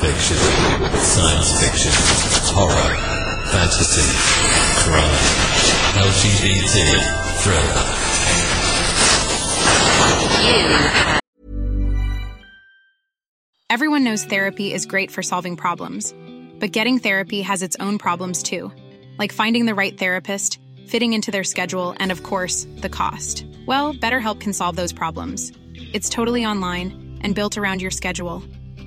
Fiction, 0.00 0.36
science 0.98 1.60
fiction, 1.60 1.92
horror, 2.54 2.96
fantasy, 3.52 4.00
crime, 4.80 5.18
LGBT, 6.00 6.76
thriller. 7.42 8.00
Everyone 13.68 14.02
knows 14.02 14.24
therapy 14.24 14.72
is 14.72 14.86
great 14.86 15.10
for 15.10 15.22
solving 15.22 15.54
problems, 15.56 16.14
but 16.58 16.72
getting 16.72 16.98
therapy 16.98 17.42
has 17.42 17.62
its 17.62 17.76
own 17.78 17.98
problems 17.98 18.42
too, 18.42 18.72
like 19.18 19.32
finding 19.32 19.66
the 19.66 19.74
right 19.74 19.98
therapist, 19.98 20.58
fitting 20.86 21.12
into 21.12 21.30
their 21.30 21.44
schedule, 21.44 21.94
and 21.98 22.10
of 22.10 22.22
course, 22.22 22.66
the 22.78 22.88
cost. 22.88 23.44
Well, 23.66 23.92
BetterHelp 23.92 24.40
can 24.40 24.54
solve 24.54 24.76
those 24.76 24.94
problems. 24.94 25.52
It's 25.92 26.08
totally 26.08 26.46
online 26.46 27.18
and 27.20 27.34
built 27.34 27.58
around 27.58 27.82
your 27.82 27.90
schedule. 27.90 28.42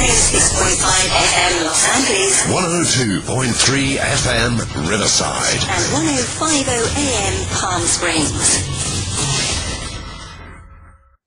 On 0.00 0.06
106.5 0.06 1.12
FM 1.12 1.64
Los 1.64 1.84
Angeles 1.94 2.32
102.3 2.46 3.96
FM 3.98 4.52
Riverside. 4.90 5.60
and 5.68 5.84
105.0 5.92 6.96
AM 6.96 7.36
Palm 7.52 7.82
Springs. 7.82 8.30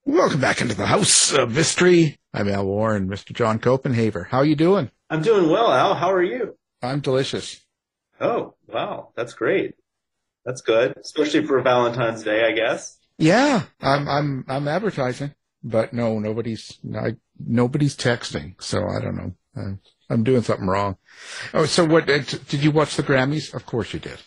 Welcome 0.06 0.42
back 0.42 0.62
into 0.62 0.74
the 0.75 0.88
House 0.88 1.31
of 1.34 1.54
Mystery. 1.54 2.18
I'm 2.34 2.50
Al 2.50 2.66
Warren, 2.66 3.08
Mr. 3.08 3.31
John 3.31 3.60
Copenhaver. 3.60 4.28
How 4.28 4.42
you 4.42 4.56
doing? 4.56 4.90
I'm 5.10 5.22
doing 5.22 5.50
well, 5.52 5.72
Al. 5.72 5.94
How 5.94 6.12
are 6.12 6.24
you? 6.24 6.58
I'm 6.81 7.00
delicious. 7.00 7.62
Oh, 8.20 8.56
wow. 8.68 9.10
That's 9.16 9.34
great. 9.34 9.75
That's 10.46 10.62
good, 10.62 10.96
especially 11.00 11.46
for 11.46 11.62
Valentine's 11.62 12.24
Day, 12.24 12.44
I 12.46 12.54
guess. 12.54 12.98
Yeah, 13.20 13.62
I'm 13.81 14.10
I'm 14.10 14.46
I'm 14.48 14.68
advertising, 14.68 15.36
but 15.64 15.94
no, 15.94 16.18
nobody's 16.20 16.80
I, 16.98 17.16
nobody's 17.45 17.95
texting, 17.95 18.62
so 18.62 18.88
I 18.88 19.00
don't 19.01 19.16
know. 19.56 19.78
I'm 20.10 20.24
doing 20.24 20.42
something 20.44 20.68
wrong. 20.68 20.98
Oh, 21.54 21.66
so 21.66 21.86
what? 21.86 22.10
uh, 22.10 22.19
Did 22.19 22.63
you 22.63 22.72
watch 22.72 22.95
the 22.95 23.04
Grammys? 23.04 23.54
Of 23.54 23.66
course 23.66 23.94
you 23.94 24.00
did. 24.00 24.19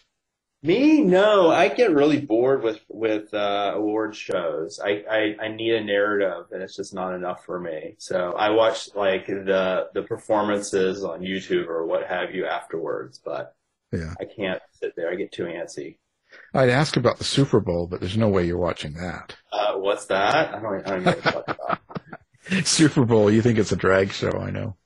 Me, 0.63 1.03
no. 1.03 1.51
I 1.51 1.69
get 1.69 1.93
really 1.93 2.21
bored 2.21 2.63
with 2.63 2.81
with 2.89 3.33
uh, 3.35 3.73
award 3.77 4.17
shows. 4.17 4.81
I, 4.83 5.05
I 5.09 5.45
I 5.45 5.49
need 5.49 5.75
a 5.75 5.85
narrative, 5.85 6.47
and 6.51 6.63
it's 6.63 6.75
just 6.77 6.95
not 6.95 7.15
enough 7.15 7.45
for 7.45 7.61
me. 7.61 7.95
So 7.99 8.33
I 8.33 8.51
watch 8.51 8.89
like 8.95 9.27
the 9.27 9.89
the 9.95 10.03
performances 10.03 11.05
on 11.05 11.21
YouTube 11.21 11.69
or 11.69 11.87
what 11.87 12.07
have 12.07 12.35
you 12.35 12.47
afterwards, 12.47 13.21
but 13.25 13.55
Yeah. 13.93 14.15
I 14.19 14.25
can't 14.25 14.63
sit 14.73 14.95
there. 14.97 15.11
I 15.11 15.15
get 15.15 15.31
too 15.31 15.45
antsy. 15.45 15.99
I'd 16.53 16.71
ask 16.71 16.97
about 16.97 17.19
the 17.19 17.25
Super 17.25 17.61
Bowl, 17.61 17.87
but 17.87 18.01
there's 18.01 18.17
no 18.17 18.29
way 18.29 18.47
you're 18.47 18.59
watching 18.59 18.95
that. 18.95 19.37
Uh, 19.53 19.75
what's 19.75 20.07
that? 20.07 20.55
I 20.55 20.61
don't, 20.61 20.87
I 20.87 20.91
don't 20.91 21.05
know 21.05 21.13
what 21.13 21.25
you're 21.25 21.33
talking 21.33 21.55
about. 21.65 21.81
Super 22.65 23.05
Bowl, 23.05 23.31
you 23.31 23.43
think 23.43 23.59
it's 23.59 23.73
a 23.73 23.77
drag 23.77 24.13
show? 24.13 24.31
I 24.33 24.51
know. 24.51 24.77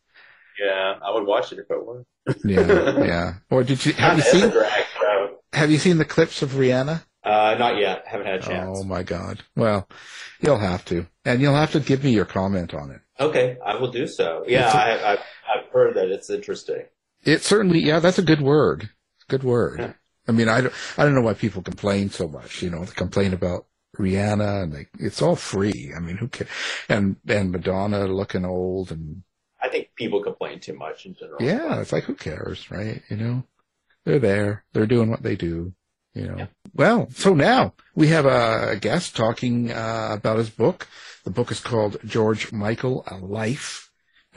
Yeah, 0.58 0.98
I 1.02 1.10
would 1.12 1.26
watch 1.26 1.52
it 1.52 1.58
if 1.58 1.70
it 1.70 1.84
was. 1.86 2.04
Yeah, 2.44 2.98
yeah. 3.04 3.34
Or 3.50 3.64
did 3.64 3.84
you 3.84 3.92
have 3.94 4.18
you 4.18 4.22
seen 4.24 4.50
drag 4.50 4.84
show. 5.00 5.38
have 5.52 5.70
you 5.70 5.78
seen 5.78 5.98
the 5.98 6.04
clips 6.04 6.42
of 6.42 6.50
Rihanna? 6.50 7.02
Uh, 7.22 7.56
not 7.58 7.76
yet. 7.78 8.04
Haven't 8.06 8.26
had 8.26 8.40
a 8.40 8.42
chance. 8.42 8.78
Oh 8.80 8.84
my 8.84 9.02
God. 9.02 9.42
Well, 9.56 9.88
you'll 10.40 10.58
have 10.58 10.84
to, 10.86 11.06
and 11.24 11.40
you'll 11.40 11.54
have 11.54 11.72
to 11.72 11.80
give 11.80 12.02
me 12.04 12.10
your 12.12 12.24
comment 12.24 12.72
on 12.74 12.90
it. 12.90 13.00
Okay, 13.18 13.58
I 13.64 13.76
will 13.76 13.90
do 13.90 14.06
so. 14.06 14.44
Yeah, 14.46 14.66
It's 14.66 14.74
a- 14.74 14.78
I, 14.78 15.12
I've, 15.12 15.18
I've 15.48 15.66
heard 15.72 15.96
that 15.96 16.08
it's 16.08 16.30
interesting. 16.30 16.84
It 17.22 17.42
certainly, 17.42 17.80
yeah, 17.80 18.00
that's 18.00 18.18
a 18.18 18.22
good 18.22 18.40
word. 18.40 18.88
Good 19.28 19.44
word. 19.44 19.80
Yeah. 19.80 19.92
I 20.28 20.32
mean, 20.32 20.48
I 20.48 20.62
don't, 20.62 20.74
I 20.96 21.04
don't 21.04 21.14
know 21.14 21.20
why 21.20 21.34
people 21.34 21.60
complain 21.62 22.08
so 22.10 22.26
much. 22.28 22.62
You 22.62 22.70
know, 22.70 22.84
they 22.84 22.92
complain 22.92 23.34
about 23.34 23.66
Rihanna 24.00 24.62
and 24.64 24.72
they, 24.72 24.86
it's 24.98 25.22
all 25.22 25.36
free. 25.36 25.92
I 25.96 26.00
mean, 26.00 26.16
who 26.16 26.28
cares? 26.28 26.50
And 26.88 27.16
and 27.28 27.52
Madonna 27.52 28.06
looking 28.06 28.44
old 28.44 28.90
and 28.90 29.22
I 29.62 29.68
think 29.68 29.90
people 29.94 30.22
complain 30.22 30.60
too 30.60 30.76
much 30.76 31.06
in 31.06 31.14
general. 31.14 31.42
yeah, 31.42 31.80
it's 31.80 31.92
like 31.92 32.04
who 32.04 32.14
cares, 32.14 32.70
right? 32.70 33.02
You 33.10 33.16
know, 33.16 33.44
they're 34.04 34.18
there, 34.18 34.64
they're 34.72 34.86
doing 34.86 35.10
what 35.10 35.22
they 35.22 35.36
do. 35.36 35.74
You 36.14 36.26
know. 36.26 36.48
Well, 36.74 37.08
so 37.12 37.34
now 37.34 37.74
we 37.94 38.08
have 38.08 38.26
a 38.26 38.76
guest 38.80 39.14
talking 39.14 39.70
uh, 39.70 40.08
about 40.10 40.38
his 40.38 40.50
book. 40.50 40.88
The 41.24 41.30
book 41.30 41.52
is 41.52 41.60
called 41.60 41.98
George 42.04 42.50
Michael: 42.50 43.04
A 43.06 43.16
Life. 43.16 43.89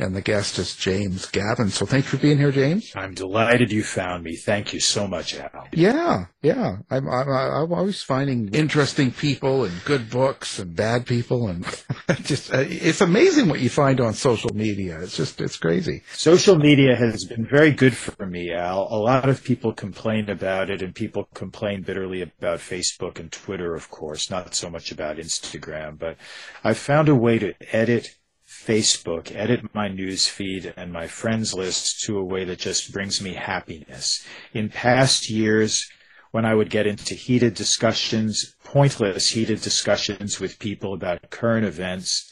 And 0.03 0.13
the 0.13 0.21
guest 0.21 0.59
is 0.59 0.75
James 0.75 1.27
Gavin. 1.27 1.69
So 1.69 1.85
thanks 1.85 2.09
for 2.09 2.17
being 2.17 2.37
here, 2.37 2.51
James. 2.51 2.91
I'm 2.93 3.13
delighted 3.13 3.71
you 3.71 3.83
found 3.83 4.25
me. 4.25 4.35
Thank 4.35 4.73
you 4.73 4.81
so 4.81 5.07
much, 5.07 5.39
Al. 5.39 5.69
Yeah, 5.71 6.25
yeah. 6.41 6.79
I'm, 6.89 7.07
I'm, 7.07 7.29
I'm 7.29 7.71
always 7.71 8.03
finding 8.03 8.53
interesting 8.53 9.13
people 9.13 9.63
and 9.63 9.73
good 9.85 10.09
books 10.09 10.59
and 10.59 10.75
bad 10.75 11.05
people, 11.05 11.47
and 11.47 11.65
just 12.23 12.53
uh, 12.53 12.65
it's 12.67 12.99
amazing 12.99 13.47
what 13.47 13.61
you 13.61 13.69
find 13.69 14.01
on 14.01 14.13
social 14.13 14.53
media. 14.53 14.99
It's 14.99 15.15
just 15.15 15.39
it's 15.39 15.55
crazy. 15.55 16.03
Social 16.11 16.57
media 16.57 16.97
has 16.97 17.23
been 17.23 17.47
very 17.47 17.71
good 17.71 17.95
for 17.95 18.25
me, 18.25 18.51
Al. 18.51 18.89
A 18.91 18.99
lot 18.99 19.29
of 19.29 19.41
people 19.41 19.71
complain 19.71 20.29
about 20.29 20.69
it, 20.69 20.81
and 20.81 20.93
people 20.93 21.29
complain 21.33 21.81
bitterly 21.81 22.21
about 22.23 22.59
Facebook 22.59 23.21
and 23.21 23.31
Twitter, 23.31 23.73
of 23.73 23.89
course, 23.89 24.29
not 24.29 24.53
so 24.53 24.69
much 24.69 24.91
about 24.91 25.15
Instagram. 25.15 25.97
But 25.97 26.17
I've 26.61 26.77
found 26.77 27.07
a 27.07 27.15
way 27.15 27.39
to 27.39 27.53
edit 27.73 28.17
Facebook, 28.65 29.35
edit 29.35 29.73
my 29.73 29.87
news 29.87 30.27
feed 30.27 30.73
and 30.77 30.91
my 30.91 31.07
friends 31.07 31.53
list 31.53 32.01
to 32.03 32.17
a 32.17 32.23
way 32.23 32.45
that 32.45 32.59
just 32.59 32.93
brings 32.93 33.21
me 33.21 33.33
happiness. 33.33 34.25
In 34.53 34.69
past 34.69 35.29
years, 35.29 35.89
when 36.31 36.45
I 36.45 36.55
would 36.55 36.69
get 36.69 36.87
into 36.87 37.13
heated 37.13 37.53
discussions, 37.53 38.55
pointless 38.63 39.29
heated 39.29 39.61
discussions 39.61 40.39
with 40.39 40.59
people 40.59 40.93
about 40.93 41.29
current 41.29 41.65
events 41.65 42.31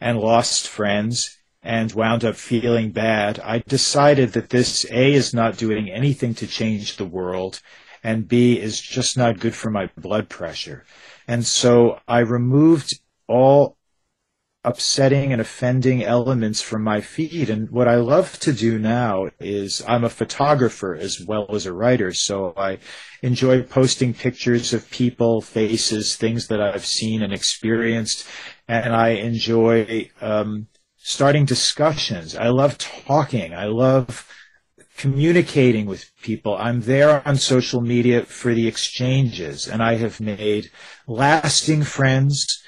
and 0.00 0.18
lost 0.18 0.68
friends 0.68 1.38
and 1.62 1.92
wound 1.92 2.24
up 2.24 2.36
feeling 2.36 2.92
bad, 2.92 3.40
I 3.40 3.58
decided 3.58 4.32
that 4.32 4.50
this 4.50 4.86
A 4.90 5.12
is 5.12 5.34
not 5.34 5.58
doing 5.58 5.90
anything 5.90 6.34
to 6.36 6.46
change 6.46 6.96
the 6.96 7.04
world 7.04 7.60
and 8.02 8.28
B 8.28 8.58
is 8.58 8.80
just 8.80 9.16
not 9.16 9.38
good 9.38 9.54
for 9.54 9.70
my 9.70 9.90
blood 9.96 10.28
pressure. 10.28 10.84
And 11.28 11.46
so 11.46 12.00
I 12.08 12.20
removed 12.20 13.00
all 13.28 13.76
upsetting 14.64 15.32
and 15.32 15.40
offending 15.40 16.04
elements 16.04 16.60
from 16.60 16.82
my 16.82 17.00
feed. 17.00 17.50
And 17.50 17.70
what 17.70 17.88
I 17.88 17.96
love 17.96 18.38
to 18.40 18.52
do 18.52 18.78
now 18.78 19.28
is 19.40 19.82
I'm 19.88 20.04
a 20.04 20.10
photographer 20.10 20.94
as 20.94 21.20
well 21.20 21.46
as 21.54 21.66
a 21.66 21.72
writer. 21.72 22.12
So 22.12 22.52
I 22.56 22.78
enjoy 23.22 23.62
posting 23.62 24.14
pictures 24.14 24.72
of 24.72 24.88
people, 24.90 25.40
faces, 25.40 26.16
things 26.16 26.46
that 26.46 26.60
I've 26.60 26.86
seen 26.86 27.22
and 27.22 27.32
experienced. 27.32 28.26
And 28.68 28.94
I 28.94 29.10
enjoy, 29.10 30.10
um, 30.20 30.68
starting 30.96 31.44
discussions. 31.44 32.36
I 32.36 32.48
love 32.48 32.78
talking. 32.78 33.52
I 33.52 33.64
love 33.66 34.28
communicating 34.96 35.86
with 35.86 36.08
people. 36.22 36.56
I'm 36.56 36.82
there 36.82 37.26
on 37.26 37.36
social 37.36 37.80
media 37.80 38.24
for 38.24 38.54
the 38.54 38.68
exchanges 38.68 39.66
and 39.66 39.82
I 39.82 39.96
have 39.96 40.20
made 40.20 40.70
lasting 41.08 41.82
friends 41.82 42.62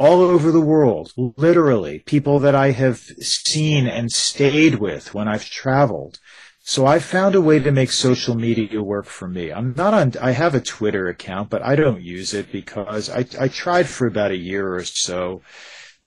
all 0.00 0.22
over 0.22 0.50
the 0.50 0.62
world, 0.62 1.12
literally, 1.36 1.98
people 1.98 2.38
that 2.38 2.54
I 2.54 2.70
have 2.70 3.00
seen 3.20 3.86
and 3.86 4.10
stayed 4.10 4.76
with 4.76 5.12
when 5.12 5.28
I've 5.28 5.44
traveled. 5.44 6.18
So 6.60 6.86
I 6.86 6.98
found 6.98 7.34
a 7.34 7.40
way 7.42 7.58
to 7.58 7.70
make 7.70 7.92
social 7.92 8.34
media 8.34 8.82
work 8.82 9.04
for 9.04 9.28
me. 9.28 9.52
I'm 9.52 9.74
not 9.76 9.92
on, 9.92 10.14
I 10.18 10.30
have 10.30 10.54
a 10.54 10.60
Twitter 10.62 11.08
account, 11.08 11.50
but 11.50 11.62
I 11.62 11.76
don't 11.76 12.00
use 12.00 12.32
it 12.32 12.50
because 12.50 13.10
I, 13.10 13.26
I 13.38 13.48
tried 13.48 13.88
for 13.90 14.06
about 14.06 14.30
a 14.30 14.38
year 14.38 14.74
or 14.74 14.84
so 14.84 15.42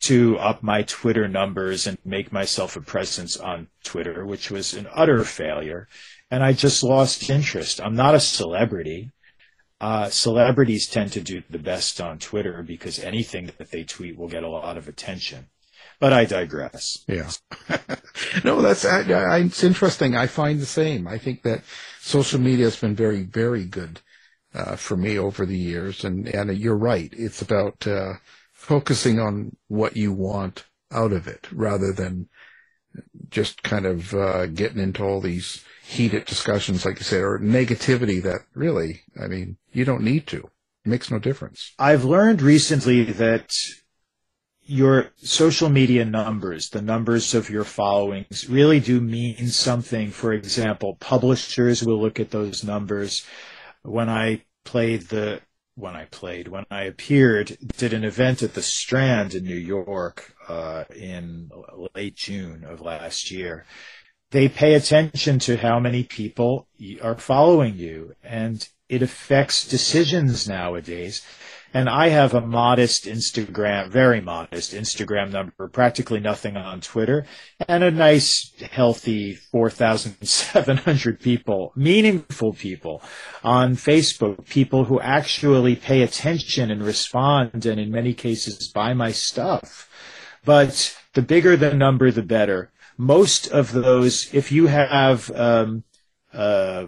to 0.01 0.39
up 0.39 0.63
my 0.63 0.81
Twitter 0.81 1.27
numbers 1.27 1.85
and 1.85 1.99
make 2.03 2.31
myself 2.31 2.75
a 2.75 2.81
presence 2.81 3.37
on 3.37 3.67
Twitter, 3.83 4.25
which 4.25 4.49
was 4.49 4.73
an 4.73 4.87
utter 4.91 5.23
failure. 5.23 5.87
And 6.31 6.43
I 6.43 6.53
just 6.53 6.81
lost 6.81 7.29
interest. 7.29 7.79
I'm 7.79 7.95
not 7.95 8.15
a 8.15 8.19
celebrity 8.19 9.11
uh, 9.83 10.09
celebrities 10.09 10.87
tend 10.87 11.11
to 11.11 11.19
do 11.19 11.43
the 11.49 11.59
best 11.59 11.99
on 11.99 12.17
Twitter 12.17 12.63
because 12.63 12.99
anything 12.99 13.51
that 13.57 13.69
they 13.69 13.83
tweet 13.83 14.17
will 14.17 14.29
get 14.29 14.41
a 14.41 14.47
lot 14.47 14.77
of 14.77 14.87
attention. 14.87 15.47
But 15.99 16.13
I 16.13 16.23
digress. 16.23 17.03
Yeah. 17.05 17.29
no, 18.45 18.61
that's 18.61 18.85
I, 18.85 19.01
I, 19.01 19.39
it's 19.39 19.61
interesting. 19.61 20.15
I 20.15 20.27
find 20.27 20.61
the 20.61 20.65
same. 20.65 21.05
I 21.05 21.17
think 21.17 21.43
that 21.43 21.63
social 21.99 22.39
media 22.39 22.63
has 22.63 22.79
been 22.79 22.95
very, 22.95 23.23
very 23.23 23.65
good 23.65 23.99
uh, 24.53 24.77
for 24.77 24.95
me 24.95 25.19
over 25.19 25.45
the 25.45 25.57
years, 25.57 26.05
and 26.05 26.29
and 26.29 26.57
you're 26.57 26.77
right. 26.77 27.13
It's 27.17 27.41
about 27.41 27.85
uh, 27.85 28.13
focusing 28.53 29.19
on 29.19 29.57
what 29.67 29.97
you 29.97 30.13
want 30.13 30.63
out 30.91 31.11
of 31.11 31.27
it 31.27 31.49
rather 31.51 31.91
than 31.91 32.29
just 33.29 33.63
kind 33.63 33.85
of 33.85 34.13
uh, 34.13 34.45
getting 34.45 34.81
into 34.81 35.03
all 35.03 35.19
these 35.19 35.65
heated 35.85 36.25
discussions, 36.25 36.85
like 36.85 36.97
you 36.97 37.03
said, 37.03 37.21
or 37.21 37.37
negativity 37.39 38.23
that 38.23 38.41
really, 38.53 39.01
I 39.21 39.27
mean, 39.27 39.57
you 39.73 39.83
don't 39.83 40.01
need 40.01 40.25
to. 40.27 40.49
It 40.85 40.89
makes 40.89 41.11
no 41.11 41.19
difference. 41.19 41.73
I've 41.77 42.05
learned 42.05 42.41
recently 42.41 43.03
that 43.03 43.53
your 44.65 45.11
social 45.17 45.67
media 45.69 46.05
numbers, 46.05 46.69
the 46.69 46.81
numbers 46.81 47.35
of 47.35 47.49
your 47.49 47.65
followings, 47.65 48.49
really 48.49 48.79
do 48.79 49.01
mean 49.01 49.49
something. 49.49 50.09
For 50.09 50.31
example, 50.31 50.95
publishers 51.01 51.83
will 51.83 52.01
look 52.01 52.19
at 52.19 52.31
those 52.31 52.63
numbers. 52.63 53.25
When 53.81 54.09
I 54.09 54.43
played 54.63 55.09
the 55.09 55.41
when 55.75 55.95
I 55.95 56.05
played, 56.05 56.47
when 56.47 56.65
I 56.69 56.83
appeared, 56.83 57.57
did 57.77 57.93
an 57.93 58.03
event 58.03 58.43
at 58.43 58.53
the 58.53 58.61
Strand 58.61 59.33
in 59.33 59.43
New 59.43 59.55
York 59.55 60.35
uh, 60.47 60.83
in 60.95 61.49
late 61.95 62.15
June 62.15 62.63
of 62.63 62.79
last 62.79 63.31
year. 63.31 63.65
They 64.33 64.49
pay 64.49 64.73
attention 64.73 65.37
to 65.39 65.57
how 65.57 65.79
many 65.79 66.03
people 66.03 66.67
are 67.03 67.15
following 67.15 67.75
you, 67.75 68.15
and 68.23 68.67
it 68.89 69.03
affects 69.03 69.67
decisions 69.67 70.49
nowadays. 70.49 71.21
And 71.71 71.87
I 71.87 72.09
have 72.09 72.33
a 72.33 72.41
modest 72.41 73.05
Instagram, 73.05 73.91
very 73.91 74.21
modest 74.21 74.73
Instagram 74.73 75.31
number, 75.31 75.67
practically 75.67 76.19
nothing 76.19 76.57
on 76.57 76.81
Twitter, 76.81 77.27
and 77.67 77.83
a 77.83 77.91
nice, 77.91 78.51
healthy 78.71 79.35
4,700 79.51 81.19
people, 81.19 81.71
meaningful 81.75 82.53
people 82.53 83.03
on 83.43 83.75
Facebook, 83.75 84.49
people 84.49 84.85
who 84.85 84.99
actually 84.99 85.75
pay 85.75 86.01
attention 86.01 86.71
and 86.71 86.81
respond 86.81 87.67
and 87.67 87.79
in 87.79 87.91
many 87.91 88.15
cases 88.15 88.71
buy 88.73 88.95
my 88.95 89.11
stuff. 89.11 89.87
But 90.43 90.97
the 91.13 91.21
bigger 91.21 91.55
the 91.55 91.75
number, 91.75 92.09
the 92.09 92.23
better. 92.23 92.71
Most 92.97 93.47
of 93.47 93.71
those, 93.71 94.33
if 94.33 94.51
you 94.51 94.67
have, 94.67 95.31
um, 95.31 95.83
uh, 96.33 96.87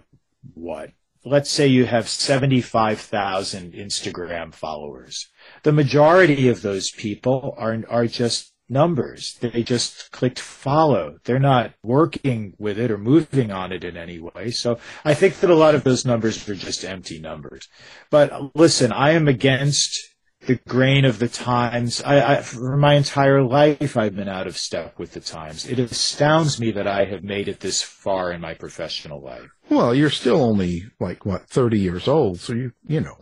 what? 0.53 0.91
let's 1.25 1.49
say 1.49 1.65
you 1.67 1.85
have 1.85 2.07
75,000 2.07 3.73
Instagram 3.73 4.53
followers. 4.53 5.27
The 5.63 5.71
majority 5.71 6.47
of 6.47 6.61
those 6.61 6.91
people 6.91 7.55
are, 7.57 7.83
are 7.89 8.05
just 8.05 8.53
numbers. 8.69 9.37
They 9.41 9.63
just 9.63 10.11
clicked 10.11 10.39
follow. 10.39 11.17
They're 11.23 11.39
not 11.39 11.73
working 11.83 12.53
with 12.57 12.79
it 12.79 12.91
or 12.91 12.97
moving 12.97 13.51
on 13.51 13.71
it 13.71 13.83
in 13.83 13.97
any 13.97 14.19
way. 14.19 14.51
So 14.51 14.79
I 15.03 15.13
think 15.13 15.39
that 15.39 15.49
a 15.49 15.55
lot 15.55 15.75
of 15.75 15.83
those 15.83 16.05
numbers 16.05 16.47
are 16.47 16.55
just 16.55 16.85
empty 16.85 17.19
numbers. 17.19 17.67
But 18.09 18.55
listen, 18.55 18.91
I 18.91 19.11
am 19.11 19.27
against 19.27 20.14
the 20.45 20.59
grain 20.67 21.05
of 21.05 21.19
the 21.19 21.27
times. 21.27 22.01
I, 22.03 22.37
I, 22.37 22.41
for 22.41 22.77
my 22.77 22.93
entire 22.93 23.43
life, 23.43 23.97
I've 23.97 24.15
been 24.15 24.29
out 24.29 24.47
of 24.47 24.57
step 24.57 24.97
with 24.97 25.13
the 25.13 25.19
times. 25.19 25.65
It 25.65 25.79
astounds 25.79 26.59
me 26.59 26.71
that 26.71 26.87
I 26.87 27.05
have 27.05 27.23
made 27.23 27.47
it 27.47 27.59
this 27.59 27.81
far 27.81 28.31
in 28.31 28.41
my 28.41 28.53
professional 28.53 29.21
life. 29.21 29.49
Well, 29.69 29.93
you're 29.95 30.09
still 30.09 30.41
only 30.41 30.85
like 30.99 31.25
what 31.25 31.47
30 31.47 31.79
years 31.79 32.07
old, 32.07 32.39
so 32.39 32.53
you 32.53 32.71
you 32.87 33.01
know. 33.01 33.17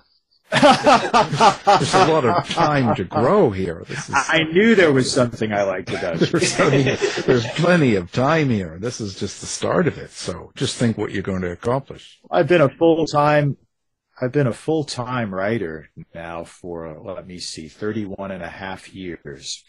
there's 0.61 1.93
a 1.95 2.07
lot 2.09 2.25
of 2.25 2.47
time 2.47 2.93
to 2.95 3.03
grow 3.03 3.49
here. 3.49 3.83
Is, 3.89 4.09
I 4.13 4.43
knew 4.43 4.75
there 4.75 4.91
was 4.91 5.11
something 5.11 5.51
I 5.51 5.63
liked 5.63 5.89
about 5.89 6.21
you. 6.21 6.27
there's, 6.27 7.25
there's 7.25 7.47
plenty 7.53 7.95
of 7.95 8.11
time 8.11 8.51
here. 8.51 8.77
This 8.79 9.01
is 9.01 9.15
just 9.15 9.41
the 9.41 9.47
start 9.47 9.87
of 9.87 9.97
it. 9.97 10.11
So 10.11 10.51
just 10.55 10.77
think 10.77 10.95
what 10.95 11.11
you're 11.11 11.23
going 11.23 11.41
to 11.41 11.51
accomplish. 11.51 12.19
I've 12.29 12.47
been 12.47 12.61
a 12.61 12.69
full 12.69 13.07
time 13.07 13.57
I've 14.22 14.32
been 14.32 14.48
a 14.48 14.53
full 14.53 14.84
time 14.84 15.34
writer 15.34 15.89
now 16.13 16.43
for, 16.43 17.00
let 17.03 17.25
me 17.25 17.39
see, 17.39 17.67
31 17.67 18.32
and 18.32 18.43
a 18.43 18.50
half 18.50 18.93
years. 18.93 19.63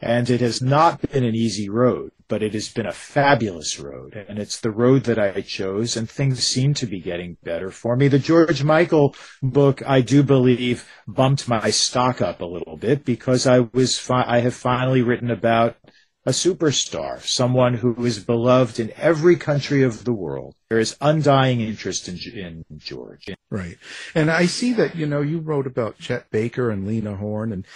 And 0.00 0.28
it 0.28 0.40
has 0.40 0.60
not 0.60 1.00
been 1.00 1.22
an 1.22 1.36
easy 1.36 1.68
road, 1.68 2.10
but 2.26 2.42
it 2.42 2.54
has 2.54 2.68
been 2.68 2.86
a 2.86 2.92
fabulous 2.92 3.78
road. 3.78 4.14
And 4.28 4.36
it's 4.36 4.58
the 4.58 4.72
road 4.72 5.04
that 5.04 5.18
I 5.18 5.42
chose, 5.42 5.96
and 5.96 6.10
things 6.10 6.44
seem 6.44 6.74
to 6.74 6.86
be 6.86 7.00
getting 7.00 7.36
better 7.44 7.70
for 7.70 7.94
me. 7.94 8.08
The 8.08 8.18
George 8.18 8.64
Michael 8.64 9.14
book, 9.40 9.80
I 9.86 10.00
do 10.00 10.24
believe, 10.24 10.88
bumped 11.06 11.46
my 11.46 11.70
stock 11.70 12.20
up 12.20 12.40
a 12.40 12.46
little 12.46 12.76
bit 12.76 13.04
because 13.04 13.46
I 13.46 13.60
was, 13.60 13.96
fi- 13.96 14.24
I 14.26 14.40
have 14.40 14.54
finally 14.54 15.02
written 15.02 15.30
about 15.30 15.76
a 16.24 16.30
superstar, 16.30 17.20
someone 17.20 17.74
who 17.74 18.04
is 18.04 18.20
beloved 18.20 18.78
in 18.78 18.92
every 18.96 19.36
country 19.36 19.82
of 19.82 20.04
the 20.04 20.12
world. 20.12 20.54
There 20.68 20.78
is 20.78 20.96
undying 21.00 21.60
interest 21.60 22.08
in, 22.08 22.16
in 22.16 22.64
George. 22.78 23.28
Right. 23.50 23.76
And 24.14 24.30
I 24.30 24.46
see 24.46 24.72
that, 24.74 24.94
you 24.94 25.06
know, 25.06 25.20
you 25.20 25.40
wrote 25.40 25.66
about 25.66 25.98
Chet 25.98 26.30
Baker 26.30 26.70
and 26.70 26.86
Lena 26.86 27.16
Horne. 27.16 27.52
And 27.52 27.66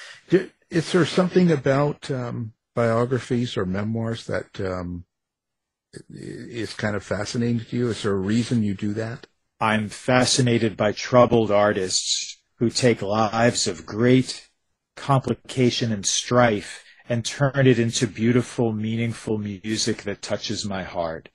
is 0.71 0.93
there 0.93 1.05
something 1.05 1.51
about 1.51 2.11
um, 2.11 2.53
biographies 2.75 3.57
or 3.57 3.67
memoirs 3.67 4.27
that 4.27 4.61
um, 4.61 5.05
is 6.09 6.73
kind 6.75 6.95
of 6.95 7.03
fascinating 7.03 7.61
to 7.61 7.77
you? 7.77 7.89
Is 7.89 8.05
there 8.05 8.13
a 8.13 8.17
reason 8.17 8.63
you 8.63 8.75
do 8.75 8.95
that? 8.95 9.27
I'm 9.59 9.89
fascinated 9.89 10.77
by 10.77 10.93
troubled 10.93 11.51
artists 11.51 12.39
who 12.59 12.71
take 12.71 13.03
lives 13.03 13.67
of 13.67 13.87
great 13.87 14.49
complication 14.95 15.93
and 15.93 16.07
strife 16.07 16.86
and 17.09 17.25
turn 17.25 17.67
it 17.67 17.79
into 17.79 18.07
beautiful, 18.07 18.73
meaningful 18.73 19.39
music 19.39 20.03
that 20.03 20.23
touches 20.23 20.65
my 20.65 20.83
heart. 20.83 21.29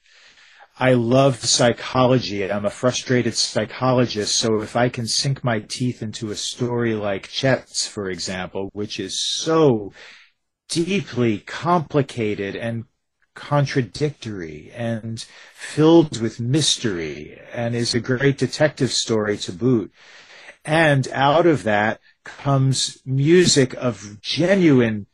I 0.80 0.94
love 0.94 1.44
psychology. 1.44 2.50
I'm 2.50 2.66
a 2.66 2.70
frustrated 2.70 3.36
psychologist, 3.36 4.36
so 4.36 4.62
if 4.62 4.76
I 4.76 4.90
can 4.90 5.06
sink 5.06 5.44
my 5.44 5.60
teeth 5.60 6.02
into 6.02 6.32
a 6.32 6.36
story 6.36 6.96
like 6.96 7.30
Chet's, 7.30 7.88
for 7.88 8.10
example, 8.10 8.70
which 8.74 9.00
is 9.00 9.22
so 9.22 9.94
deeply 10.70 11.40
complicated 11.40 12.56
and 12.56 12.86
contradictory 13.36 14.72
and 14.76 15.26
filled 15.54 16.20
with 16.22 16.40
mystery 16.40 17.40
and 17.54 17.76
is 17.76 17.94
a 17.94 18.00
great 18.00 18.38
detective 18.38 18.92
story 18.92 19.38
to 19.38 19.52
boot. 19.52 19.92
And 20.66 21.08
out 21.10 21.46
of 21.46 21.64
that 21.64 22.00
comes 22.24 23.02
music 23.06 23.74
of 23.76 24.22
genuine 24.22 25.08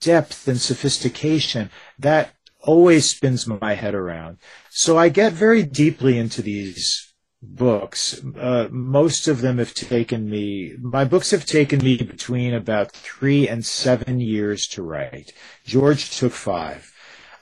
depth 0.00 0.48
and 0.48 0.60
sophistication 0.60 1.70
that 1.98 2.34
always 2.62 3.10
spins 3.10 3.46
my 3.46 3.74
head 3.74 3.94
around. 3.94 4.38
So 4.70 4.98
I 4.98 5.08
get 5.08 5.32
very 5.32 5.62
deeply 5.62 6.18
into 6.18 6.42
these 6.42 7.12
books. 7.40 8.20
Uh, 8.38 8.68
most 8.70 9.28
of 9.28 9.40
them 9.40 9.58
have 9.58 9.74
taken 9.74 10.28
me, 10.28 10.74
my 10.80 11.04
books 11.04 11.30
have 11.30 11.46
taken 11.46 11.78
me 11.78 11.96
between 11.96 12.52
about 12.52 12.92
three 12.92 13.48
and 13.48 13.64
seven 13.64 14.20
years 14.20 14.66
to 14.68 14.82
write. 14.82 15.32
George 15.64 16.16
took 16.16 16.32
five. 16.32 16.92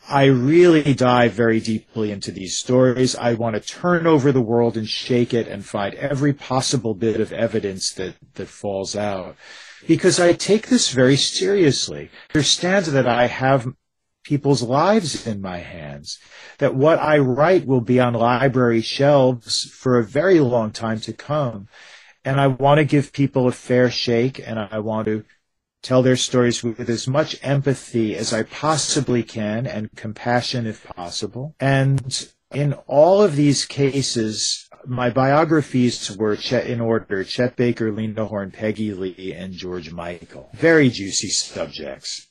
I 0.09 0.27
really 0.27 0.95
dive 0.95 1.33
very 1.33 1.59
deeply 1.59 2.13
into 2.13 2.31
these 2.31 2.57
stories. 2.57 3.17
I 3.17 3.35
want 3.35 3.57
to 3.57 3.61
turn 3.61 4.07
over 4.07 4.31
the 4.31 4.41
world 4.41 4.77
and 4.77 4.89
shake 4.89 5.35
it 5.35 5.49
and 5.49 5.65
find 5.65 5.95
every 5.95 6.33
possible 6.33 6.95
bit 6.95 7.21
of 7.21 7.33
evidence 7.33 7.91
that, 7.95 8.15
that 8.35 8.47
falls 8.47 8.95
out 8.95 9.35
because 9.87 10.19
I 10.19 10.33
take 10.33 10.69
this 10.69 10.91
very 10.91 11.17
seriously. 11.17 12.11
Understand 12.35 12.87
that 12.87 13.07
I 13.07 13.27
have 13.27 13.67
people's 14.25 14.63
lives 14.63 15.27
in 15.27 15.41
my 15.41 15.59
hands, 15.59 16.19
that 16.59 16.75
what 16.75 16.99
I 16.99 17.19
write 17.19 17.65
will 17.65 17.81
be 17.81 18.01
on 18.01 18.15
library 18.15 18.81
shelves 18.81 19.71
for 19.71 19.99
a 19.99 20.05
very 20.05 20.41
long 20.41 20.73
time 20.73 21.01
to 21.01 21.13
come. 21.13 21.69
And 22.25 22.41
I 22.41 22.49
want 22.49 22.79
to 22.79 22.85
give 22.85 23.13
people 23.13 23.47
a 23.47 23.53
fair 23.53 23.89
shake 23.89 24.41
and 24.45 24.59
I 24.59 24.81
want 24.81 25.07
to 25.07 25.25
tell 25.83 26.03
their 26.03 26.17
stories 26.17 26.65
with 26.65 26.91
as 26.91 27.07
much 27.07 27.39
empathy 27.43 28.17
as 28.17 28.33
I 28.33 28.43
possibly 28.43 29.23
can 29.23 29.65
and 29.69 29.95
compassion 29.95 30.67
if 30.67 30.85
possible. 30.85 31.55
And 31.61 32.29
in 32.53 32.73
all 32.89 33.23
of 33.23 33.37
these 33.37 33.65
cases, 33.65 34.66
my 34.87 35.11
biographies 35.11 36.17
were 36.17 36.37
Chet 36.37 36.67
in 36.67 36.81
order 36.81 37.25
Chet 37.25 37.57
Baker, 37.57 37.93
Lena 37.93 38.27
Horne, 38.27 38.51
Peggy 38.51 38.93
Lee, 38.93 39.33
and 39.35 39.53
George 39.53 39.93
Michael. 39.93 40.51
Very 40.55 40.91
juicy 40.91 41.29
subjects. 41.29 42.29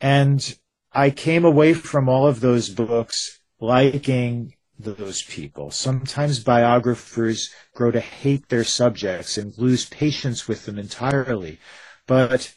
And 0.00 0.56
I 0.92 1.10
came 1.10 1.44
away 1.44 1.74
from 1.74 2.08
all 2.08 2.26
of 2.26 2.40
those 2.40 2.68
books 2.68 3.40
liking 3.60 4.54
those 4.78 5.22
people. 5.22 5.70
Sometimes 5.70 6.40
biographers 6.40 7.50
grow 7.74 7.90
to 7.90 8.00
hate 8.00 8.48
their 8.48 8.64
subjects 8.64 9.38
and 9.38 9.56
lose 9.56 9.86
patience 9.86 10.48
with 10.48 10.66
them 10.66 10.78
entirely. 10.78 11.58
But 12.06 12.54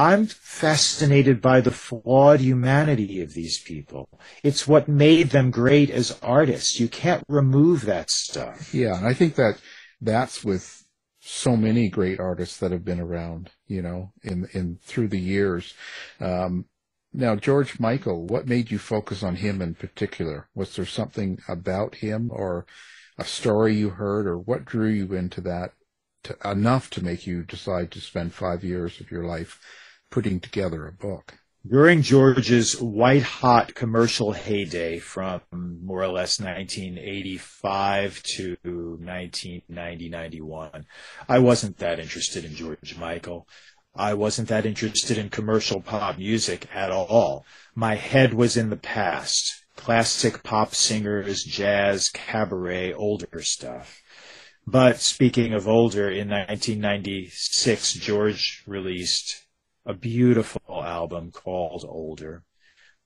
I'm 0.00 0.24
fascinated 0.24 1.42
by 1.42 1.60
the 1.60 1.70
flawed 1.70 2.40
humanity 2.40 3.20
of 3.20 3.34
these 3.34 3.58
people. 3.58 4.08
It's 4.42 4.66
what 4.66 4.88
made 4.88 5.28
them 5.28 5.50
great 5.50 5.90
as 5.90 6.18
artists. 6.22 6.80
You 6.80 6.88
can't 6.88 7.22
remove 7.28 7.84
that 7.84 8.08
stuff. 8.08 8.72
Yeah, 8.72 8.96
and 8.96 9.06
I 9.06 9.12
think 9.12 9.34
that 9.34 9.60
that's 10.00 10.42
with 10.42 10.86
so 11.20 11.54
many 11.54 11.90
great 11.90 12.18
artists 12.18 12.56
that 12.60 12.72
have 12.72 12.82
been 12.82 12.98
around, 12.98 13.50
you 13.66 13.82
know, 13.82 14.14
in 14.22 14.48
in 14.54 14.78
through 14.82 15.08
the 15.08 15.20
years. 15.20 15.74
Um, 16.18 16.64
now, 17.12 17.36
George 17.36 17.78
Michael, 17.78 18.24
what 18.24 18.48
made 18.48 18.70
you 18.70 18.78
focus 18.78 19.22
on 19.22 19.36
him 19.36 19.60
in 19.60 19.74
particular? 19.74 20.48
Was 20.54 20.76
there 20.76 20.86
something 20.86 21.40
about 21.46 21.96
him 21.96 22.30
or 22.32 22.64
a 23.18 23.24
story 23.24 23.74
you 23.74 23.90
heard, 23.90 24.26
or 24.26 24.38
what 24.38 24.64
drew 24.64 24.88
you 24.88 25.12
into 25.12 25.42
that 25.42 25.74
to, 26.24 26.38
enough 26.42 26.88
to 26.90 27.04
make 27.04 27.26
you 27.26 27.42
decide 27.42 27.90
to 27.90 28.00
spend 28.00 28.32
five 28.32 28.64
years 28.64 28.98
of 28.98 29.10
your 29.10 29.24
life 29.24 29.60
putting 30.10 30.40
together 30.40 30.86
a 30.86 30.92
book. 30.92 31.34
During 31.68 32.00
George's 32.00 32.80
white 32.80 33.22
hot 33.22 33.74
commercial 33.74 34.32
heyday 34.32 34.98
from 34.98 35.42
more 35.52 36.02
or 36.02 36.08
less 36.08 36.40
1985 36.40 38.22
to 38.22 38.56
1990, 38.62 40.08
91, 40.08 40.86
I 41.28 41.38
wasn't 41.38 41.76
that 41.76 42.00
interested 42.00 42.46
in 42.46 42.54
George 42.54 42.96
Michael. 42.98 43.46
I 43.94 44.14
wasn't 44.14 44.48
that 44.48 44.64
interested 44.64 45.18
in 45.18 45.28
commercial 45.28 45.82
pop 45.82 46.16
music 46.16 46.66
at 46.74 46.90
all. 46.90 47.44
My 47.74 47.96
head 47.96 48.32
was 48.32 48.56
in 48.56 48.70
the 48.70 48.76
past. 48.76 49.62
Classic 49.76 50.42
pop 50.42 50.74
singers, 50.74 51.44
jazz, 51.44 52.08
cabaret, 52.08 52.94
older 52.94 53.42
stuff. 53.42 54.00
But 54.66 55.00
speaking 55.00 55.52
of 55.52 55.68
older, 55.68 56.08
in 56.08 56.28
1996, 56.30 57.94
George 57.94 58.62
released 58.66 59.44
a 59.84 59.94
beautiful 59.94 60.84
album 60.84 61.30
called 61.30 61.84
Older, 61.88 62.44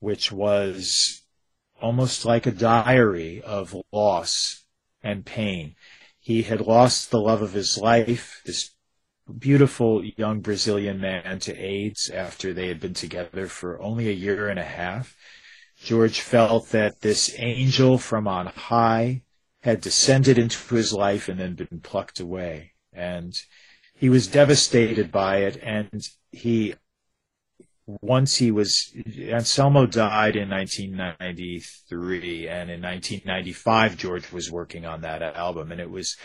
which 0.00 0.32
was 0.32 1.22
almost 1.80 2.24
like 2.24 2.46
a 2.46 2.50
diary 2.52 3.42
of 3.42 3.76
loss 3.92 4.64
and 5.02 5.24
pain. 5.24 5.76
He 6.18 6.42
had 6.42 6.60
lost 6.60 7.10
the 7.10 7.20
love 7.20 7.42
of 7.42 7.52
his 7.52 7.78
life, 7.78 8.40
this 8.44 8.70
beautiful 9.38 10.04
young 10.04 10.40
Brazilian 10.40 11.00
man 11.00 11.38
to 11.40 11.56
AIDS 11.56 12.10
after 12.10 12.52
they 12.52 12.68
had 12.68 12.80
been 12.80 12.94
together 12.94 13.46
for 13.46 13.80
only 13.80 14.08
a 14.08 14.12
year 14.12 14.48
and 14.48 14.58
a 14.58 14.64
half. 14.64 15.16
George 15.76 16.20
felt 16.20 16.70
that 16.70 17.00
this 17.00 17.34
angel 17.38 17.98
from 17.98 18.28
on 18.28 18.46
high 18.46 19.22
had 19.62 19.80
descended 19.80 20.38
into 20.38 20.74
his 20.74 20.92
life 20.92 21.28
and 21.28 21.40
then 21.40 21.54
been 21.54 21.80
plucked 21.82 22.20
away. 22.20 22.72
And 22.92 23.34
he 23.96 24.08
was 24.08 24.26
devastated 24.26 25.12
by 25.12 25.38
it. 25.38 25.56
And 25.62 26.06
he, 26.32 26.74
once 27.86 28.36
he 28.36 28.50
was, 28.50 28.92
Anselmo 29.18 29.86
died 29.86 30.36
in 30.36 30.50
1993. 30.50 32.48
And 32.48 32.70
in 32.70 32.82
1995, 32.82 33.96
George 33.96 34.32
was 34.32 34.50
working 34.50 34.84
on 34.84 35.02
that 35.02 35.22
album. 35.22 35.72
And 35.72 35.80
it 35.80 35.90
was 35.90 36.16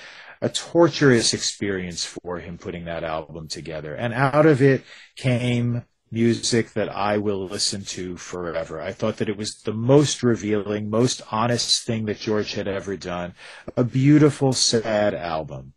a 0.42 0.50
torturous 0.50 1.34
experience 1.34 2.06
for 2.06 2.40
him 2.40 2.58
putting 2.58 2.86
that 2.86 3.04
album 3.04 3.48
together. 3.48 3.94
And 3.94 4.14
out 4.14 4.46
of 4.46 4.62
it 4.62 4.84
came 5.16 5.84
music 6.12 6.74
that 6.74 6.90
I 6.90 7.18
will 7.18 7.46
listen 7.46 7.84
to 7.86 8.18
forever. 8.18 8.82
I 8.82 8.94
thought 8.94 9.18
that 9.18 9.30
it 9.30 9.38
was 9.38 9.62
the 9.62 9.74
most 9.74 10.24
revealing, 10.24 10.90
most 10.90 11.22
honest 11.32 11.86
thing 11.86 12.06
that 12.06 12.18
George 12.20 12.54
had 12.54 12.68
ever 12.68 12.98
done. 12.98 13.34
A 13.78 13.84
beautiful, 13.84 14.54
sad 14.54 15.14
album. 15.14 15.74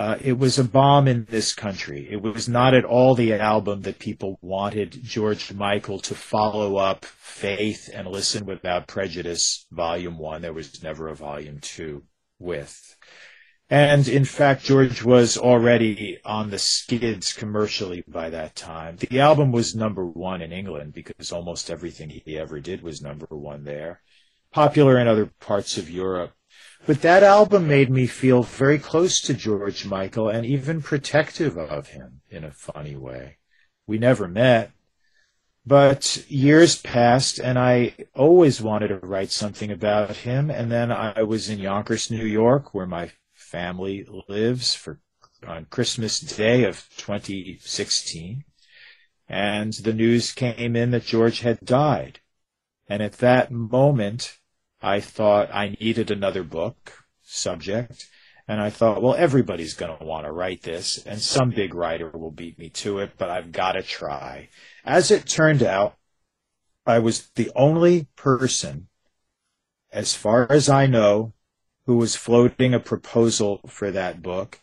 Uh, 0.00 0.16
it 0.22 0.38
was 0.38 0.58
a 0.58 0.64
bomb 0.64 1.06
in 1.06 1.26
this 1.28 1.52
country. 1.52 2.08
It 2.10 2.22
was 2.22 2.48
not 2.48 2.72
at 2.72 2.86
all 2.86 3.14
the 3.14 3.34
album 3.34 3.82
that 3.82 3.98
people 3.98 4.38
wanted 4.40 5.04
George 5.04 5.52
Michael 5.52 5.98
to 5.98 6.14
follow 6.14 6.76
up 6.76 7.04
Faith 7.04 7.90
and 7.92 8.08
Listen 8.08 8.46
Without 8.46 8.86
Prejudice, 8.86 9.66
Volume 9.70 10.16
1. 10.16 10.40
There 10.40 10.54
was 10.54 10.82
never 10.82 11.08
a 11.08 11.14
Volume 11.14 11.58
2 11.60 12.02
with. 12.38 12.96
And 13.68 14.08
in 14.08 14.24
fact, 14.24 14.64
George 14.64 15.04
was 15.04 15.36
already 15.36 16.16
on 16.24 16.48
the 16.48 16.58
skids 16.58 17.34
commercially 17.34 18.02
by 18.08 18.30
that 18.30 18.56
time. 18.56 18.96
The 18.96 19.20
album 19.20 19.52
was 19.52 19.74
number 19.74 20.06
one 20.06 20.40
in 20.40 20.50
England 20.50 20.94
because 20.94 21.30
almost 21.30 21.70
everything 21.70 22.08
he 22.08 22.38
ever 22.38 22.58
did 22.58 22.80
was 22.80 23.02
number 23.02 23.26
one 23.28 23.64
there. 23.64 24.00
Popular 24.50 24.98
in 24.98 25.08
other 25.08 25.26
parts 25.40 25.76
of 25.76 25.90
Europe. 25.90 26.32
But 26.86 27.02
that 27.02 27.22
album 27.22 27.68
made 27.68 27.90
me 27.90 28.06
feel 28.06 28.42
very 28.42 28.78
close 28.78 29.20
to 29.22 29.34
George 29.34 29.84
Michael 29.84 30.28
and 30.28 30.46
even 30.46 30.82
protective 30.82 31.56
of 31.56 31.88
him 31.88 32.22
in 32.30 32.42
a 32.42 32.52
funny 32.52 32.96
way. 32.96 33.36
We 33.86 33.98
never 33.98 34.26
met, 34.26 34.72
but 35.66 36.24
years 36.28 36.80
passed 36.80 37.38
and 37.38 37.58
I 37.58 37.94
always 38.14 38.62
wanted 38.62 38.88
to 38.88 39.06
write 39.06 39.30
something 39.30 39.70
about 39.70 40.16
him. 40.16 40.50
And 40.50 40.70
then 40.70 40.90
I 40.90 41.22
was 41.22 41.48
in 41.48 41.58
Yonkers, 41.58 42.10
New 42.10 42.24
York, 42.24 42.74
where 42.74 42.86
my 42.86 43.12
family 43.34 44.06
lives 44.28 44.74
for 44.74 45.00
on 45.46 45.64
Christmas 45.66 46.20
Day 46.20 46.64
of 46.64 46.88
2016, 46.96 48.44
and 49.28 49.72
the 49.72 49.92
news 49.92 50.32
came 50.32 50.76
in 50.76 50.90
that 50.90 51.04
George 51.04 51.40
had 51.40 51.60
died. 51.60 52.20
And 52.88 53.02
at 53.02 53.18
that 53.18 53.50
moment, 53.50 54.39
I 54.82 55.00
thought 55.00 55.54
I 55.54 55.76
needed 55.80 56.10
another 56.10 56.42
book 56.42 56.92
subject. 57.22 58.08
And 58.48 58.60
I 58.60 58.70
thought, 58.70 59.00
well, 59.00 59.14
everybody's 59.14 59.74
going 59.74 59.96
to 59.96 60.04
want 60.04 60.26
to 60.26 60.32
write 60.32 60.62
this, 60.62 60.98
and 61.06 61.20
some 61.20 61.50
big 61.50 61.72
writer 61.72 62.10
will 62.10 62.32
beat 62.32 62.58
me 62.58 62.68
to 62.70 62.98
it, 62.98 63.12
but 63.16 63.30
I've 63.30 63.52
got 63.52 63.72
to 63.72 63.82
try. 63.82 64.48
As 64.84 65.12
it 65.12 65.26
turned 65.26 65.62
out, 65.62 65.94
I 66.84 66.98
was 66.98 67.28
the 67.36 67.52
only 67.54 68.08
person, 68.16 68.88
as 69.92 70.14
far 70.14 70.50
as 70.50 70.68
I 70.68 70.86
know, 70.86 71.34
who 71.86 71.96
was 71.96 72.16
floating 72.16 72.74
a 72.74 72.80
proposal 72.80 73.60
for 73.68 73.92
that 73.92 74.20
book. 74.20 74.58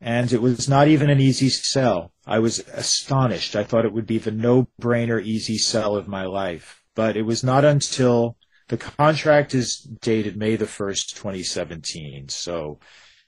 And 0.00 0.32
it 0.32 0.42
was 0.42 0.68
not 0.68 0.86
even 0.86 1.10
an 1.10 1.20
easy 1.20 1.48
sell. 1.48 2.12
I 2.26 2.38
was 2.38 2.60
astonished. 2.68 3.56
I 3.56 3.64
thought 3.64 3.84
it 3.84 3.92
would 3.92 4.06
be 4.06 4.18
the 4.18 4.30
no-brainer 4.30 5.20
easy 5.20 5.58
sell 5.58 5.96
of 5.96 6.06
my 6.06 6.24
life. 6.24 6.84
But 6.94 7.16
it 7.16 7.22
was 7.22 7.42
not 7.42 7.64
until 7.64 8.36
the 8.68 8.76
contract 8.76 9.54
is 9.54 9.78
dated 9.78 10.36
May 10.36 10.56
the 10.56 10.64
1st, 10.64 11.14
2017. 11.14 12.28
So 12.28 12.78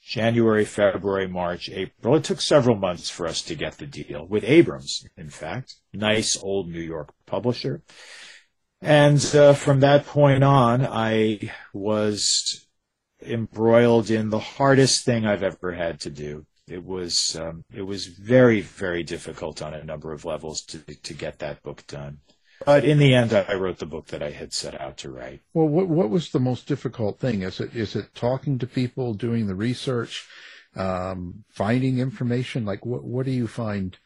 January, 0.06 0.64
February, 0.64 1.26
March, 1.26 1.68
April. 1.68 2.14
It 2.14 2.24
took 2.24 2.40
several 2.40 2.76
months 2.76 3.10
for 3.10 3.26
us 3.26 3.42
to 3.42 3.56
get 3.56 3.78
the 3.78 3.86
deal 3.86 4.24
with 4.24 4.44
Abrams, 4.44 5.04
in 5.16 5.30
fact, 5.30 5.74
nice 5.92 6.40
old 6.40 6.68
New 6.68 6.80
York 6.80 7.12
publisher. 7.26 7.82
And 8.80 9.24
uh, 9.34 9.54
from 9.54 9.80
that 9.80 10.06
point 10.06 10.44
on, 10.44 10.86
I 10.86 11.52
was 11.72 12.68
embroiled 13.20 14.10
in 14.10 14.30
the 14.30 14.38
hardest 14.38 15.04
thing 15.04 15.26
I've 15.26 15.42
ever 15.42 15.72
had 15.72 15.98
to 16.00 16.10
do. 16.10 16.46
It 16.68 16.84
was 16.84 17.36
um, 17.36 17.64
it 17.72 17.82
was 17.82 18.06
very 18.06 18.60
very 18.60 19.02
difficult 19.02 19.62
on 19.62 19.74
a 19.74 19.84
number 19.84 20.12
of 20.12 20.24
levels 20.24 20.62
to 20.66 20.78
to 20.78 21.14
get 21.14 21.38
that 21.38 21.62
book 21.62 21.84
done. 21.86 22.18
But 22.64 22.84
in 22.84 22.98
the 22.98 23.14
end, 23.14 23.32
I 23.32 23.54
wrote 23.54 23.78
the 23.78 23.86
book 23.86 24.06
that 24.06 24.22
I 24.22 24.30
had 24.30 24.52
set 24.52 24.80
out 24.80 24.96
to 24.98 25.10
write. 25.10 25.42
Well, 25.52 25.68
what 25.68 25.88
what 25.88 26.10
was 26.10 26.30
the 26.30 26.40
most 26.40 26.66
difficult 26.66 27.20
thing? 27.20 27.42
Is 27.42 27.60
it 27.60 27.74
is 27.76 27.94
it 27.94 28.14
talking 28.14 28.58
to 28.58 28.66
people, 28.66 29.14
doing 29.14 29.46
the 29.46 29.54
research, 29.54 30.26
um, 30.74 31.44
finding 31.50 31.98
information? 31.98 32.64
Like 32.64 32.86
what 32.86 33.04
what 33.04 33.26
do 33.26 33.32
you 33.32 33.46
find 33.46 33.98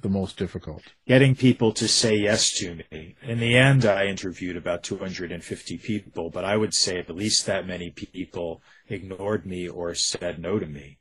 the 0.00 0.08
most 0.08 0.36
difficult? 0.36 0.82
Getting 1.06 1.34
people 1.34 1.72
to 1.72 1.88
say 1.88 2.14
yes 2.16 2.52
to 2.58 2.80
me. 2.90 3.16
In 3.22 3.38
the 3.38 3.56
end, 3.56 3.84
I 3.84 4.06
interviewed 4.06 4.56
about 4.56 4.82
250 4.82 5.78
people, 5.78 6.30
but 6.30 6.44
I 6.44 6.56
would 6.56 6.74
say 6.74 6.98
at 6.98 7.10
least 7.10 7.46
that 7.46 7.66
many 7.66 7.90
people 7.90 8.62
ignored 8.88 9.46
me 9.46 9.68
or 9.68 9.94
said 9.94 10.38
no 10.38 10.58
to 10.58 10.66
me. 10.66 10.98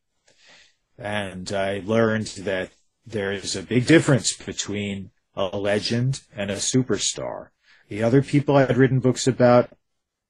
And 0.98 1.52
I 1.54 1.82
learned 1.86 2.28
that 2.40 2.72
there 3.06 3.32
is 3.32 3.56
a 3.56 3.64
big 3.64 3.86
difference 3.86 4.34
between 4.34 5.12
a 5.40 5.58
legend 5.58 6.22
and 6.36 6.52
a 6.52 6.56
superstar. 6.56 7.48
The 7.88 8.04
other 8.04 8.22
people 8.22 8.58
I 8.58 8.66
had 8.66 8.78
written 8.78 9.00
books 9.00 9.26
about 9.26 9.72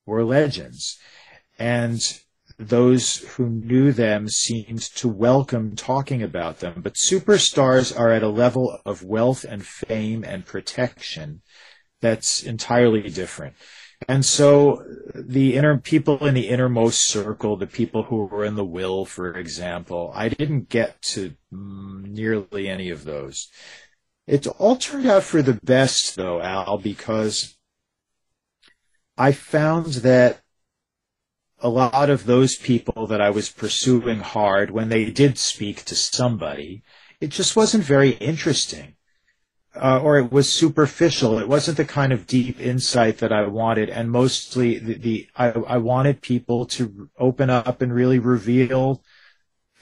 were 0.06 0.24
legends. 0.24 1.00
And 1.58 2.02
those 2.58 3.17
who 3.17 3.50
knew 3.50 3.91
them 3.91 4.30
seemed 4.30 4.82
to 4.82 5.08
welcome 5.08 5.76
talking 5.76 6.22
about 6.22 6.60
them. 6.60 6.82
But 6.82 6.93
superstars 6.93 7.98
are 7.98 8.12
at 8.12 8.24
a 8.24 8.30
level 8.30 8.80
of 8.86 9.04
wealth 9.04 9.43
and 9.43 9.65
fame 9.65 10.24
and 10.24 10.45
protection 10.45 11.41
that's 12.02 12.43
entirely 12.43 13.10
different. 13.10 13.56
And 14.08 14.26
so 14.26 14.84
the 15.13 15.56
inner 15.58 15.78
people 15.78 16.26
in 16.26 16.34
the 16.34 16.48
innermost 16.48 17.02
circle, 17.02 17.58
the 17.58 17.67
people 17.67 18.04
who 18.04 18.26
were 18.26 18.45
in 18.45 18.56
the 18.56 18.63
will, 18.63 19.04
for 19.06 19.34
example, 19.34 20.12
I 20.15 20.30
didn't 20.30 20.69
get 20.69 21.02
to 21.13 21.34
nearly 21.52 22.69
any 22.69 22.89
of 22.91 23.04
those. 23.04 23.50
It 24.30 24.46
all 24.46 24.76
turned 24.76 25.08
out 25.08 25.24
for 25.24 25.42
the 25.42 25.60
best 25.63 26.15
though, 26.15 26.39
Al, 26.39 26.78
because 26.78 27.58
I 29.18 29.32
found 29.32 29.88
that 30.06 30.44
a 31.58 31.68
lot 31.68 32.12
of 32.12 32.28
those 32.28 32.56
people 32.56 33.08
that 33.08 33.22
I 33.22 33.32
was 33.32 33.50
pursuing 33.50 34.20
hard, 34.20 34.70
when 34.70 34.89
they 34.89 35.10
did 35.10 35.39
speak 35.39 35.84
to 35.86 35.96
somebody, 35.96 36.84
it 37.20 37.30
just 37.32 37.56
wasn't 37.56 37.84
very 37.84 38.12
interesting. 38.12 38.98
Uh, 39.76 40.00
or 40.00 40.20
it 40.20 40.32
was 40.32 40.52
superficial. 40.52 41.39
It 41.39 41.48
wasn't 41.48 41.78
the 41.78 41.86
kind 41.86 42.13
of 42.13 42.28
deep 42.28 42.60
insight 42.60 43.18
that 43.20 43.32
I 43.32 43.48
wanted. 43.48 43.89
And 43.89 44.12
mostly 44.12 44.78
the, 44.78 44.94
the 44.94 45.28
I, 45.36 45.50
I 45.50 45.78
wanted 45.78 46.22
people 46.22 46.68
to 46.78 47.10
open 47.18 47.50
up 47.50 47.82
and 47.82 47.92
really 47.92 48.20
reveal 48.20 49.02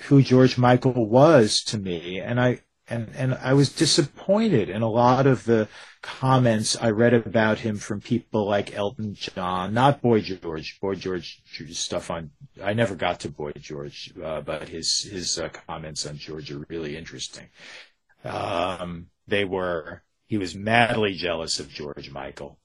who 0.04 0.22
George 0.22 0.58
Michael 0.58 1.06
was 1.06 1.62
to 1.66 1.78
me. 1.78 2.20
And 2.20 2.40
I, 2.40 2.62
and 2.90 3.10
and 3.16 3.34
I 3.36 3.54
was 3.54 3.70
disappointed 3.72 4.70
in 4.70 4.82
a 4.82 4.90
lot 4.90 5.28
of 5.28 5.46
the 5.46 5.68
comments 6.02 6.78
I 6.80 6.92
read 6.92 7.14
about 7.14 7.60
him 7.60 7.78
from 7.78 8.00
people 8.00 8.48
like 8.48 8.76
Elton 8.76 9.14
John, 9.14 9.74
not 9.74 10.02
Boy 10.02 10.22
George. 10.22 10.80
Boy 10.80 10.96
George 10.96 11.42
stuff 11.72 12.10
on 12.10 12.32
I 12.64 12.74
never 12.74 12.96
got 12.96 13.20
to 13.22 13.30
Boy 13.30 13.52
George, 13.54 14.14
uh, 14.24 14.42
but 14.42 14.70
his 14.70 15.04
his 15.04 15.38
uh, 15.38 15.50
comments 15.50 16.06
on 16.06 16.18
George 16.18 16.52
are 16.52 16.66
really 16.70 16.96
interesting. 16.96 17.50
Um, 18.24 19.08
they 19.28 19.46
were 19.46 20.04
he 20.28 20.38
was 20.38 20.56
madly 20.56 21.14
jealous 21.14 21.60
of 21.60 21.70
George 21.70 22.10
Michael 22.12 22.60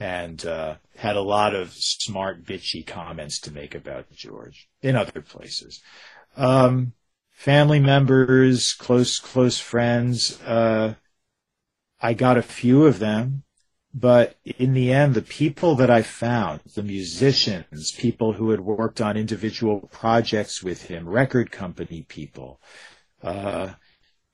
and 0.00 0.44
uh, 0.46 0.76
had 0.96 1.16
a 1.16 1.22
lot 1.22 1.54
of 1.54 1.72
smart 1.72 2.44
bitchy 2.44 2.86
comments 2.86 3.40
to 3.40 3.52
make 3.52 3.74
about 3.74 4.10
George 4.12 4.68
in 4.82 4.96
other 4.96 5.20
places. 5.20 5.82
Um, 6.36 6.92
family 7.38 7.78
members, 7.78 8.74
close 8.74 9.20
close 9.20 9.60
friends. 9.60 10.42
Uh, 10.42 10.94
I 12.00 12.12
got 12.12 12.36
a 12.36 12.42
few 12.42 12.84
of 12.84 12.98
them, 12.98 13.44
but 13.94 14.36
in 14.44 14.74
the 14.74 14.92
end, 14.92 15.14
the 15.14 15.22
people 15.22 15.76
that 15.76 15.88
I 15.88 16.02
found, 16.02 16.62
the 16.74 16.82
musicians, 16.82 17.92
people 17.92 18.32
who 18.32 18.50
had 18.50 18.60
worked 18.60 19.00
on 19.00 19.16
individual 19.16 19.88
projects 19.92 20.64
with 20.64 20.88
him, 20.88 21.08
record 21.08 21.52
company 21.52 22.04
people, 22.08 22.60
uh, 23.22 23.74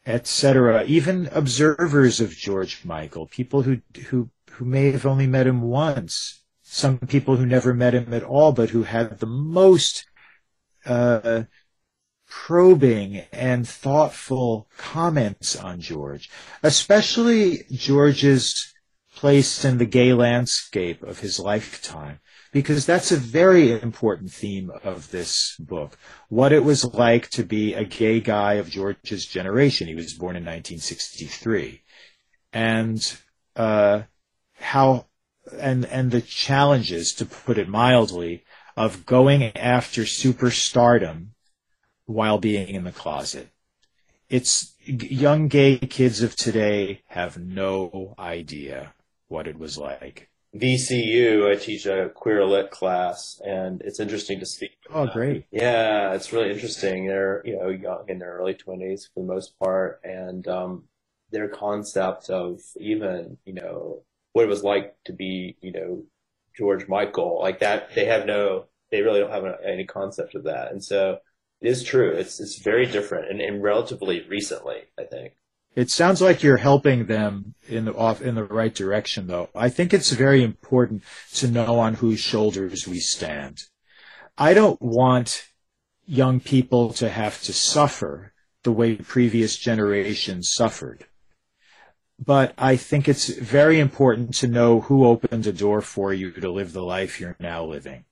etc., 0.07 0.85
even 0.85 1.29
observers 1.31 2.21
of 2.21 2.31
George 2.31 2.87
Michael, 2.87 3.27
people 3.27 3.61
who 3.63 3.83
who 4.07 4.31
who 4.53 4.65
may 4.65 4.93
have 4.93 5.05
only 5.05 5.27
met 5.27 5.47
him 5.47 5.61
once, 5.61 6.43
some 6.63 6.99
people 6.99 7.37
who 7.37 7.45
never 7.45 7.75
met 7.75 7.95
him 7.95 8.15
at 8.15 8.23
all, 8.23 8.53
but 8.53 8.71
who 8.71 8.85
had 8.85 9.19
the 9.19 9.27
most 9.27 10.07
uh, 10.87 11.43
probing 12.35 13.23
and 13.33 13.67
thoughtful 13.67 14.69
comments 14.77 15.55
on 15.57 15.81
George, 15.81 16.29
especially 16.65 17.65
George's 17.71 18.75
place 19.15 19.65
in 19.65 19.79
the 19.79 19.87
gay 19.87 20.13
landscape 20.13 21.03
of 21.05 21.21
his 21.21 21.39
lifetime, 21.39 22.19
because 22.53 22.85
that's 22.85 23.13
a 23.13 23.17
very 23.17 23.81
important 23.81 24.33
theme 24.33 24.71
of 24.83 25.11
this 25.13 25.57
book. 25.61 25.97
What 26.29 26.53
it 26.53 26.65
was 26.65 26.85
like 26.85 27.31
to 27.31 27.45
be 27.45 27.73
a 27.73 27.85
gay 27.85 28.21
guy 28.21 28.55
of 28.55 28.69
George's 28.69 29.27
generation. 29.27 29.87
He 29.87 29.95
was 29.95 30.13
born 30.13 30.37
in 30.37 30.43
1963. 30.43 31.83
And, 32.53 33.17
uh, 33.55 34.03
how, 34.55 35.07
and, 35.59 35.87
and 35.87 36.11
the 36.11 36.21
challenges, 36.21 37.15
to 37.15 37.27
put 37.27 37.59
it 37.59 37.69
mildly, 37.69 38.45
of 38.77 39.07
going 39.07 39.57
after 39.57 40.03
superstardom 40.03 41.29
while 42.07 42.39
being 42.39 42.75
in 42.75 42.85
the 42.85 42.93
closet. 42.93 43.49
It's 44.29 44.75
young 44.85 45.49
gay 45.49 45.79
kids 45.79 46.23
of 46.23 46.37
today 46.37 47.03
have 47.09 47.39
no 47.39 48.15
idea 48.19 48.95
what 49.29 49.47
it 49.47 49.59
was 49.59 49.79
like. 49.79 50.31
VCU, 50.55 51.51
I 51.51 51.57
teach 51.57 51.85
a 51.87 52.11
queer 52.15 52.45
lit 52.45 52.71
class, 52.71 53.41
and 53.45 53.83
it's 53.83 53.99
interesting 53.99 54.39
to 54.39 54.47
speak. 54.47 54.77
Oh, 54.93 55.07
great! 55.07 55.47
Yeah, 55.51 56.13
it's 56.13 56.33
really 56.33 56.53
interesting. 56.53 57.07
They're 57.07 57.43
you 57.45 57.57
know 57.59 57.69
young 57.71 58.05
in 58.09 58.21
their 58.21 58.35
early 58.35 58.55
twenties 58.55 59.11
for 59.13 59.21
the 59.21 59.33
most 59.33 59.59
part, 59.59 60.01
and 60.05 60.47
um, 60.47 60.85
their 61.31 61.49
concept 61.49 62.31
of 62.31 62.61
even 62.79 63.37
you 63.45 63.55
know 63.55 64.03
what 64.33 64.45
it 64.45 64.49
was 64.49 64.63
like 64.63 64.95
to 65.07 65.13
be 65.13 65.57
you 65.61 65.73
know 65.73 66.05
George 66.57 66.87
Michael 66.87 67.41
like 67.43 67.59
that. 67.59 67.93
They 67.97 68.05
have 68.05 68.25
no, 68.25 68.67
they 68.93 69.03
really 69.03 69.21
don't 69.21 69.33
have 69.33 69.59
any 69.65 69.85
concept 69.85 70.37
of 70.37 70.45
that, 70.45 70.71
and 70.71 70.85
so 70.85 71.19
it 71.61 71.69
is 71.69 71.83
true. 71.83 72.13
It's 72.13 72.41
it's 72.41 72.59
very 72.59 72.87
different, 72.87 73.31
and, 73.31 73.41
and 73.41 73.63
relatively 73.63 74.27
recently, 74.29 74.83
I 74.99 75.05
think. 75.05 75.35
It 75.75 75.91
sounds 75.91 76.21
like 76.21 76.43
you're 76.43 76.59
helping 76.59 77.07
them 77.07 77.55
in 77.69 77.87
the 77.87 77.95
off 77.95 78.23
in 78.23 78.37
the 78.37 78.45
right 78.45 78.75
direction, 78.75 79.27
though. 79.27 79.49
I 79.55 79.69
think 79.69 79.93
it's 79.93 80.13
very 80.13 80.43
important 80.43 81.03
to 81.35 81.49
know 81.49 81.81
on 81.81 81.95
whose 81.95 82.21
shoulders 82.21 82.87
we 82.87 83.01
stand. 83.01 83.65
I 84.39 84.55
don't 84.55 84.81
want 84.81 85.49
young 86.07 86.39
people 86.41 86.93
to 86.95 87.09
have 87.09 87.43
to 87.43 87.53
suffer 87.53 88.33
the 88.63 88.73
way 88.73 88.97
previous 88.97 89.57
generations 89.57 90.53
suffered. 90.53 91.07
But 92.25 92.55
I 92.57 92.77
think 92.77 93.09
it's 93.09 93.29
very 93.29 93.81
important 93.81 94.35
to 94.37 94.47
know 94.47 94.81
who 94.81 95.05
opened 95.05 95.47
a 95.47 95.53
door 95.53 95.81
for 95.81 96.13
you 96.13 96.31
to 96.31 96.51
live 96.51 96.73
the 96.73 96.83
life 96.83 97.21
you're 97.21 97.37
now 97.41 97.65
living 97.65 98.05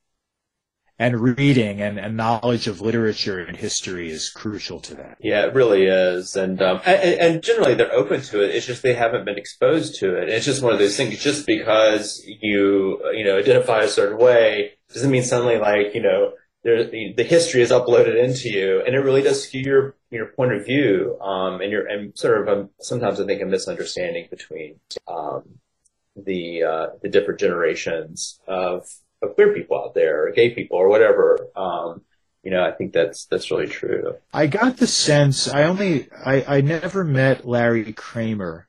and 1.03 1.19
reading 1.19 1.83
and, 1.83 1.99
and 1.99 2.17
knowledge 2.17 2.69
of 2.69 2.81
literature 2.81 3.41
and 3.41 3.57
history 3.57 4.09
is 4.09 4.31
crucial 4.31 4.79
to 4.79 4.95
that. 4.95 5.19
Yeah, 5.21 5.47
it 5.47 5.53
really 5.53 5.87
is. 5.87 6.37
And, 6.37 6.63
um, 6.63 6.81
and, 6.87 7.21
and 7.21 7.43
generally 7.43 7.75
they're 7.75 7.93
open 7.93 8.21
to 8.21 8.45
it. 8.45 8.55
It's 8.55 8.67
just 8.67 8.85
they 8.85 8.95
haven't 8.95 9.25
been 9.25 9.37
exposed 9.37 9.97
to 9.99 10.15
it. 10.15 10.29
It's 10.29 10.47
just 10.47 10.63
one 10.63 10.73
of 10.73 10.79
those 10.79 10.97
things. 10.97 11.19
Just 11.19 11.45
because 11.45 12.23
you, 12.25 13.01
you 13.15 13.25
know, 13.25 13.37
identify 13.37 13.81
a 13.81 13.89
certain 13.89 14.17
way 14.17 14.75
doesn't 14.95 15.11
mean 15.11 15.25
suddenly 15.25 15.59
like, 15.59 15.93
you 15.93 16.03
know, 16.03 16.35
there, 16.63 16.85
the, 16.85 17.25
history 17.25 17.63
is 17.63 17.73
uploaded 17.73 18.17
into 18.17 18.49
you 18.49 18.85
and 18.87 18.95
it 18.95 19.01
really 19.01 19.23
does 19.23 19.43
skew 19.43 19.61
your, 19.61 19.97
your 20.11 20.27
point 20.27 20.53
of 20.53 20.65
view. 20.65 21.19
Um, 21.21 21.61
and 21.61 21.73
you're, 21.73 21.89
and 21.89 22.17
sort 22.17 22.41
of, 22.41 22.49
um, 22.49 22.71
sometimes 22.79 23.19
I 23.19 23.27
think 23.27 23.43
a 23.43 23.47
misunderstanding 23.47 24.29
between, 24.31 24.79
um, 25.09 25.59
the, 26.15 26.63
uh, 26.63 26.87
the 27.03 27.09
different 27.09 27.41
generations 27.41 28.39
of, 28.47 28.87
of 29.23 29.35
queer 29.35 29.55
people 29.55 29.79
out 29.79 29.95
there, 29.95 30.27
or 30.27 30.31
gay 30.33 30.51
people, 30.51 30.77
or 30.77 30.89
whatever. 30.89 31.39
Um, 31.57 32.03
you 32.43 32.51
know, 32.51 32.65
I 32.65 32.73
think 32.73 32.93
that's 32.93 33.27
that's 33.27 33.51
really 33.51 33.69
true. 33.69 34.17
I 34.33 34.47
got 34.49 34.79
the 34.79 34.87
sense 34.87 35.49
I 35.49 35.65
only 35.65 36.09
I, 36.13 36.57
I 36.57 36.61
never 36.61 37.05
met 37.05 37.47
Larry 37.47 37.93
Kramer, 37.93 38.69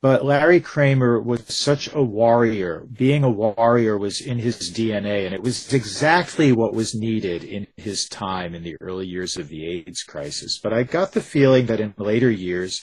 but 0.00 0.24
Larry 0.24 0.60
Kramer 0.60 1.20
was 1.20 1.44
such 1.54 1.92
a 1.92 2.02
warrior. 2.02 2.86
Being 2.90 3.24
a 3.24 3.30
warrior 3.30 3.98
was 3.98 4.20
in 4.22 4.38
his 4.38 4.70
DNA, 4.70 5.26
and 5.26 5.34
it 5.34 5.42
was 5.42 5.72
exactly 5.74 6.50
what 6.50 6.72
was 6.72 6.94
needed 6.94 7.44
in 7.44 7.66
his 7.76 8.08
time 8.08 8.54
in 8.54 8.62
the 8.62 8.76
early 8.80 9.06
years 9.06 9.36
of 9.36 9.48
the 9.48 9.66
AIDS 9.66 10.02
crisis. 10.02 10.58
But 10.58 10.72
I 10.72 10.84
got 10.84 11.12
the 11.12 11.20
feeling 11.20 11.66
that 11.66 11.80
in 11.80 11.92
later 11.98 12.30
years, 12.30 12.82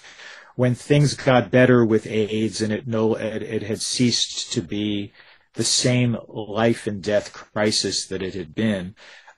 when 0.56 0.76
things 0.76 1.15
got 1.15 1.50
better 1.50 1.84
with 1.84 2.06
AIDS 2.06 2.62
and 2.62 2.71
it 2.71 2.86
no 2.86 3.15
it, 3.15 3.41
it 3.41 3.63
had 3.63 3.82
ceased 3.82 4.54
to 4.54 4.62
be 4.62 5.13
the 5.56 5.63
same 5.63 6.18
life 6.28 6.88
and 6.88 7.02
death 7.02 7.34
crisis 7.34 8.06
that 8.08 8.22
it 8.22 8.34
had 8.34 8.54
been, 8.54 8.96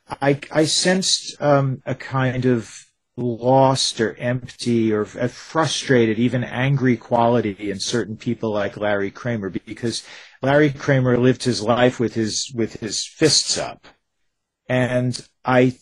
I, 0.10 0.40
I 0.52 0.66
sensed 0.66 1.42
um, 1.42 1.82
a 1.86 1.96
kind 1.96 2.46
of 2.46 2.88
lost 3.18 4.00
or 4.00 4.16
empty 4.16 4.94
or 4.94 5.06
frustrated, 5.06 6.20
even 6.20 6.44
angry 6.44 6.96
quality 6.96 7.72
in 7.72 7.80
certain 7.80 8.16
people 8.16 8.52
like 8.52 8.78
Larry 8.78 9.12
Kramer 9.12 9.50
because 9.50 10.04
Larry 10.42 10.72
Kramer 10.72 11.18
lived 11.18 11.44
his 11.44 11.62
life 11.62 12.00
with 12.00 12.14
his 12.14 12.52
with 12.54 12.80
his 12.80 13.06
fists 13.06 13.58
up, 13.58 13.88
and 14.70 15.28
I 15.44 15.78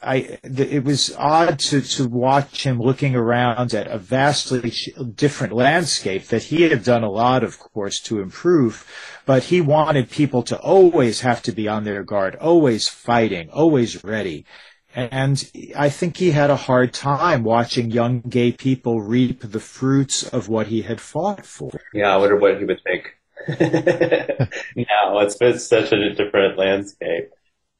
I, 0.00 0.38
it 0.44 0.84
was 0.84 1.14
odd 1.16 1.58
to, 1.58 1.80
to 1.80 2.08
watch 2.08 2.64
him 2.64 2.80
looking 2.80 3.16
around 3.16 3.74
at 3.74 3.88
a 3.88 3.98
vastly 3.98 4.72
different 5.16 5.52
landscape 5.52 6.28
that 6.28 6.44
he 6.44 6.62
had 6.62 6.84
done 6.84 7.02
a 7.02 7.10
lot, 7.10 7.42
of 7.42 7.58
course, 7.58 8.00
to 8.02 8.20
improve, 8.20 8.86
but 9.26 9.44
he 9.44 9.60
wanted 9.60 10.08
people 10.10 10.44
to 10.44 10.58
always 10.60 11.22
have 11.22 11.42
to 11.42 11.52
be 11.52 11.66
on 11.66 11.82
their 11.82 12.04
guard, 12.04 12.36
always 12.36 12.88
fighting, 12.88 13.50
always 13.50 14.04
ready. 14.04 14.46
And 14.94 15.50
I 15.76 15.90
think 15.90 16.16
he 16.16 16.30
had 16.30 16.50
a 16.50 16.56
hard 16.56 16.92
time 16.92 17.42
watching 17.42 17.90
young 17.90 18.20
gay 18.20 18.52
people 18.52 19.02
reap 19.02 19.40
the 19.40 19.60
fruits 19.60 20.22
of 20.22 20.48
what 20.48 20.68
he 20.68 20.82
had 20.82 21.00
fought 21.00 21.44
for. 21.44 21.72
Yeah, 21.92 22.14
I 22.14 22.16
wonder 22.16 22.36
what 22.36 22.58
he 22.58 22.64
would 22.64 22.80
think. 22.84 23.14
now 24.76 25.18
it's 25.20 25.36
been 25.36 25.58
such 25.58 25.92
a 25.92 26.14
different 26.14 26.58
landscape. 26.58 27.30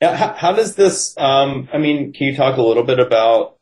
How, 0.00 0.34
how 0.34 0.52
does 0.52 0.74
this? 0.76 1.16
Um, 1.18 1.68
I 1.72 1.78
mean, 1.78 2.12
can 2.12 2.28
you 2.28 2.36
talk 2.36 2.56
a 2.56 2.62
little 2.62 2.84
bit 2.84 3.00
about 3.00 3.56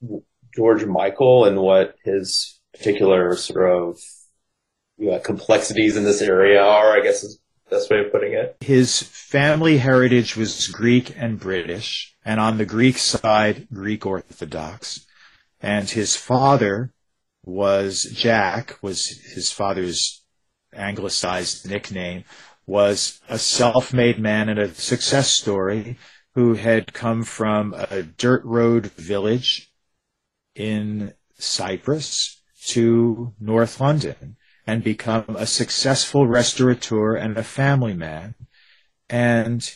George 0.55 0.85
Michael 0.85 1.47
and 1.47 1.59
what 1.61 1.95
his 2.05 2.61
particular 2.75 3.37
sort 3.37 3.71
of 3.71 3.99
you 4.99 5.11
know, 5.11 5.19
complexities 5.19 5.97
in 5.97 6.05
this 6.05 6.21
area 6.21 6.63
are? 6.63 6.93
I 6.93 7.01
guess 7.03 7.25
is 7.25 7.39
the 7.65 7.77
best 7.77 7.91
way 7.91 8.01
of 8.01 8.13
putting 8.13 8.35
it. 8.35 8.57
His 8.61 9.03
family 9.03 9.79
heritage 9.79 10.37
was 10.37 10.69
Greek 10.69 11.15
and 11.17 11.41
British, 11.41 12.15
and 12.25 12.39
on 12.39 12.59
the 12.59 12.67
Greek 12.67 12.99
side, 12.99 13.67
Greek 13.73 14.05
Orthodox, 14.05 15.07
and 15.61 15.89
his 15.89 16.17
father 16.17 16.93
was 17.45 18.03
Jack, 18.15 18.77
was 18.83 19.07
his 19.07 19.51
father's 19.51 20.23
anglicized 20.75 21.69
nickname, 21.69 22.25
was 22.67 23.21
a 23.29 23.39
self-made 23.39 24.19
man 24.19 24.51
and 24.51 24.59
a 24.59 24.75
success 24.75 25.31
story 25.31 25.97
who 26.37 26.53
had 26.53 26.93
come 26.93 27.25
from 27.25 27.75
a 27.91 28.03
dirt 28.03 28.45
road 28.45 28.85
village 28.93 29.73
in 30.55 31.15
Cyprus 31.39 32.43
to 32.67 33.33
North 33.41 33.81
London 33.81 34.37
and 34.67 34.85
become 34.85 35.25
a 35.39 35.47
successful 35.47 36.27
restaurateur 36.27 37.17
and 37.17 37.39
a 37.39 37.43
family 37.43 37.95
man. 37.95 38.35
And 39.09 39.67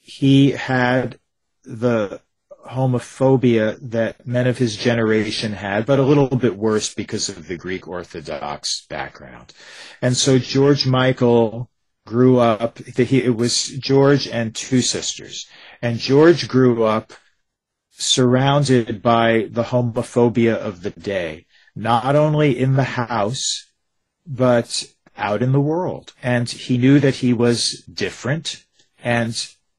he 0.00 0.50
had 0.50 1.20
the 1.62 2.20
homophobia 2.68 3.78
that 3.80 4.26
men 4.26 4.48
of 4.48 4.58
his 4.58 4.76
generation 4.76 5.52
had, 5.52 5.86
but 5.86 6.00
a 6.00 6.02
little 6.02 6.36
bit 6.36 6.56
worse 6.56 6.92
because 6.92 7.28
of 7.28 7.46
the 7.46 7.56
Greek 7.56 7.86
Orthodox 7.86 8.84
background. 8.90 9.52
And 10.02 10.16
so 10.16 10.40
George 10.40 10.84
Michael 10.84 11.70
grew 12.06 12.38
up, 12.38 12.80
it 12.80 13.36
was 13.36 13.68
George 13.68 14.26
and 14.26 14.54
two 14.54 14.80
sisters. 14.80 15.46
And 15.82 15.98
George 15.98 16.48
grew 16.48 16.84
up 16.84 17.12
surrounded 17.90 19.02
by 19.02 19.48
the 19.50 19.64
homophobia 19.64 20.54
of 20.54 20.82
the 20.82 20.90
day, 20.90 21.46
not 21.74 22.14
only 22.14 22.58
in 22.58 22.74
the 22.74 22.84
house, 22.84 23.70
but 24.26 24.84
out 25.16 25.42
in 25.42 25.52
the 25.52 25.60
world. 25.60 26.12
And 26.22 26.48
he 26.48 26.78
knew 26.78 27.00
that 27.00 27.16
he 27.16 27.32
was 27.32 27.82
different. 27.92 28.64
And 29.02 29.34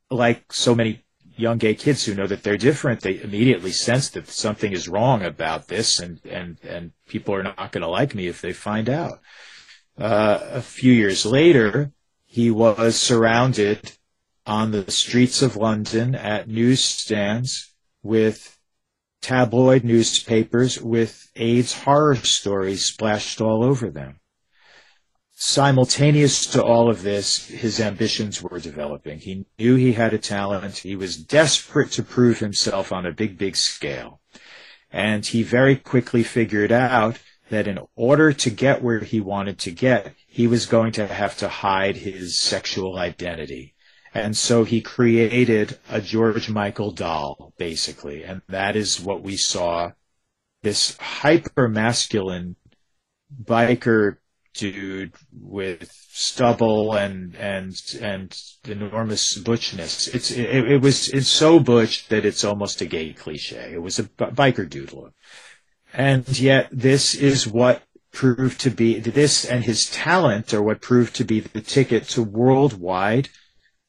like 0.09 0.51
so 0.51 0.73
many 0.73 1.03
young 1.35 1.57
gay 1.57 1.75
kids 1.75 2.05
who 2.05 2.15
know 2.15 2.27
that 2.27 2.43
they're 2.43 2.57
different, 2.57 3.01
they 3.01 3.21
immediately 3.21 3.71
sense 3.71 4.09
that 4.09 4.27
something 4.27 4.73
is 4.73 4.89
wrong 4.89 5.23
about 5.23 5.67
this 5.67 5.99
and, 5.99 6.19
and, 6.25 6.57
and 6.63 6.91
people 7.07 7.35
are 7.35 7.43
not 7.43 7.71
going 7.71 7.83
to 7.83 7.87
like 7.87 8.15
me 8.15 8.27
if 8.27 8.41
they 8.41 8.53
find 8.53 8.89
out. 8.89 9.19
Uh, 9.97 10.39
a 10.51 10.61
few 10.61 10.91
years 10.91 11.25
later, 11.25 11.91
he 12.25 12.51
was 12.51 12.95
surrounded 12.95 13.96
on 14.47 14.71
the 14.71 14.89
streets 14.89 15.41
of 15.41 15.57
London 15.57 16.15
at 16.15 16.47
newsstands 16.47 17.75
with 18.01 18.57
tabloid 19.21 19.83
newspapers 19.83 20.81
with 20.81 21.29
AIDS 21.35 21.73
horror 21.81 22.15
stories 22.15 22.85
splashed 22.85 23.41
all 23.41 23.63
over 23.63 23.89
them. 23.89 24.19
simultaneous 25.39 26.47
to 26.47 26.63
all 26.63 26.89
of 26.89 27.03
this, 27.03 27.47
his 27.47 27.79
ambitions 27.79 28.41
were 28.41 28.59
developing. 28.59 29.19
He 29.19 29.45
knew 29.59 29.75
he 29.75 29.93
had 29.93 30.13
a 30.13 30.17
talent. 30.17 30.77
He 30.77 30.95
was 30.95 31.17
desperate 31.17 31.91
to 31.91 32.01
prove 32.01 32.39
himself 32.39 32.91
on 32.91 33.05
a 33.05 33.11
big, 33.11 33.37
big 33.37 33.55
scale. 33.55 34.19
And 34.91 35.23
he 35.25 35.43
very 35.43 35.75
quickly 35.75 36.23
figured 36.23 36.71
out 36.71 37.19
that 37.49 37.67
in 37.67 37.79
order 37.95 38.33
to 38.33 38.49
get 38.49 38.81
where 38.81 39.01
he 39.01 39.19
wanted 39.21 39.59
to 39.59 39.71
get, 39.71 40.15
he 40.25 40.47
was 40.47 40.65
going 40.65 40.93
to 40.93 41.05
have 41.05 41.37
to 41.37 41.49
hide 41.49 41.97
his 41.97 42.37
sexual 42.37 42.97
identity. 42.97 43.75
And 44.17 44.35
so 44.35 44.63
he 44.63 44.81
created 44.81 45.77
a 45.89 46.01
George 46.01 46.49
Michael 46.49 46.91
doll, 46.91 47.53
basically. 47.57 48.23
And 48.23 48.41
that 48.49 48.75
is 48.75 48.99
what 48.99 49.21
we 49.21 49.37
saw. 49.37 49.91
This 50.63 50.97
hyper 50.97 51.67
masculine 51.67 52.55
biker 53.43 54.17
dude 54.53 55.13
with 55.31 55.91
stubble 56.09 56.93
and 56.93 57.35
and 57.35 57.79
and 58.01 58.35
enormous 58.65 59.37
butchness. 59.37 60.13
It's 60.13 60.31
it, 60.31 60.71
it 60.71 60.81
was 60.81 61.09
it's 61.09 61.27
so 61.27 61.59
butch 61.59 62.07
that 62.07 62.25
it's 62.25 62.43
almost 62.43 62.81
a 62.81 62.85
gay 62.85 63.13
cliche. 63.13 63.71
It 63.73 63.81
was 63.81 63.99
a 63.99 64.03
biker 64.03 64.67
dude 64.67 64.93
look, 64.93 65.13
and 65.93 66.27
yet 66.39 66.69
this 66.71 67.13
is 67.13 67.47
what 67.47 67.83
proved 68.11 68.59
to 68.61 68.71
be 68.71 68.99
this 68.99 69.45
and 69.45 69.63
his 69.63 69.89
talent 69.91 70.53
are 70.53 70.63
what 70.63 70.81
proved 70.81 71.15
to 71.17 71.23
be 71.23 71.39
the 71.39 71.61
ticket 71.61 72.05
to 72.05 72.23
worldwide 72.23 73.29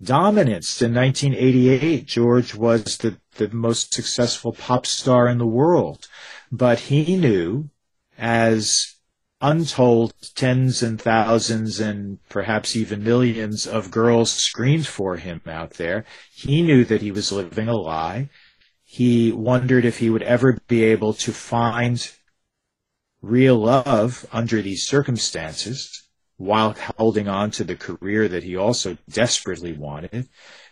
dominance. 0.03 0.81
In 0.81 0.95
1988, 0.95 2.07
George 2.07 2.55
was 2.55 2.99
the 2.99 3.19
the 3.37 3.49
most 3.49 3.95
successful 3.95 4.53
pop 4.53 4.85
star 4.85 5.29
in 5.29 5.39
the 5.39 5.47
world, 5.47 6.09
but 6.51 6.81
he 6.81 7.17
knew 7.17 7.71
as 8.19 8.97
untold 9.41 10.13
tens 10.35 10.83
and 10.83 11.01
thousands 11.01 11.79
and 11.79 12.19
perhaps 12.29 12.75
even 12.75 13.05
millions 13.05 13.67
of 13.67 13.93
girls 13.93 14.33
screamed 14.33 14.87
for 14.87 15.17
him 15.17 15.41
out 15.47 15.75
there. 15.75 16.05
He 16.33 16.63
knew 16.63 16.85
that 16.85 17.03
he 17.03 17.13
was 17.13 17.31
living 17.31 17.69
a 17.69 17.77
lie. 17.77 18.31
He 18.85 19.31
wondered 19.31 19.85
if 19.85 19.99
he 19.99 20.11
would 20.11 20.23
ever 20.23 20.59
be 20.67 20.83
able 20.83 21.15
to 21.15 21.33
find 21.33 22.11
real 23.23 23.57
love 23.57 24.27
under 24.33 24.61
these 24.61 24.87
circumstances 24.87 25.98
while 26.39 26.75
holding 26.97 27.29
on 27.29 27.51
to 27.51 27.65
the 27.65 27.77
career 27.77 28.29
that 28.29 28.45
he 28.45 28.57
also 28.57 28.97
desperately 29.11 29.73
wanted. 29.73 30.29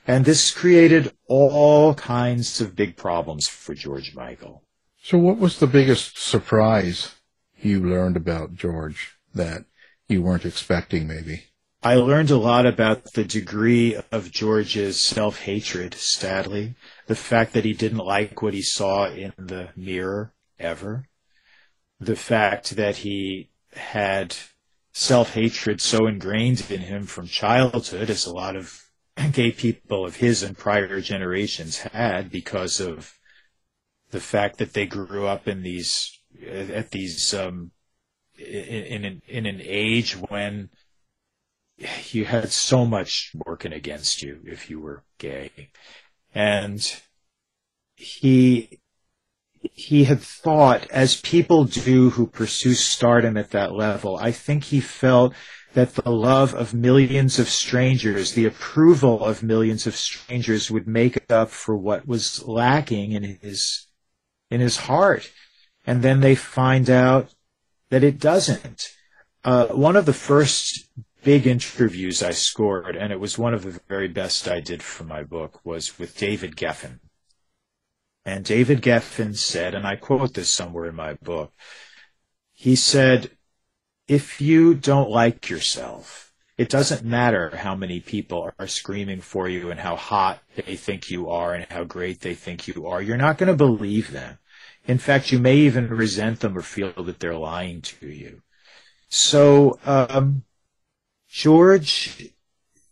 And 0.07 0.25
this 0.25 0.53
created 0.53 1.13
all 1.29 1.93
kinds 1.95 2.61
of 2.61 2.77
big 2.77 2.97
problems 2.97 3.49
for 3.49 3.75
George 3.75 4.15
Michael. 4.15 4.63
So 5.03 5.19
what 5.19 5.39
was 5.39 5.59
the 5.59 5.67
biggest 5.67 6.17
surprise 6.19 7.17
you 7.61 7.81
learned 7.81 8.17
about 8.17 8.55
George 8.55 9.17
that 9.35 9.65
you 10.09 10.23
weren't 10.23 10.47
expecting 10.47 11.07
maybe? 11.07 11.45
I 11.83 11.97
learned 11.97 12.31
a 12.31 12.39
lot 12.39 12.67
about 12.67 13.13
the 13.13 13.25
degree 13.25 13.97
of 14.11 14.33
George's 14.33 15.01
self-hatred, 15.01 15.95
sadly. 15.95 16.75
The 17.07 17.15
fact 17.15 17.53
that 17.53 17.65
he 17.65 17.75
didn't 17.75 17.99
like 17.99 18.41
what 18.43 18.55
he 18.55 18.63
saw 18.63 19.07
in 19.09 19.33
the 19.37 19.69
mirror 19.77 20.33
ever. 20.59 21.09
The 22.01 22.17
fact 22.17 22.77
that 22.77 22.99
he 22.99 23.51
had 23.75 24.37
self-hatred 24.99 25.79
so 25.79 26.07
ingrained 26.07 26.71
in 26.71 26.81
him 26.81 27.05
from 27.05 27.27
childhood, 27.27 28.09
as 28.09 28.25
a 28.25 28.33
lot 28.33 28.57
of 28.57 28.83
gay 29.33 29.53
people 29.53 30.07
of 30.07 30.17
his 30.17 30.43
and 30.43 30.57
prior 30.57 31.03
generations 31.03 31.81
had 31.81 32.31
because 32.31 32.81
of 32.81 33.13
the 34.11 34.21
fact 34.21 34.57
that 34.57 34.73
they 34.73 34.87
grew 34.87 35.27
up 35.27 35.47
in 35.47 35.63
these 35.63 36.19
at 36.49 36.93
these 36.93 37.35
um, 37.35 37.73
in, 38.39 39.05
in 39.05 39.23
in 39.29 39.45
an 39.45 39.61
age 39.63 40.13
when 40.31 40.71
you 42.11 42.25
had 42.25 42.51
so 42.51 42.87
much 42.87 43.33
working 43.45 43.75
against 43.75 44.23
you 44.23 44.41
if 44.47 44.71
you 44.71 44.81
were 44.81 45.05
gay, 45.19 45.51
and 46.35 47.03
he 47.97 48.81
he 49.75 50.05
had 50.05 50.21
thought, 50.21 50.89
as 50.91 51.21
people 51.21 51.65
do 51.65 52.11
who 52.11 52.27
pursue 52.27 52.75
stardom 52.75 53.37
at 53.37 53.51
that 53.51 53.73
level, 53.73 54.17
I 54.17 54.33
think 54.33 54.65
he 54.65 54.81
felt 54.81 55.35
that 55.75 55.95
the 55.95 56.11
love 56.11 56.55
of 56.55 56.73
millions 56.73 57.39
of 57.39 57.49
strangers, 57.49 58.33
the 58.33 58.47
approval 58.47 59.25
of 59.25 59.43
millions 59.43 59.87
of 59.87 59.95
strangers 59.95 60.71
would 60.71 60.87
make 60.87 61.31
up 61.31 61.51
for 61.51 61.77
what 61.77 62.07
was 62.07 62.43
lacking 62.47 63.13
in 63.13 63.23
his 63.23 63.87
in 64.51 64.61
his 64.61 64.77
heart 64.77 65.31
and 65.87 66.03
then 66.03 66.21
they 66.21 66.35
find 66.35 66.91
out 66.91 67.33
that 67.91 68.03
it 68.03 68.19
doesn't. 68.19 68.93
Uh, 69.45 69.69
one 69.69 69.95
of 69.95 70.07
the 70.07 70.13
first 70.13 70.89
big 71.23 71.47
interviews 71.47 72.23
I 72.23 72.33
scored, 72.33 72.97
and 72.97 73.13
it 73.13 73.21
was 73.21 73.39
one 73.39 73.55
of 73.55 73.63
the 73.63 73.81
very 73.89 74.09
best 74.09 74.49
I 74.49 74.61
did 74.61 74.83
for 74.83 75.05
my 75.05 75.23
book, 75.23 75.61
was 75.65 75.99
with 75.99 76.19
David 76.19 76.57
Geffen. 76.57 76.99
And 78.27 78.45
David 78.45 78.83
Geffen 78.83 79.37
said, 79.37 79.73
and 79.73 79.87
I 79.87 79.95
quote 79.95 80.35
this 80.35 80.53
somewhere 80.53 80.87
in 80.87 80.97
my 80.97 81.15
book, 81.15 81.53
he 82.53 82.75
said, 82.75 83.31
if 84.09 84.41
you 84.41 84.75
don't 84.75 85.09
like 85.09 85.49
yourself, 85.49 86.33
it 86.59 86.69
doesn't 86.69 87.05
matter 87.05 87.57
how 87.57 87.77
many 87.77 88.01
people 88.01 88.51
are 88.59 88.67
screaming 88.67 89.21
for 89.21 89.49
you 89.49 89.71
and 89.71 89.79
how 89.79 89.95
hot 89.95 90.41
they 90.57 90.75
think 90.75 91.09
you 91.09 91.31
are 91.31 91.55
and 91.55 91.67
how 91.71 91.85
great 91.85 92.21
they 92.21 92.35
think 92.35 92.67
you 92.67 92.89
are. 92.89 93.01
You're 93.01 93.17
not 93.17 93.39
going 93.39 93.47
to 93.49 93.57
believe 93.57 94.11
them. 94.11 94.39
In 94.87 94.99
fact, 94.99 95.31
you 95.31 95.39
may 95.39 95.57
even 95.59 95.89
resent 95.89 96.41
them 96.41 96.59
or 96.59 96.63
feel 96.63 96.93
that 97.05 97.21
they're 97.21 97.39
lying 97.39 97.81
to 97.83 98.09
you. 98.09 98.43
So, 99.09 99.79
um, 99.85 100.43
George 101.29 102.33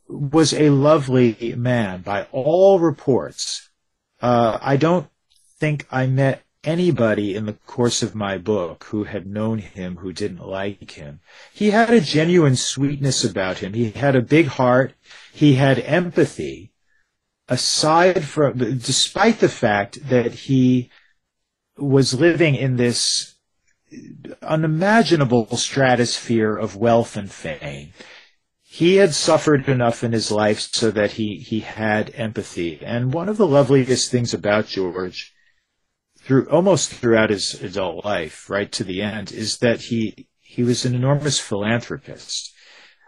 was 0.06 0.54
a 0.54 0.70
lovely 0.70 1.54
man 1.56 2.02
by 2.02 2.28
all 2.30 2.78
reports. 2.78 3.70
Uh, 4.20 4.58
I 4.60 4.76
don't 4.76 5.08
think 5.64 5.86
I 5.90 6.06
met 6.06 6.42
anybody 6.62 7.34
in 7.34 7.46
the 7.46 7.54
course 7.66 8.02
of 8.02 8.14
my 8.14 8.36
book 8.36 8.84
who 8.90 9.04
had 9.04 9.26
known 9.26 9.60
him 9.60 9.96
who 9.96 10.12
didn't 10.12 10.46
like 10.46 10.90
him. 10.90 11.20
He 11.54 11.70
had 11.70 11.88
a 11.88 12.02
genuine 12.02 12.56
sweetness 12.56 13.24
about 13.24 13.60
him. 13.60 13.72
He 13.72 13.90
had 13.90 14.14
a 14.14 14.20
big 14.20 14.48
heart. 14.60 14.92
He 15.32 15.54
had 15.54 15.78
empathy. 15.78 16.74
Aside 17.48 18.24
from, 18.24 18.58
despite 18.58 19.40
the 19.40 19.48
fact 19.48 20.06
that 20.10 20.32
he 20.48 20.90
was 21.78 22.12
living 22.12 22.54
in 22.56 22.76
this 22.76 23.36
unimaginable 24.42 25.56
stratosphere 25.56 26.54
of 26.54 26.76
wealth 26.76 27.16
and 27.16 27.30
fame. 27.30 27.94
He 28.60 28.96
had 28.96 29.14
suffered 29.14 29.66
enough 29.66 30.04
in 30.04 30.12
his 30.12 30.30
life 30.30 30.60
so 30.60 30.90
that 30.90 31.12
he, 31.12 31.38
he 31.38 31.60
had 31.60 32.12
empathy. 32.14 32.80
And 32.84 33.14
one 33.14 33.30
of 33.30 33.38
the 33.38 33.46
loveliest 33.46 34.10
things 34.10 34.34
about 34.34 34.66
George, 34.66 35.33
through 36.24 36.48
almost 36.48 36.92
throughout 36.92 37.30
his 37.30 37.54
adult 37.62 38.04
life, 38.04 38.48
right 38.48 38.72
to 38.72 38.84
the 38.84 39.02
end, 39.02 39.30
is 39.32 39.58
that 39.58 39.82
he 39.82 40.28
he 40.40 40.62
was 40.62 40.84
an 40.84 40.94
enormous 40.94 41.38
philanthropist, 41.38 42.52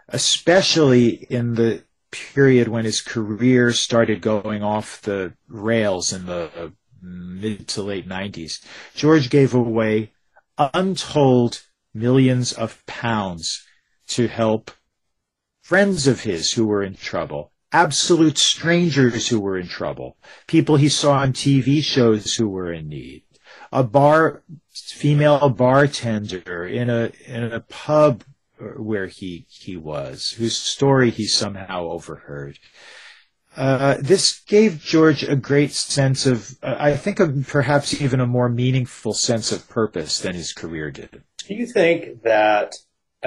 especially 0.09 1.25
in 1.29 1.55
the 1.55 1.83
period 2.11 2.67
when 2.67 2.85
his 2.85 3.01
career 3.01 3.71
started 3.73 4.21
going 4.21 4.63
off 4.63 5.01
the 5.01 5.33
rails 5.47 6.13
in 6.13 6.25
the 6.25 6.73
mid 7.01 7.67
to 7.69 7.81
late 7.81 8.07
90s, 8.07 8.63
George 8.95 9.29
gave 9.29 9.53
away 9.53 10.11
untold 10.57 11.63
millions 11.93 12.53
of 12.53 12.85
pounds 12.85 13.65
to 14.07 14.27
help 14.27 14.71
friends 15.61 16.07
of 16.07 16.21
his 16.21 16.53
who 16.53 16.65
were 16.65 16.83
in 16.83 16.95
trouble, 16.95 17.51
absolute 17.77 18.39
strangers 18.39 19.27
who 19.27 19.39
were 19.39 19.57
in 19.57 19.67
trouble, 19.67 20.17
people 20.47 20.77
he 20.77 20.89
saw 20.89 21.19
on 21.19 21.31
TV 21.31 21.83
shows 21.83 22.35
who 22.35 22.49
were 22.49 22.73
in 22.73 22.89
need, 22.89 23.23
a 23.71 23.83
bar, 23.83 24.43
female 24.73 25.49
bartender 25.49 26.65
in 26.65 26.89
a, 26.89 27.11
in 27.27 27.43
a 27.43 27.59
pub 27.59 28.23
where 28.77 29.05
he, 29.05 29.45
he 29.47 29.77
was, 29.77 30.31
whose 30.31 30.57
story 30.57 31.11
he 31.11 31.27
somehow 31.27 31.83
overheard. 31.83 32.57
Uh, 33.55 33.97
this 33.99 34.39
gave 34.47 34.81
George 34.81 35.23
a 35.23 35.35
great 35.35 35.71
sense 35.71 36.25
of, 36.25 36.57
uh, 36.63 36.75
I 36.79 36.95
think, 36.95 37.19
a, 37.19 37.27
perhaps 37.27 38.01
even 38.01 38.19
a 38.19 38.27
more 38.27 38.49
meaningful 38.49 39.13
sense 39.13 39.51
of 39.51 39.69
purpose 39.69 40.19
than 40.19 40.33
his 40.33 40.51
career 40.51 40.89
did. 40.89 41.23
Do 41.47 41.53
you 41.53 41.67
think 41.67 42.23
that, 42.23 42.75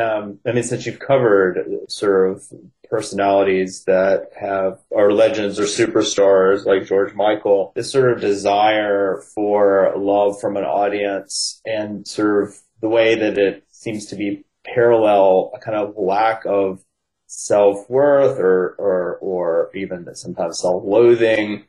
um, 0.01 0.39
I 0.47 0.53
mean, 0.53 0.65
since 0.65 0.87
you've 0.87 0.99
covered 0.99 1.59
sort 1.89 2.31
of 2.31 2.43
personalities 2.89 3.85
that 3.85 4.31
have, 4.39 4.81
are 4.95 5.13
legends 5.13 5.61
or 5.61 5.65
superstars 5.65 6.67
like 6.67 6.89
George 6.89 7.15
Michael, 7.15 7.73
this 7.77 7.93
sort 7.93 8.13
of 8.13 8.21
desire 8.21 9.23
for 9.35 9.93
love 9.97 10.41
from 10.41 10.57
an 10.57 10.65
audience 10.65 11.61
and 11.65 12.07
sort 12.07 12.43
of 12.43 12.55
the 12.81 12.89
way 12.89 13.15
that 13.15 13.39
it 13.39 13.65
seems 13.71 14.07
to 14.07 14.17
be 14.17 14.45
parallel 14.65 15.53
a 15.55 15.61
kind 15.61 15.77
of 15.77 15.95
lack 15.97 16.45
of 16.47 16.83
self-worth 17.27 18.39
or, 18.39 18.75
or, 18.79 19.17
or 19.19 19.71
even 19.75 20.13
sometimes 20.15 20.61
self-loathing. 20.61 21.65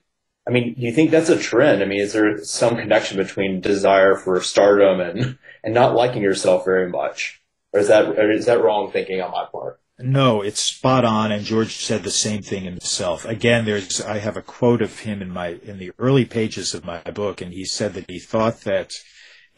I 0.47 0.51
mean, 0.51 0.73
do 0.73 0.81
you 0.81 0.91
think 0.91 1.11
that's 1.11 1.29
a 1.29 1.37
trend? 1.37 1.83
I 1.83 1.85
mean, 1.85 2.01
is 2.01 2.13
there 2.13 2.43
some 2.43 2.75
connection 2.77 3.17
between 3.17 3.61
desire 3.61 4.15
for 4.15 4.41
stardom 4.41 4.99
and, 4.99 5.37
and 5.63 5.73
not 5.73 5.93
liking 5.93 6.23
yourself 6.23 6.65
very 6.65 6.89
much? 6.89 7.40
Or 7.73 7.79
is 7.79 7.87
that 7.87 8.07
or 8.17 8.31
is 8.31 8.45
that 8.45 8.61
wrong 8.61 8.91
thinking 8.91 9.21
on 9.21 9.31
my 9.31 9.45
part? 9.51 9.79
No, 9.99 10.41
it's 10.41 10.61
spot 10.61 11.05
on, 11.05 11.31
and 11.31 11.45
George 11.45 11.75
said 11.75 12.03
the 12.03 12.11
same 12.11 12.41
thing 12.41 12.63
himself. 12.63 13.23
Again, 13.25 13.65
there's 13.65 14.01
I 14.01 14.17
have 14.17 14.35
a 14.35 14.41
quote 14.41 14.81
of 14.81 14.99
him 14.99 15.21
in 15.21 15.29
my 15.29 15.59
in 15.63 15.77
the 15.77 15.91
early 15.99 16.25
pages 16.25 16.73
of 16.73 16.85
my 16.85 17.01
book, 17.01 17.41
and 17.41 17.53
he 17.53 17.65
said 17.65 17.93
that 17.93 18.09
he 18.09 18.19
thought 18.19 18.61
that 18.61 18.93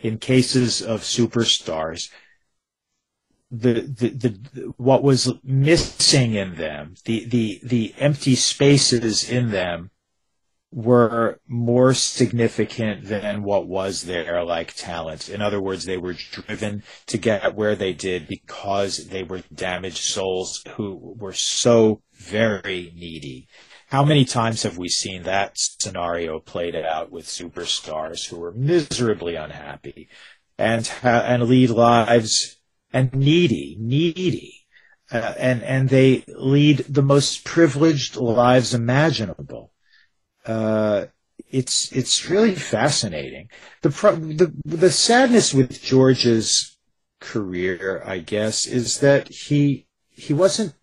in 0.02 0.18
cases 0.18 0.82
of 0.82 1.02
superstars, 1.02 2.10
the 3.50 3.82
the, 3.82 4.10
the 4.10 4.74
what 4.78 5.02
was 5.02 5.32
missing 5.44 6.34
in 6.34 6.56
them, 6.56 6.96
the 7.06 7.26
the 7.26 7.62
the 7.64 7.96
empty 7.98 8.36
spaces 8.36 9.30
in 9.30 9.52
them, 9.52 9.92
were 10.74 11.40
more 11.48 11.94
significant 11.94 13.06
than 13.06 13.44
what 13.44 13.68
was 13.68 14.04
there 14.04 14.44
like 14.44 14.74
talent. 14.74 15.30
In 15.30 15.42
other 15.42 15.62
words, 15.62 15.86
they 15.86 15.98
were 15.98 16.16
driven 16.32 16.84
to 17.06 17.18
get 17.18 17.56
where 17.56 17.76
they 17.76 17.94
did 17.94 18.28
because 18.28 19.08
they 19.08 19.24
were 19.24 19.44
damaged 19.54 20.04
souls 20.04 20.64
who 20.76 21.16
were 21.20 21.34
so 21.34 22.02
very 22.14 22.92
needy. 22.96 23.48
How 23.90 24.04
many 24.04 24.26
times 24.26 24.64
have 24.64 24.78
we 24.80 24.90
seen 24.90 25.24
that 25.24 25.52
scenario 25.56 26.40
played 26.40 26.76
out 26.76 27.12
with 27.12 27.26
superstars 27.26 28.28
who 28.28 28.38
were 28.38 28.52
miserably 28.52 29.36
unhappy 29.36 30.10
and 30.58 30.90
and 31.04 31.44
lead 31.44 31.70
lives 31.70 32.58
and 32.92 33.14
needy, 33.14 33.78
needy, 33.80 34.66
uh, 35.12 35.34
and 35.38 35.62
and 35.62 35.90
they 35.90 36.24
lead 36.28 36.80
the 36.90 37.04
most 37.04 37.44
privileged 37.44 38.16
lives 38.16 38.74
imaginable 38.74 39.73
uh, 40.46 41.06
it's 41.50 41.92
it's 41.92 42.30
really 42.30 42.56
fascinating. 42.56 43.50
The, 43.82 43.90
pro- 43.90 44.16
the 44.16 44.54
the 44.66 44.92
sadness 44.92 45.54
with 45.54 45.82
George's 45.82 46.78
career, 47.20 48.04
I 48.06 48.20
guess, 48.20 48.68
is 48.68 49.00
that 49.00 49.30
he 49.30 49.88
he 50.10 50.34
wasn't 50.34 50.74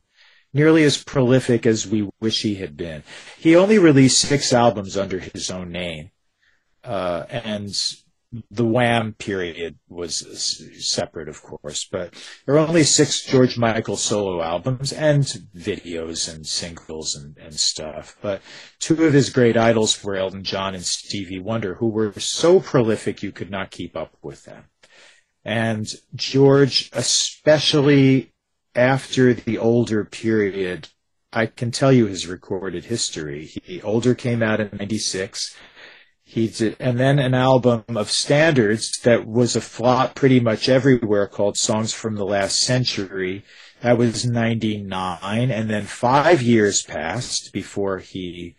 nearly 0.52 0.82
as 0.84 1.02
prolific 1.02 1.66
as 1.66 1.86
we 1.86 2.08
wish 2.20 2.42
he 2.42 2.56
had 2.56 2.76
been. 2.76 3.02
He 3.38 3.54
only 3.54 3.78
released 3.78 4.18
six 4.18 4.52
albums 4.52 4.96
under 4.96 5.18
his 5.18 5.50
own 5.50 5.70
name, 5.70 6.10
uh, 6.82 7.24
and 7.28 7.70
the 8.50 8.64
Wham 8.64 9.14
period 9.14 9.78
was 9.88 10.64
separate, 10.78 11.28
of 11.28 11.42
course, 11.42 11.84
but 11.84 12.14
there 12.46 12.54
are 12.54 12.66
only 12.66 12.84
six 12.84 13.24
George 13.24 13.58
Michael 13.58 13.96
solo 13.96 14.40
albums 14.40 14.92
and 14.92 15.24
videos 15.56 16.32
and 16.32 16.46
singles 16.46 17.16
and, 17.16 17.36
and 17.38 17.58
stuff. 17.58 18.16
But 18.22 18.40
two 18.78 19.04
of 19.04 19.12
his 19.12 19.30
great 19.30 19.56
idols 19.56 20.02
were 20.04 20.16
Elton 20.16 20.44
John 20.44 20.74
and 20.74 20.84
Stevie 20.84 21.40
Wonder, 21.40 21.74
who 21.74 21.88
were 21.88 22.12
so 22.20 22.60
prolific 22.60 23.22
you 23.22 23.32
could 23.32 23.50
not 23.50 23.72
keep 23.72 23.96
up 23.96 24.16
with 24.22 24.44
them. 24.44 24.64
And 25.44 25.92
George, 26.14 26.90
especially 26.92 28.32
after 28.74 29.34
the 29.34 29.58
older 29.58 30.04
period, 30.04 30.88
I 31.32 31.46
can 31.46 31.70
tell 31.70 31.92
you 31.92 32.06
his 32.06 32.26
recorded 32.26 32.84
history. 32.84 33.46
He, 33.46 33.80
older 33.82 34.14
came 34.14 34.42
out 34.42 34.60
in 34.60 34.70
96. 34.76 35.56
He 36.32 36.46
did, 36.46 36.76
and 36.78 36.96
then 36.96 37.18
an 37.18 37.34
album 37.34 37.82
of 37.88 38.08
standards 38.08 39.00
that 39.00 39.26
was 39.26 39.56
a 39.56 39.60
flop 39.60 40.14
pretty 40.14 40.38
much 40.38 40.68
everywhere 40.68 41.26
called 41.26 41.56
Songs 41.56 41.92
from 41.92 42.14
the 42.14 42.24
Last 42.24 42.60
Century. 42.60 43.44
That 43.80 43.98
was 43.98 44.24
99. 44.24 45.50
And 45.50 45.68
then 45.68 45.86
five 45.86 46.40
years 46.40 46.82
passed 46.82 47.52
before 47.52 47.98
he 47.98 48.54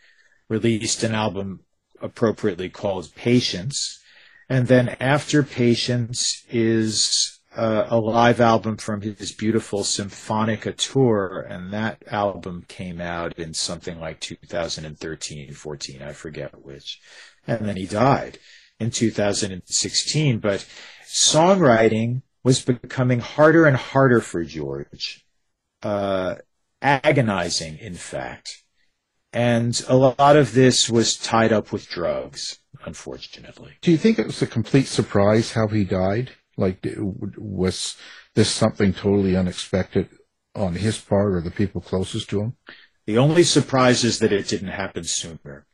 released 0.49 1.01
an 1.03 1.15
album 1.15 1.61
appropriately 2.01 2.67
called 2.67 3.15
Patience. 3.15 4.01
And 4.49 4.67
then 4.67 4.89
after 4.99 5.41
Patience 5.41 6.43
is 6.49 7.39
uh, 7.55 7.87
a 7.89 7.97
live 7.97 8.41
album 8.41 8.75
from 8.75 8.99
his 8.99 9.31
beautiful 9.31 9.83
Symphonica 9.83 10.75
tour, 10.75 11.47
and 11.49 11.71
that 11.71 12.03
album 12.07 12.65
came 12.67 12.99
out 12.99 13.39
in 13.39 13.53
something 13.53 13.97
like 13.97 14.19
2013, 14.19 15.53
14, 15.53 16.01
I 16.01 16.11
forget 16.11 16.65
which 16.65 16.99
and 17.47 17.67
then 17.67 17.75
he 17.75 17.85
died 17.85 18.39
in 18.79 18.91
2016. 18.91 20.39
But 20.39 20.65
songwriting 21.05 22.21
was 22.43 22.63
becoming 22.63 23.19
harder 23.19 23.65
and 23.65 23.77
harder 23.77 24.19
for 24.19 24.43
George, 24.43 25.25
uh, 25.83 26.35
agonizing, 26.81 27.77
in 27.77 27.93
fact. 27.93 28.63
And 29.33 29.81
a 29.87 29.95
lot 29.95 30.35
of 30.35 30.53
this 30.53 30.89
was 30.89 31.15
tied 31.15 31.53
up 31.53 31.71
with 31.71 31.87
drugs, 31.87 32.59
unfortunately. 32.85 33.73
Do 33.81 33.91
you 33.91 33.97
think 33.97 34.19
it 34.19 34.25
was 34.25 34.41
a 34.41 34.47
complete 34.47 34.87
surprise 34.87 35.53
how 35.53 35.67
he 35.67 35.85
died? 35.85 36.31
Like, 36.57 36.85
was 37.37 37.95
this 38.35 38.49
something 38.49 38.93
totally 38.93 39.37
unexpected 39.37 40.09
on 40.53 40.75
his 40.75 40.97
part 40.97 41.33
or 41.33 41.41
the 41.41 41.51
people 41.51 41.79
closest 41.79 42.29
to 42.31 42.41
him? 42.41 42.57
The 43.05 43.17
only 43.17 43.43
surprise 43.43 44.03
is 44.03 44.19
that 44.19 44.33
it 44.33 44.47
didn't 44.47 44.69
happen 44.69 45.05
sooner 45.05 45.65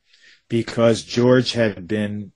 because 0.50 1.04
George 1.04 1.54
had 1.54 1.88
been 1.88 2.32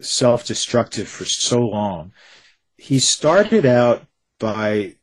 self 0.00 0.46
destructive 0.46 1.08
for 1.08 1.24
so 1.24 1.60
long. 1.60 2.12
He 2.76 2.98
started 2.98 3.64
out 3.64 4.06
by 4.38 4.96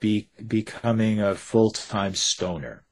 be, 0.00 0.30
becoming 0.46 1.20
a 1.20 1.34
full 1.34 1.70
time 1.70 2.14
stoner. 2.14 2.84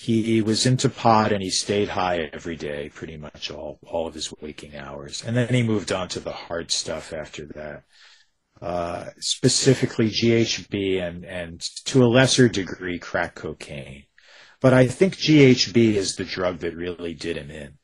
He 0.00 0.40
was 0.42 0.64
into 0.64 0.88
pot 0.88 1.32
and 1.32 1.42
he 1.42 1.50
stayed 1.50 1.88
high 1.88 2.30
every 2.32 2.54
day, 2.54 2.88
pretty 2.88 3.16
much 3.16 3.50
all, 3.50 3.80
all 3.84 4.06
of 4.06 4.14
his 4.14 4.32
waking 4.40 4.76
hours. 4.76 5.24
And 5.24 5.36
then 5.36 5.52
he 5.52 5.64
moved 5.64 5.90
on 5.90 6.06
to 6.10 6.20
the 6.20 6.30
hard 6.30 6.70
stuff 6.70 7.12
after 7.12 7.46
that. 7.46 7.82
Uh, 8.62 9.10
specifically 9.18 10.08
GHB 10.08 11.02
and, 11.02 11.24
and 11.24 11.60
to 11.86 12.04
a 12.04 12.06
lesser 12.06 12.48
degree 12.48 13.00
crack 13.00 13.34
cocaine. 13.34 14.04
But 14.60 14.74
I 14.74 14.86
think 14.86 15.16
GHB 15.16 15.94
is 15.94 16.16
the 16.16 16.24
drug 16.24 16.58
that 16.58 16.74
really 16.74 17.14
did 17.14 17.36
him 17.36 17.50
in. 17.50 17.74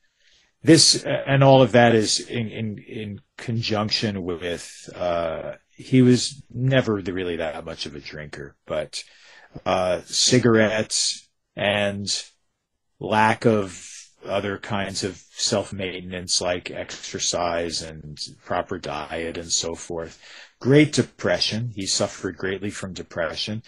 This 0.63 1.05
and 1.05 1.45
all 1.45 1.63
of 1.63 1.73
that 1.73 1.95
is 1.95 2.21
in 2.21 2.49
in, 2.49 2.79
in 2.79 3.21
conjunction 3.37 4.25
with 4.25 4.89
uh, 4.95 5.53
he 5.71 6.03
was 6.03 6.43
never 6.51 6.95
really 6.97 7.37
that 7.37 7.65
much 7.65 7.87
of 7.87 7.95
a 7.95 8.01
drinker, 8.01 8.57
but 8.67 9.05
uh, 9.67 10.01
cigarettes 10.07 11.29
and 11.57 12.25
lack 12.99 13.45
of 13.45 13.91
other 14.25 14.59
kinds 14.59 15.05
of 15.05 15.23
self 15.33 15.73
maintenance 15.73 16.41
like 16.41 16.71
exercise 16.71 17.83
and 17.83 18.19
proper 18.45 18.79
diet 18.79 19.37
and 19.37 19.53
so 19.53 19.75
forth. 19.75 20.21
Great 20.61 20.93
depression. 20.93 21.73
He 21.75 21.87
suffered 21.87 22.37
greatly 22.37 22.71
from 22.71 22.95
depression. 22.95 23.63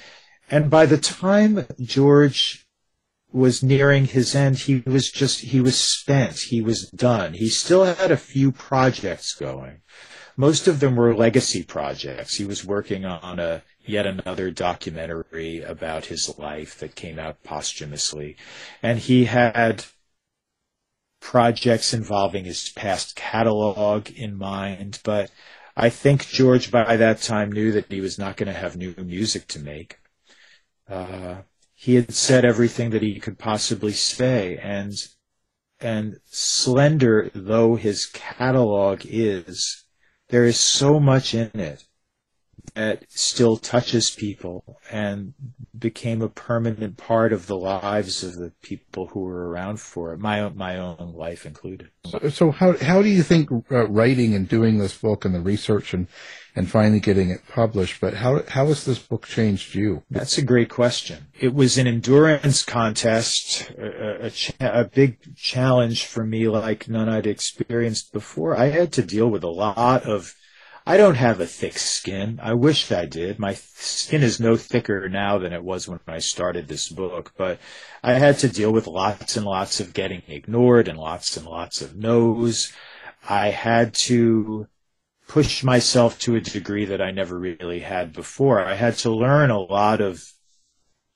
And 0.50 0.70
by 0.70 0.86
the 0.86 0.98
time 0.98 1.66
George 1.80 2.65
was 3.32 3.62
nearing 3.62 4.06
his 4.06 4.34
end, 4.34 4.58
he 4.58 4.82
was 4.86 5.10
just, 5.10 5.40
he 5.40 5.60
was 5.60 5.78
spent. 5.78 6.38
He 6.38 6.60
was 6.60 6.88
done. 6.90 7.34
He 7.34 7.48
still 7.48 7.84
had 7.84 8.10
a 8.10 8.16
few 8.16 8.52
projects 8.52 9.34
going. 9.34 9.82
Most 10.36 10.68
of 10.68 10.80
them 10.80 10.96
were 10.96 11.14
legacy 11.14 11.62
projects. 11.62 12.36
He 12.36 12.44
was 12.44 12.64
working 12.64 13.04
on 13.04 13.38
a, 13.38 13.62
yet 13.84 14.06
another 14.06 14.50
documentary 14.50 15.62
about 15.62 16.06
his 16.06 16.38
life 16.38 16.78
that 16.78 16.94
came 16.94 17.18
out 17.18 17.42
posthumously. 17.42 18.36
And 18.82 18.98
he 18.98 19.24
had 19.24 19.84
projects 21.20 21.92
involving 21.94 22.44
his 22.44 22.68
past 22.70 23.16
catalog 23.16 24.10
in 24.10 24.36
mind, 24.36 25.00
but 25.02 25.30
I 25.76 25.88
think 25.88 26.26
George 26.26 26.70
by 26.70 26.96
that 26.96 27.20
time 27.20 27.50
knew 27.50 27.72
that 27.72 27.90
he 27.90 28.00
was 28.00 28.18
not 28.18 28.36
going 28.36 28.46
to 28.46 28.58
have 28.58 28.76
new 28.76 28.94
music 28.98 29.46
to 29.48 29.58
make. 29.58 29.98
Uh, 30.88 31.42
he 31.86 31.94
had 31.94 32.12
said 32.12 32.44
everything 32.44 32.90
that 32.90 33.00
he 33.00 33.20
could 33.20 33.38
possibly 33.38 33.92
say. 33.92 34.58
And 34.60 34.92
and 35.78 36.16
slender 36.24 37.30
though 37.32 37.76
his 37.76 38.06
catalog 38.06 39.02
is 39.04 39.84
there 40.30 40.44
is 40.44 40.58
so 40.58 40.98
much 40.98 41.32
in 41.32 41.48
it 41.54 41.84
that 42.74 43.04
still 43.08 43.56
touches 43.56 44.10
people 44.10 44.78
and 44.90 45.34
became 45.78 46.22
a 46.22 46.28
permanent 46.28 46.96
part 46.96 47.32
of 47.32 47.46
the 47.46 47.56
lives 47.56 48.22
of 48.22 48.36
the 48.36 48.52
people 48.62 49.08
who 49.08 49.20
were 49.20 49.48
around 49.48 49.80
for 49.80 50.12
it, 50.12 50.18
my 50.18 50.40
own, 50.40 50.56
my 50.56 50.78
own 50.78 51.12
life 51.14 51.46
included. 51.46 51.90
So, 52.06 52.28
so 52.28 52.50
how 52.50 52.76
how 52.78 53.02
do 53.02 53.08
you 53.08 53.22
think 53.22 53.50
uh, 53.70 53.88
writing 53.88 54.34
and 54.34 54.48
doing 54.48 54.78
this 54.78 54.96
book 54.96 55.24
and 55.24 55.34
the 55.34 55.40
research 55.40 55.94
and 55.94 56.06
and 56.54 56.70
finally 56.70 57.00
getting 57.00 57.30
it 57.30 57.46
published, 57.48 58.00
but 58.00 58.14
how 58.14 58.42
how 58.48 58.66
has 58.66 58.84
this 58.84 58.98
book 58.98 59.26
changed 59.26 59.74
you? 59.74 60.02
That's 60.10 60.38
a 60.38 60.42
great 60.42 60.70
question. 60.70 61.26
It 61.38 61.54
was 61.54 61.76
an 61.76 61.86
endurance 61.86 62.62
contest, 62.62 63.70
a, 63.78 64.32
a, 64.60 64.80
a 64.80 64.84
big 64.84 65.36
challenge 65.36 66.06
for 66.06 66.24
me, 66.24 66.48
like 66.48 66.88
none 66.88 67.08
I'd 67.08 67.26
experienced 67.26 68.12
before. 68.12 68.56
I 68.56 68.66
had 68.66 68.92
to 68.94 69.02
deal 69.02 69.28
with 69.28 69.44
a 69.44 69.48
lot 69.48 70.04
of 70.04 70.34
I 70.88 70.96
don't 70.96 71.16
have 71.16 71.40
a 71.40 71.46
thick 71.46 71.78
skin. 71.78 72.38
I 72.40 72.54
wish 72.54 72.92
I 72.92 73.06
did. 73.06 73.40
My 73.40 73.54
skin 73.54 74.22
is 74.22 74.38
no 74.38 74.56
thicker 74.56 75.08
now 75.08 75.36
than 75.36 75.52
it 75.52 75.64
was 75.64 75.88
when 75.88 75.98
I 76.06 76.20
started 76.20 76.68
this 76.68 76.88
book, 76.88 77.32
but 77.36 77.58
I 78.04 78.12
had 78.12 78.38
to 78.38 78.48
deal 78.48 78.72
with 78.72 78.86
lots 78.86 79.36
and 79.36 79.44
lots 79.44 79.80
of 79.80 79.92
getting 79.92 80.22
ignored 80.28 80.86
and 80.86 80.96
lots 80.96 81.36
and 81.36 81.44
lots 81.44 81.82
of 81.82 81.96
no's. 81.96 82.72
I 83.28 83.50
had 83.50 83.94
to 83.94 84.68
push 85.26 85.64
myself 85.64 86.20
to 86.20 86.36
a 86.36 86.40
degree 86.40 86.84
that 86.84 87.02
I 87.02 87.10
never 87.10 87.36
really 87.36 87.80
had 87.80 88.12
before. 88.12 88.64
I 88.64 88.74
had 88.74 88.94
to 88.98 89.10
learn 89.10 89.50
a 89.50 89.58
lot 89.58 90.00
of 90.00 90.22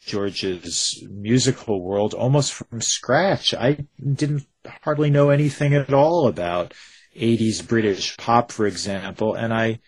George's 0.00 1.00
musical 1.08 1.80
world 1.80 2.12
almost 2.12 2.52
from 2.52 2.80
scratch. 2.80 3.54
I 3.54 3.86
didn't 4.00 4.46
hardly 4.82 5.10
know 5.10 5.30
anything 5.30 5.74
at 5.74 5.92
all 5.92 6.26
about 6.26 6.74
80s 7.16 7.66
British 7.66 8.16
pop, 8.16 8.52
for 8.52 8.66
example, 8.66 9.34
and 9.34 9.52
I 9.52 9.80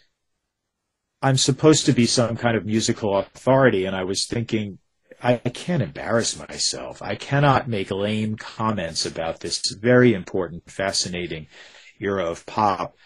I'm 1.23 1.37
supposed 1.37 1.87
to 1.87 1.93
be 1.93 2.07
some 2.07 2.37
kind 2.37 2.57
of 2.57 2.67
musical 2.67 3.17
authority, 3.17 3.85
and 3.85 3.95
I 3.95 4.03
was 4.03 4.27
thinking, 4.27 4.79
I, 5.23 5.35
I 5.45 5.51
can't 5.51 5.83
embarrass 5.83 6.37
myself. 6.37 7.01
I 7.01 7.15
cannot 7.15 7.69
make 7.69 7.93
lame 7.93 8.35
comments 8.37 9.07
about 9.07 9.39
this 9.39 9.61
very 9.71 10.15
important, 10.15 10.69
fascinating 10.69 11.47
era 12.01 12.25
of 12.25 12.45
pop 12.45 12.97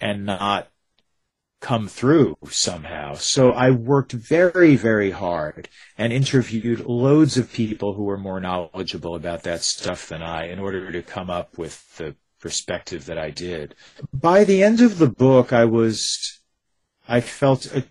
and 0.00 0.24
not 0.24 0.68
come 1.60 1.88
through 1.88 2.36
somehow. 2.48 3.14
So 3.14 3.50
I 3.50 3.70
worked 3.70 4.12
very, 4.12 4.76
very 4.76 5.10
hard 5.10 5.68
and 5.98 6.12
interviewed 6.12 6.80
loads 6.80 7.36
of 7.36 7.52
people 7.52 7.94
who 7.94 8.04
were 8.04 8.18
more 8.18 8.38
knowledgeable 8.38 9.16
about 9.16 9.42
that 9.42 9.62
stuff 9.62 10.08
than 10.08 10.22
I 10.22 10.46
in 10.46 10.60
order 10.60 10.92
to 10.92 11.02
come 11.02 11.30
up 11.30 11.58
with 11.58 11.96
the 11.96 12.14
perspective 12.44 13.06
that 13.06 13.16
I 13.16 13.30
did. 13.30 13.74
By 14.12 14.44
the 14.44 14.62
end 14.62 14.82
of 14.82 14.98
the 14.98 15.08
book, 15.08 15.50
I 15.50 15.64
was, 15.64 16.42
I 17.08 17.22
felt 17.22 17.64
a, 17.74 17.84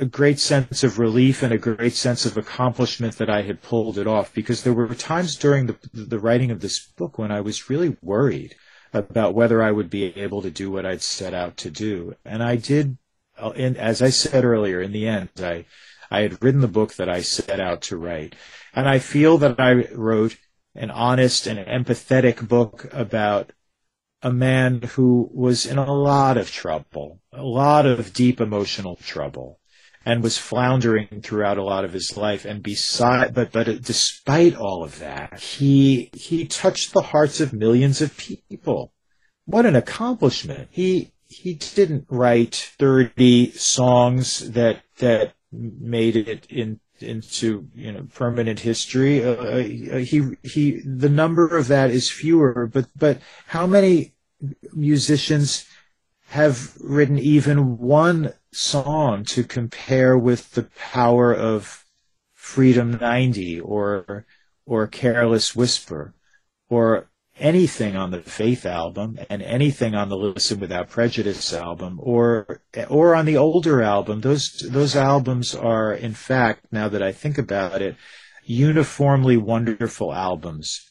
a 0.00 0.04
great 0.04 0.40
sense 0.40 0.82
of 0.82 0.98
relief 0.98 1.44
and 1.44 1.52
a 1.52 1.58
great 1.58 1.92
sense 1.92 2.26
of 2.26 2.36
accomplishment 2.36 3.18
that 3.18 3.30
I 3.30 3.42
had 3.42 3.62
pulled 3.62 3.96
it 3.96 4.08
off 4.08 4.34
because 4.34 4.64
there 4.64 4.72
were 4.72 4.92
times 4.96 5.36
during 5.36 5.66
the, 5.66 5.76
the 5.94 6.18
writing 6.18 6.50
of 6.50 6.60
this 6.60 6.80
book 6.80 7.18
when 7.18 7.30
I 7.30 7.40
was 7.40 7.70
really 7.70 7.96
worried 8.02 8.56
about 8.92 9.36
whether 9.36 9.62
I 9.62 9.70
would 9.70 9.90
be 9.90 10.06
able 10.16 10.42
to 10.42 10.50
do 10.50 10.72
what 10.72 10.84
I'd 10.84 11.00
set 11.00 11.32
out 11.32 11.56
to 11.58 11.70
do. 11.70 12.16
And 12.24 12.42
I 12.42 12.56
did, 12.56 12.98
and 13.38 13.76
as 13.76 14.02
I 14.02 14.10
said 14.10 14.44
earlier, 14.44 14.82
in 14.82 14.90
the 14.90 15.06
end, 15.06 15.30
I, 15.38 15.66
I 16.10 16.22
had 16.22 16.42
written 16.42 16.62
the 16.62 16.66
book 16.66 16.94
that 16.94 17.08
I 17.08 17.20
set 17.22 17.60
out 17.60 17.82
to 17.82 17.96
write. 17.96 18.34
And 18.74 18.88
I 18.88 18.98
feel 18.98 19.38
that 19.38 19.60
I 19.60 19.86
wrote 19.92 20.36
an 20.74 20.90
honest 20.90 21.46
and 21.46 21.60
empathetic 21.60 22.48
book 22.48 22.88
about 22.92 23.52
a 24.22 24.32
man 24.32 24.82
who 24.82 25.30
was 25.32 25.66
in 25.66 25.78
a 25.78 25.92
lot 25.92 26.36
of 26.36 26.50
trouble, 26.50 27.20
a 27.32 27.42
lot 27.42 27.86
of 27.86 28.12
deep 28.12 28.40
emotional 28.40 28.96
trouble 28.96 29.58
and 30.04 30.22
was 30.22 30.38
floundering 30.38 31.20
throughout 31.22 31.58
a 31.58 31.62
lot 31.62 31.84
of 31.84 31.92
his 31.92 32.16
life. 32.16 32.44
And 32.44 32.62
beside, 32.62 33.34
but 33.34 33.52
but 33.52 33.82
despite 33.82 34.56
all 34.56 34.82
of 34.82 34.98
that, 35.00 35.38
he 35.40 36.10
he 36.14 36.46
touched 36.46 36.92
the 36.92 37.02
hearts 37.02 37.40
of 37.40 37.52
millions 37.52 38.00
of 38.00 38.16
people. 38.16 38.92
What 39.44 39.66
an 39.66 39.76
accomplishment! 39.76 40.68
He 40.70 41.12
he 41.26 41.54
didn't 41.54 42.06
write 42.08 42.54
thirty 42.78 43.50
songs 43.52 44.52
that 44.52 44.82
that 44.98 45.34
made 45.52 46.16
it 46.16 46.46
in 46.46 46.80
into 47.02 47.68
you 47.74 47.92
know 47.92 48.06
permanent 48.14 48.60
history. 48.60 49.24
Uh, 49.24 49.34
uh 49.34 49.58
he 49.98 50.36
he 50.42 50.80
the 50.80 51.08
number 51.08 51.56
of 51.56 51.68
that 51.68 51.90
is 51.90 52.10
fewer, 52.10 52.66
but 52.66 52.86
but 52.96 53.20
how 53.48 53.66
many 53.66 54.14
musicians 54.72 55.64
have 56.28 56.76
written 56.80 57.18
even 57.18 57.78
one 57.78 58.32
song 58.52 59.24
to 59.24 59.42
compare 59.42 60.16
with 60.16 60.52
the 60.52 60.64
power 60.76 61.34
of 61.34 61.84
Freedom 62.34 62.98
90 62.98 63.60
or 63.60 64.26
or 64.66 64.86
Careless 64.86 65.56
Whisper 65.56 66.14
or 66.68 67.08
anything 67.38 67.96
on 67.96 68.10
the 68.10 68.20
Faith 68.20 68.66
album 68.66 69.18
and 69.30 69.42
anything 69.42 69.94
on 69.94 70.08
the 70.08 70.16
Listen 70.16 70.60
Without 70.60 70.90
Prejudice 70.90 71.52
album 71.52 71.98
or 72.02 72.60
or 72.88 73.14
on 73.14 73.26
the 73.26 73.36
older 73.36 73.82
album 73.82 74.20
those 74.20 74.50
those 74.70 74.96
albums 74.96 75.54
are 75.54 75.92
in 75.92 76.14
fact 76.14 76.66
now 76.70 76.88
that 76.88 77.02
I 77.02 77.12
think 77.12 77.38
about 77.38 77.82
it 77.82 77.96
uniformly 78.44 79.36
wonderful 79.36 80.12
albums 80.12 80.88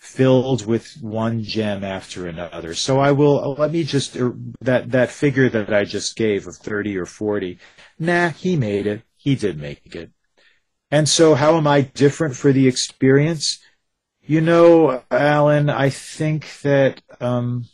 filled 0.00 0.64
with 0.64 0.96
one 1.02 1.42
gem 1.42 1.84
after 1.84 2.26
another. 2.26 2.74
So 2.74 2.98
I 2.98 3.12
will 3.12 3.54
let 3.58 3.70
me 3.70 3.84
just 3.84 4.16
er, 4.16 4.34
that 4.62 4.90
that 4.92 5.10
figure 5.10 5.48
that 5.50 5.72
I 5.72 5.84
just 5.84 6.16
gave 6.16 6.46
of 6.46 6.56
30 6.56 6.96
or 6.96 7.06
40. 7.06 7.58
Nah, 7.98 8.30
he 8.30 8.56
made 8.56 8.86
it. 8.86 9.02
He 9.16 9.36
did 9.36 9.58
make 9.58 9.94
it. 9.94 10.10
And 10.90 11.08
so 11.08 11.34
how 11.34 11.56
am 11.56 11.66
I 11.66 11.82
different 11.82 12.34
for 12.34 12.50
the 12.52 12.66
experience? 12.66 13.60
You 14.22 14.40
know, 14.40 15.02
Alan, 15.10 15.70
I 15.70 15.90
think 15.90 16.60
that 16.62 17.02
um, 17.20 17.66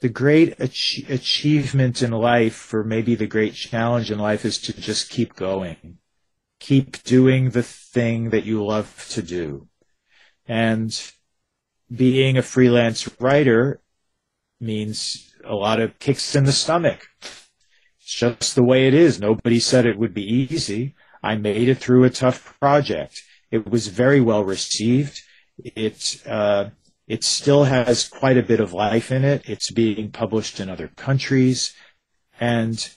the 0.00 0.08
great 0.08 0.54
ach- 0.58 1.04
achievement 1.08 2.02
in 2.02 2.12
life, 2.12 2.72
or 2.72 2.84
maybe 2.84 3.14
the 3.14 3.26
great 3.26 3.54
challenge 3.54 4.10
in 4.10 4.18
life, 4.18 4.44
is 4.44 4.58
to 4.58 4.80
just 4.80 5.10
keep 5.10 5.34
going. 5.34 5.98
Keep 6.60 7.02
doing 7.02 7.50
the 7.50 7.62
thing 7.62 8.30
that 8.30 8.44
you 8.44 8.64
love 8.64 9.06
to 9.10 9.22
do. 9.22 9.68
And 10.46 10.98
being 11.94 12.38
a 12.38 12.42
freelance 12.42 13.08
writer 13.20 13.80
means 14.60 15.34
a 15.44 15.54
lot 15.54 15.80
of 15.80 15.98
kicks 15.98 16.34
in 16.34 16.44
the 16.44 16.52
stomach. 16.52 17.08
It's 17.20 18.14
just 18.14 18.54
the 18.54 18.62
way 18.62 18.86
it 18.86 18.94
is. 18.94 19.20
Nobody 19.20 19.58
said 19.58 19.84
it 19.84 19.98
would 19.98 20.14
be 20.14 20.24
easy. 20.24 20.94
I 21.22 21.34
made 21.36 21.68
it 21.68 21.78
through 21.78 22.04
a 22.04 22.10
tough 22.10 22.58
project. 22.60 23.22
It 23.50 23.68
was 23.68 23.88
very 23.88 24.20
well 24.20 24.44
received. 24.44 25.22
It 25.64 26.22
uh, 26.26 26.70
it 27.06 27.24
still 27.24 27.64
has 27.64 28.08
quite 28.08 28.36
a 28.36 28.42
bit 28.42 28.60
of 28.60 28.72
life 28.72 29.10
in 29.10 29.24
it. 29.24 29.42
It's 29.48 29.70
being 29.70 30.10
published 30.10 30.60
in 30.60 30.70
other 30.70 30.88
countries, 30.88 31.74
and 32.38 32.88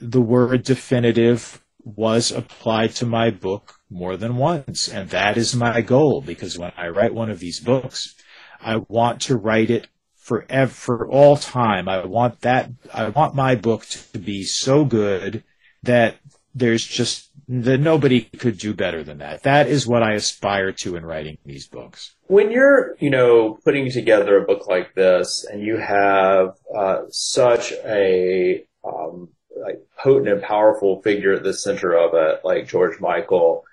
the 0.00 0.20
word 0.20 0.64
definitive 0.64 1.62
was 1.84 2.32
applied 2.32 2.90
to 2.90 3.06
my 3.06 3.30
book 3.30 3.74
more 3.90 4.16
than 4.16 4.36
once. 4.36 4.88
And 4.88 5.10
that 5.10 5.36
is 5.36 5.54
my 5.54 5.82
goal 5.82 6.22
because 6.22 6.58
when 6.58 6.72
I 6.76 6.88
write 6.88 7.14
one 7.14 7.30
of 7.30 7.38
these 7.38 7.60
books, 7.60 8.14
I 8.60 8.76
want 8.88 9.20
to 9.22 9.36
write 9.36 9.70
it 9.70 9.88
forever, 10.16 10.72
for 10.72 11.08
all 11.08 11.36
time. 11.36 11.88
I 11.88 12.04
want 12.06 12.40
that, 12.40 12.70
I 12.92 13.10
want 13.10 13.34
my 13.34 13.54
book 13.54 13.86
to 13.86 14.18
be 14.18 14.42
so 14.42 14.84
good 14.84 15.44
that 15.82 16.16
there's 16.54 16.84
just, 16.86 17.30
that 17.48 17.78
nobody 17.78 18.22
could 18.22 18.58
do 18.58 18.74
better 18.74 19.02
than 19.02 19.18
that. 19.18 19.42
That 19.42 19.68
is 19.68 19.86
what 19.86 20.02
I 20.02 20.14
aspire 20.14 20.72
to 20.72 20.96
in 20.96 21.04
writing 21.04 21.38
these 21.44 21.66
books. 21.66 22.14
When 22.26 22.50
you're, 22.50 22.96
you 23.00 23.10
know, 23.10 23.58
putting 23.64 23.90
together 23.90 24.38
a 24.38 24.46
book 24.46 24.66
like 24.66 24.94
this 24.94 25.44
and 25.50 25.62
you 25.62 25.76
have 25.76 26.56
uh, 26.76 27.02
such 27.10 27.72
a 27.84 28.64
um, 28.84 29.28
like 29.56 29.80
potent 29.98 30.28
and 30.28 30.42
powerful 30.42 31.02
figure 31.02 31.34
at 31.34 31.42
the 31.42 31.54
center 31.54 31.92
of 31.92 32.14
it, 32.14 32.40
like 32.44 32.68
George 32.68 33.00
Michael, 33.00 33.64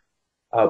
uh, 0.53 0.69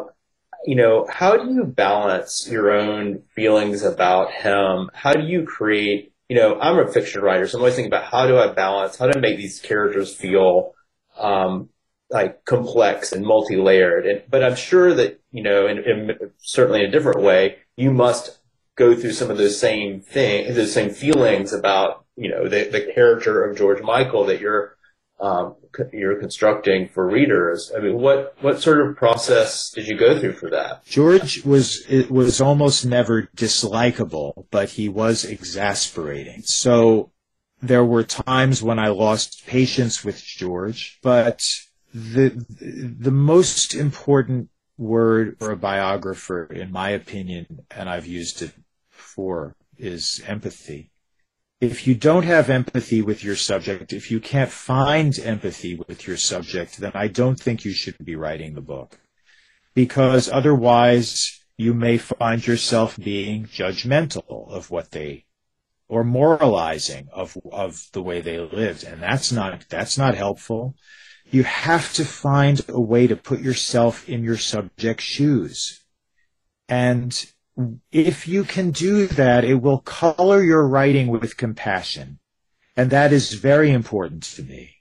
you 0.66 0.76
know, 0.76 1.08
how 1.10 1.38
do 1.38 1.52
you 1.52 1.66
balance 1.66 2.48
your 2.50 2.72
own 2.72 3.24
feelings 3.36 3.84
about 3.84 4.32
him? 4.32 4.92
How 4.94 5.14
do 5.14 5.26
you 5.26 5.44
create, 5.46 6.14
you 6.30 6.36
know, 6.36 6.60
I'm 6.60 6.78
a 6.78 6.92
fiction 6.92 7.22
writer, 7.22 7.48
so 7.48 7.58
I'm 7.58 7.62
always 7.62 7.76
thinking 7.76 7.92
about 7.92 8.12
how 8.12 8.28
do 8.28 8.38
I 8.38 8.54
balance, 8.54 8.98
how 8.98 9.08
do 9.08 9.18
I 9.18 9.20
make 9.20 9.38
these 9.38 9.60
characters 9.60 10.14
feel, 10.14 10.74
um, 11.18 11.70
like 12.12 12.46
complex 12.46 13.12
and 13.12 13.26
multi-layered. 13.26 14.06
And, 14.06 14.24
but 14.30 14.44
I'm 14.44 14.56
sure 14.56 14.94
that, 14.94 15.20
you 15.32 15.44
know, 15.44 15.68
in, 15.68 15.78
in, 15.80 16.32
certainly 16.40 16.82
in 16.82 16.88
a 16.88 16.92
different 16.92 17.22
way, 17.22 17.58
you 17.78 17.92
must 17.92 18.40
go 18.76 18.96
through 18.96 19.14
some 19.14 19.32
of 19.32 19.38
those 19.38 19.60
same 19.60 20.02
things, 20.02 20.56
those 20.56 20.74
same 20.74 20.90
feelings 20.90 21.54
about, 21.54 22.06
you 22.16 22.30
know, 22.30 22.48
the, 22.48 22.70
the 22.70 22.92
character 22.94 23.44
of 23.44 23.58
George 23.58 23.82
Michael 23.82 24.26
that 24.26 24.42
you're 24.42 24.78
um, 25.22 25.56
you're 25.94 26.20
constructing 26.20 26.90
for 26.90 27.08
readers. 27.08 27.72
I 27.76 27.80
mean, 27.80 28.00
what 28.00 28.36
what 28.42 28.60
sort 28.60 28.82
of 28.82 28.98
process 28.98 29.70
did 29.70 29.88
you 29.88 29.96
go 29.96 30.20
through 30.20 30.34
for 30.34 30.50
that? 30.50 30.84
George 30.86 31.46
was 31.46 31.86
was 32.10 32.42
almost 32.42 32.86
never 32.86 33.30
dislikable, 33.36 34.48
but 34.50 34.70
he 34.70 34.90
was 34.90 35.24
exasperating. 35.24 36.42
So 36.42 37.12
there 37.62 37.86
were 37.86 38.04
times 38.04 38.64
when 38.64 38.80
I 38.80 38.88
lost 38.88 39.46
patience 39.46 40.04
with 40.04 40.24
George, 40.24 41.00
but 41.04 41.48
the 41.94 42.46
the 43.00 43.12
most 43.12 43.76
important 43.76 44.50
word 44.78 45.38
for 45.40 45.52
a 45.52 45.58
biographer, 45.58 46.46
in 46.46 46.72
my 46.72 46.90
opinion, 46.92 47.66
and 47.70 47.90
I've 47.90 48.08
used 48.08 48.42
it 48.42 48.54
before, 48.92 49.56
is 49.78 50.22
empathy 50.26 50.92
if 51.62 51.86
you 51.86 51.94
don't 51.94 52.24
have 52.24 52.50
empathy 52.50 53.04
with 53.04 53.24
your 53.24 53.36
subject, 53.36 53.94
if 53.94 54.10
you 54.10 54.20
can't 54.20 54.50
find 54.50 55.18
empathy 55.20 55.76
with 55.76 56.08
your 56.08 56.18
subject, 56.18 56.78
then 56.78 56.92
I 56.96 57.08
don't 57.08 57.40
think 57.40 57.64
you 57.64 57.72
should 57.72 58.04
be 58.04 58.16
writing 58.16 58.56
the 58.56 58.62
book. 58.62 59.00
Because 59.76 60.28
otherwise, 60.28 61.40
you 61.58 61.76
may 61.76 62.00
find 62.00 62.46
yourself 62.46 62.98
being 62.98 63.46
judgmental 63.46 64.52
of 64.52 64.72
what 64.72 64.90
they, 64.90 65.26
or 65.88 66.04
moralizing 66.04 67.10
of, 67.14 67.38
of 67.52 67.88
the 67.94 68.02
way 68.02 68.22
they 68.22 68.40
lived. 68.40 68.84
And 68.84 69.02
that's 69.02 69.32
not, 69.32 69.66
that's 69.70 70.00
not 70.00 70.16
helpful. 70.16 70.76
You 71.32 71.44
have 71.44 71.94
to 71.94 72.04
find 72.04 72.62
a 72.68 72.80
way 72.80 73.08
to 73.08 73.16
put 73.16 73.40
yourself 73.40 74.08
in 74.08 74.24
your 74.24 74.38
subject's 74.38 75.06
shoes. 75.06 75.82
And 76.68 77.26
if 77.92 78.28
you 78.28 78.44
can 78.44 78.72
do 78.72 79.08
that, 79.08 79.44
it 79.44 79.56
will 79.56 79.80
color 79.80 80.44
your 80.44 80.68
writing 80.68 81.08
with 81.08 81.38
compassion. 81.38 82.20
And 82.76 82.90
that 82.90 83.14
is 83.14 83.34
very 83.34 83.72
important 83.72 84.24
to 84.24 84.44
me. 84.44 84.78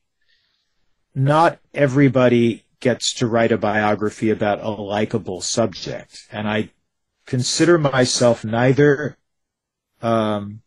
Not 1.15 1.61
everybody 1.73 2.65
gets 2.81 3.13
to 3.15 3.27
write 3.27 3.53
a 3.53 3.59
biography 3.59 4.31
about 4.31 4.63
a 4.63 4.71
likable 4.71 5.41
subject. 5.41 6.27
And 6.33 6.49
I 6.49 6.71
consider 7.27 7.79
myself 7.79 8.45
neither 8.45 9.19
um, 10.03 10.63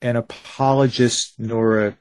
an 0.00 0.16
apologist 0.16 1.38
nor 1.38 1.86
a 1.86 1.98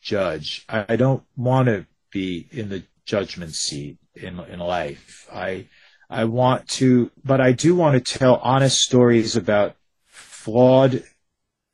judge. 0.00 0.64
I, 0.68 0.86
I 0.90 0.96
don't 0.96 1.22
want 1.36 1.66
to 1.66 1.86
be 2.10 2.48
in 2.50 2.68
the 2.68 2.84
judgment 3.04 3.54
seat 3.54 3.98
in 4.14 4.40
in 4.40 4.60
life. 4.60 5.28
I 5.32 5.66
I 6.08 6.24
want 6.24 6.68
to, 6.80 7.10
but 7.24 7.40
I 7.40 7.52
do 7.52 7.74
want 7.74 7.94
to 8.04 8.18
tell 8.18 8.36
honest 8.42 8.80
stories 8.80 9.36
about 9.36 9.76
flawed, 10.06 11.04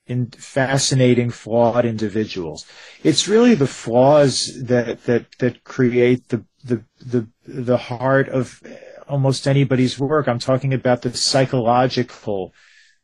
in 0.07 0.31
fascinating, 0.31 1.31
flawed 1.31 1.85
individuals. 1.85 2.67
It's 3.03 3.27
really 3.27 3.55
the 3.55 3.67
flaws 3.67 4.63
that 4.65 5.05
that 5.05 5.27
that 5.39 5.65
create 5.65 6.29
the 6.29 6.45
the 6.65 6.85
the 7.01 7.29
the 7.47 7.77
heart 7.77 8.29
of 8.29 8.63
almost 9.09 9.47
anybody's 9.47 9.99
work. 9.99 10.29
I'm 10.29 10.39
talking 10.39 10.75
about 10.75 11.03
the 11.03 11.17
psychological 11.17 12.53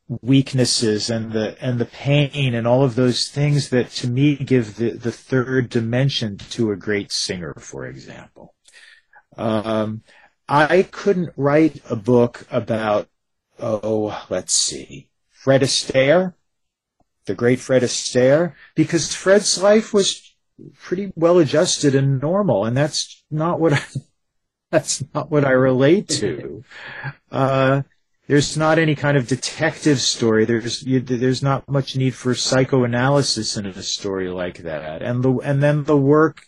weaknesses 0.09 1.09
and 1.09 1.32
the 1.32 1.57
and 1.64 1.78
the 1.78 1.86
pain 1.86 2.55
and 2.55 2.66
all 2.66 2.84
of 2.84 2.96
those 2.96 3.28
things 3.28 3.70
that 3.70 3.90
to 3.90 4.09
me 4.09 4.36
give 4.36 4.76
the 4.76 4.90
the 4.90 5.12
third 5.12 5.70
dimension 5.70 6.36
to 6.36 6.70
a 6.70 6.76
great 6.76 7.12
singer 7.12 7.55
for 7.59 7.86
example. 7.86 8.55
Um, 9.36 10.03
i 10.48 10.82
couldn't 10.82 11.32
write 11.36 11.80
a 11.88 11.96
book 11.96 12.46
about 12.50 13.09
oh 13.59 14.26
let's 14.28 14.53
see 14.53 15.09
fred 15.30 15.62
astaire 15.62 16.34
the 17.24 17.34
great 17.34 17.59
fred 17.59 17.82
astaire 17.82 18.53
because 18.74 19.14
fred's 19.14 19.62
life 19.62 19.94
was 19.94 20.34
pretty 20.74 21.11
well 21.16 21.38
adjusted 21.38 21.94
and 21.94 22.20
normal 22.20 22.66
and 22.66 22.76
that's 22.76 23.24
not 23.30 23.59
what 23.59 23.72
i 23.72 23.82
that's 24.70 25.03
not 25.14 25.30
what 25.30 25.44
i 25.44 25.50
relate 25.50 26.09
to. 26.09 26.64
Uh, 27.30 27.82
there's 28.28 28.56
not 28.56 28.78
any 28.78 28.94
kind 28.94 29.16
of 29.16 29.26
detective 29.26 30.00
story. 30.00 30.44
There's 30.44 30.82
you, 30.82 31.00
there's 31.00 31.42
not 31.42 31.68
much 31.68 31.96
need 31.96 32.14
for 32.14 32.34
psychoanalysis 32.34 33.56
in 33.56 33.66
a 33.66 33.82
story 33.82 34.28
like 34.28 34.58
that. 34.58 35.02
And 35.02 35.22
the 35.22 35.32
and 35.38 35.62
then 35.62 35.84
the 35.84 35.96
work, 35.96 36.44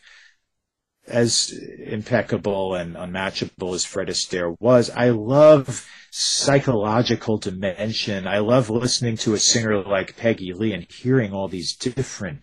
as 1.06 1.52
impeccable 1.84 2.74
and 2.74 2.96
unmatchable 2.96 3.74
as 3.74 3.84
Fred 3.84 4.08
Astaire 4.08 4.56
was, 4.60 4.88
I 4.90 5.10
love 5.10 5.88
psychological 6.10 7.38
dimension. 7.38 8.28
I 8.28 8.38
love 8.38 8.70
listening 8.70 9.16
to 9.18 9.34
a 9.34 9.38
singer 9.40 9.82
like 9.82 10.16
Peggy 10.16 10.52
Lee 10.52 10.72
and 10.72 10.86
hearing 10.90 11.32
all 11.32 11.48
these 11.48 11.74
different 11.74 12.42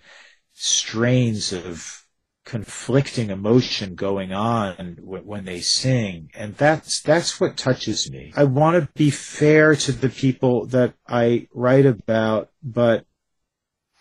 strains 0.53 1.53
of 1.53 2.00
conflicting 2.45 3.29
emotion 3.29 3.95
going 3.95 4.33
on 4.33 4.97
when 5.01 5.45
they 5.45 5.61
sing. 5.61 6.29
And 6.33 6.55
that's 6.55 7.01
that's 7.01 7.39
what 7.39 7.57
touches 7.57 8.09
me. 8.09 8.33
I 8.35 8.45
want 8.45 8.81
to 8.81 8.91
be 8.93 9.09
fair 9.09 9.75
to 9.75 9.91
the 9.91 10.09
people 10.09 10.65
that 10.67 10.93
i 11.07 11.47
write 11.53 11.85
about 11.85 12.49
but 12.63 13.05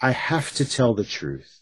i 0.00 0.12
have 0.12 0.52
to 0.54 0.64
tell 0.64 0.94
the 0.94 1.04
truth. 1.04 1.60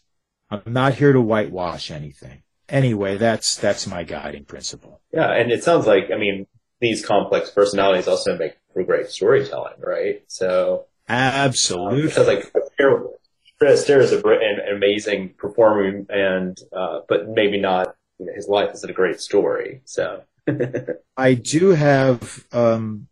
I'm 0.49 0.61
not 0.65 0.95
here 0.95 1.13
to 1.13 1.21
whitewash 1.21 1.91
anything. 1.91 2.43
Anyway 2.69 3.17
that's 3.17 3.55
that's 3.57 3.85
my 3.85 4.03
guiding 4.03 4.45
principle. 4.45 5.01
Yeah 5.11 5.31
and 5.33 5.51
it 5.51 5.63
sounds 5.63 5.85
like 5.85 6.11
i 6.13 6.17
mean 6.17 6.47
these 6.79 7.05
complex 7.05 7.49
personalities 7.49 8.07
also 8.07 8.37
make 8.37 8.53
for 8.73 8.83
great 8.83 9.09
storytelling 9.09 9.79
right? 9.79 10.23
So 10.27 10.85
absolutely. 11.09 12.09
Sounds 12.09 12.27
like 12.27 12.53
Fred 13.59 13.73
Astaire 13.73 13.99
is 13.99 14.13
a, 14.13 14.25
an 14.25 14.75
amazing 14.75 15.33
performer, 15.37 16.05
and 16.09 16.59
uh, 16.73 17.01
but 17.07 17.29
maybe 17.29 17.59
not. 17.59 17.95
You 18.17 18.25
know, 18.25 18.33
his 18.33 18.47
life 18.49 18.71
isn't 18.73 18.89
a 18.89 18.93
great 18.93 19.21
story. 19.21 19.81
So 19.85 20.23
I 21.17 21.33
do 21.35 21.69
have 21.69 22.45
um, 22.51 23.07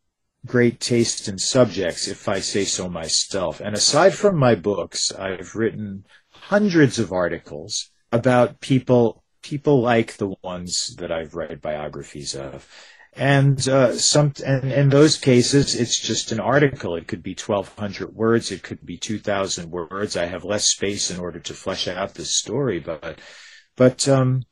great 0.45 0.79
taste 0.79 1.27
in 1.27 1.37
subjects, 1.37 2.07
if 2.07 2.27
I 2.27 2.39
say 2.39 2.63
so 2.63 2.89
myself. 2.89 3.61
And 3.61 3.75
aside 3.75 4.13
from 4.13 4.37
my 4.37 4.55
books, 4.55 5.11
I've 5.11 5.55
written 5.55 6.05
hundreds 6.29 6.99
of 6.99 7.11
articles 7.11 7.91
about 8.11 8.59
people 8.61 9.23
people 9.41 9.81
like 9.81 10.17
the 10.17 10.33
ones 10.43 10.95
that 10.97 11.11
I've 11.11 11.35
read 11.35 11.61
biographies 11.61 12.35
of. 12.35 12.67
And 13.17 13.67
uh, 13.67 13.93
some, 13.93 14.33
and 14.45 14.71
in 14.71 14.89
those 14.89 15.17
cases, 15.17 15.73
it's 15.73 15.99
just 15.99 16.31
an 16.31 16.39
article. 16.39 16.95
It 16.95 17.07
could 17.07 17.23
be 17.23 17.35
1,200 17.35 18.13
words. 18.13 18.51
It 18.51 18.61
could 18.61 18.85
be 18.85 18.97
2,000 18.97 19.71
words. 19.71 20.15
I 20.15 20.25
have 20.25 20.43
less 20.43 20.65
space 20.65 21.09
in 21.09 21.19
order 21.19 21.39
to 21.39 21.53
flesh 21.53 21.87
out 21.87 22.13
this 22.13 22.29
story, 22.29 22.79
but, 22.79 23.19
but 23.75 24.07
um, 24.07 24.43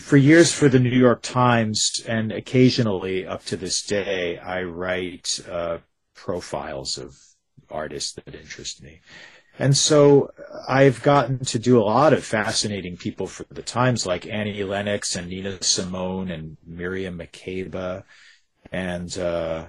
for 0.00 0.16
years 0.16 0.52
for 0.52 0.70
the 0.70 0.78
New 0.78 0.98
York 0.98 1.20
Times, 1.20 2.02
and 2.08 2.32
occasionally 2.32 3.26
up 3.26 3.44
to 3.46 3.58
this 3.58 3.82
day, 3.82 4.38
I 4.38 4.62
write 4.62 5.40
uh, 5.50 5.78
profiles 6.14 6.96
of 6.96 7.14
artists 7.70 8.12
that 8.12 8.34
interest 8.34 8.82
me. 8.82 9.00
And 9.58 9.76
so 9.76 10.30
I've 10.68 11.02
gotten 11.02 11.40
to 11.46 11.58
do 11.58 11.80
a 11.80 11.84
lot 11.84 12.12
of 12.12 12.24
fascinating 12.24 12.96
people 12.96 13.26
for 13.26 13.44
the 13.50 13.62
Times, 13.62 14.06
like 14.06 14.26
Annie 14.26 14.64
Lennox 14.64 15.14
and 15.16 15.28
Nina 15.28 15.62
Simone 15.62 16.30
and 16.30 16.56
Miriam 16.66 17.18
Makeba 17.18 18.04
and 18.70 19.16
uh, 19.18 19.68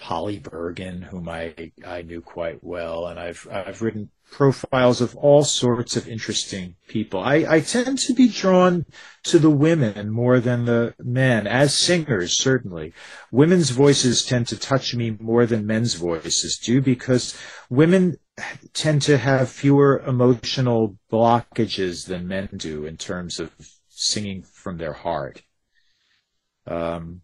Polly 0.00 0.38
Bergen, 0.38 1.02
whom 1.02 1.28
I 1.28 1.72
I 1.86 2.02
knew 2.02 2.22
quite 2.22 2.64
well, 2.64 3.06
and 3.06 3.20
I've 3.20 3.46
I've 3.50 3.82
written 3.82 4.10
profiles 4.30 5.00
of 5.00 5.16
all 5.16 5.44
sorts 5.44 5.96
of 5.96 6.08
interesting 6.08 6.76
people. 6.88 7.20
I, 7.20 7.44
I 7.48 7.60
tend 7.60 7.98
to 7.98 8.14
be 8.14 8.28
drawn 8.28 8.86
to 9.24 9.38
the 9.38 9.50
women 9.50 10.10
more 10.10 10.40
than 10.40 10.64
the 10.64 10.94
men, 10.98 11.46
as 11.46 11.74
singers, 11.74 12.38
certainly. 12.38 12.94
Women's 13.30 13.70
voices 13.70 14.24
tend 14.24 14.46
to 14.48 14.56
touch 14.56 14.94
me 14.94 15.16
more 15.20 15.46
than 15.46 15.66
men's 15.66 15.94
voices 15.94 16.56
do 16.56 16.80
because 16.80 17.36
women 17.68 18.16
tend 18.72 19.02
to 19.02 19.18
have 19.18 19.50
fewer 19.50 20.02
emotional 20.06 20.96
blockages 21.10 22.06
than 22.06 22.28
men 22.28 22.48
do 22.56 22.86
in 22.86 22.96
terms 22.96 23.40
of 23.40 23.52
singing 23.88 24.42
from 24.42 24.78
their 24.78 24.92
heart. 24.92 25.42
Um, 26.66 27.22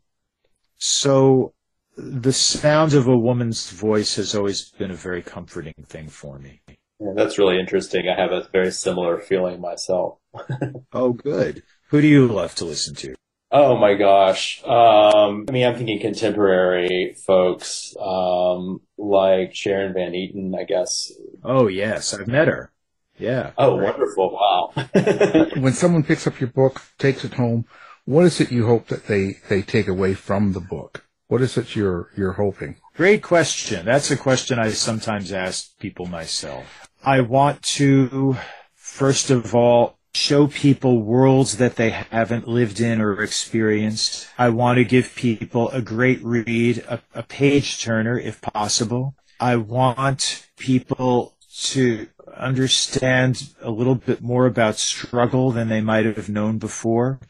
so 0.79 1.55
the 1.97 2.33
sound 2.33 2.95
of 2.95 3.07
a 3.09 3.17
woman's 3.17 3.71
voice 3.71 4.17
has 4.17 4.35
always 4.35 4.71
been 4.71 4.91
a 4.91 4.97
very 4.97 5.23
comforting 5.23 5.75
thing 5.87 6.09
for 6.09 6.39
me. 6.39 6.61
Yeah, 7.01 7.13
that's 7.15 7.39
really 7.39 7.59
interesting. 7.59 8.09
I 8.09 8.21
have 8.21 8.33
a 8.33 8.49
very 8.53 8.71
similar 8.71 9.19
feeling 9.19 9.61
myself. 9.61 10.19
oh, 10.93 11.13
good. 11.13 11.63
Who 11.89 12.01
do 12.01 12.07
you 12.07 12.27
love 12.27 12.55
to 12.57 12.65
listen 12.65 12.95
to? 12.97 13.16
Oh 13.53 13.77
my 13.77 13.95
gosh. 13.95 14.63
Um, 14.65 15.47
I 15.49 15.53
mean, 15.53 15.67
I'm 15.67 15.77
thinking 15.77 16.01
contemporary 16.01 17.15
folks, 17.27 17.95
um, 18.01 18.81
like 18.99 19.55
Sharon 19.55 19.95
Van 19.95 20.13
Etten, 20.13 20.59
I 20.59 20.65
guess. 20.65 21.13
Oh 21.45 21.69
yes, 21.69 22.13
I've 22.13 22.27
met 22.27 22.49
her. 22.49 22.73
Yeah. 23.19 23.53
Oh, 23.57 23.77
wonderful. 23.77 24.33
Wow. 24.33 24.73
when 25.61 25.73
someone 25.73 26.03
picks 26.03 26.27
up 26.27 26.41
your 26.41 26.51
book, 26.51 26.83
takes 26.99 27.25
it 27.25 27.35
home, 27.35 27.65
what 28.05 28.25
is 28.25 28.41
it 28.41 28.53
you 28.53 28.67
hope 28.67 28.89
that 28.89 29.07
they, 29.07 29.39
they 29.49 29.63
take 29.63 29.89
away 29.89 30.15
from 30.15 30.53
the 30.53 30.61
book? 30.61 31.05
What 31.29 31.41
is 31.41 31.57
it 31.57 31.75
you're, 31.75 32.11
you're 32.17 32.35
hoping? 32.35 32.77
Great 32.95 33.23
question. 33.23 33.85
That's 33.85 34.11
a 34.11 34.17
question 34.17 34.59
I 34.59 34.71
sometimes 34.71 35.33
ask 35.33 35.79
people 35.79 36.07
myself. 36.07 36.89
I 37.05 37.21
want 37.21 37.63
to, 37.63 38.37
first 38.75 39.31
of 39.31 39.55
all, 39.55 39.96
show 40.17 40.47
people 40.47 41.03
worlds 41.03 41.59
that 41.59 41.77
they 41.77 41.91
haven't 41.91 42.49
lived 42.49 42.81
in 42.81 43.03
or 43.03 43.23
experienced. 43.23 44.27
I 44.39 44.49
want 44.49 44.79
to 44.79 44.85
give 44.85 45.15
people 45.15 45.69
a 45.71 45.83
great 45.83 46.25
read, 46.25 46.79
a, 46.89 47.03
a 47.15 47.23
page 47.23 47.83
turner 47.83 48.19
if 48.19 48.41
possible. 48.41 49.15
I 49.39 49.57
want 49.57 50.49
people 50.57 51.35
to 51.69 52.09
understand 52.35 53.51
a 53.61 53.71
little 53.71 53.95
bit 53.95 54.23
more 54.23 54.47
about 54.47 54.77
struggle 54.77 55.53
than 55.53 55.69
they 55.69 55.83
might 55.83 56.07
have 56.07 56.31
known 56.31 56.57
before. 56.57 57.21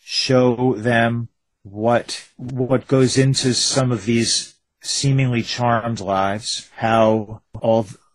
Show 0.00 0.74
them 0.74 1.28
what 1.62 2.28
what 2.36 2.86
goes 2.86 3.16
into 3.16 3.54
some 3.54 3.90
of 3.90 4.04
these 4.04 4.54
seemingly 4.82 5.42
charmed 5.42 6.00
lives. 6.00 6.68
How 6.76 7.40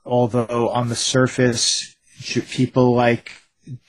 although 0.06 0.70
on 0.70 0.90
the 0.90 0.96
surface 0.96 1.96
people 2.48 2.94
like 2.94 3.32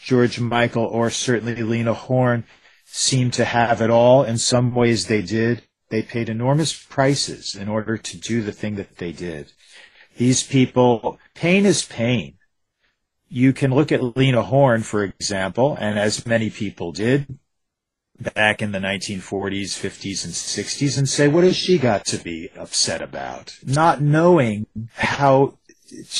George 0.02 0.40
Michael 0.40 0.84
or 0.84 1.10
certainly 1.10 1.62
Lena 1.62 1.94
Horne 1.94 2.44
seem 2.84 3.30
to 3.32 3.44
have 3.44 3.80
it 3.80 3.90
all. 3.90 4.24
In 4.24 4.38
some 4.38 4.74
ways 4.74 5.06
they 5.06 5.22
did. 5.22 5.62
They 5.90 6.02
paid 6.02 6.28
enormous 6.28 6.72
prices 6.72 7.56
in 7.56 7.68
order 7.68 7.96
to 7.98 8.16
do 8.16 8.42
the 8.42 8.52
thing 8.52 8.76
that 8.76 8.98
they 8.98 9.10
did. 9.10 9.52
These 10.16 10.44
people, 10.44 11.18
pain 11.34 11.66
is 11.66 11.82
pain. 11.82 12.34
You 13.28 13.52
can 13.52 13.74
look 13.74 13.90
at 13.90 14.16
Lena 14.16 14.42
Horne, 14.42 14.82
for 14.82 15.02
example, 15.02 15.76
and 15.80 15.98
as 15.98 16.26
many 16.26 16.48
people 16.48 16.92
did 16.92 17.38
back 18.34 18.60
in 18.60 18.72
the 18.72 18.78
1940s, 18.78 19.78
50s, 19.78 20.24
and 20.24 20.34
60s 20.34 20.98
and 20.98 21.08
say, 21.08 21.26
what 21.26 21.44
has 21.44 21.56
she 21.56 21.78
got 21.78 22.04
to 22.06 22.18
be 22.18 22.50
upset 22.56 23.00
about? 23.02 23.56
Not 23.64 24.00
knowing 24.00 24.66
how 24.94 25.58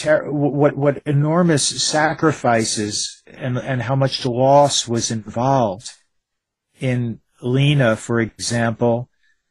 what 0.05 0.77
what 0.77 1.03
enormous 1.07 1.83
sacrifices 1.83 3.23
and 3.27 3.59
and 3.59 3.83
how 3.83 3.95
much 3.95 4.25
loss 4.27 4.89
was 4.89 5.11
involved 5.11 5.93
in 6.81 7.21
Lena, 7.43 7.97
for 7.97 8.21
example, 8.21 9.09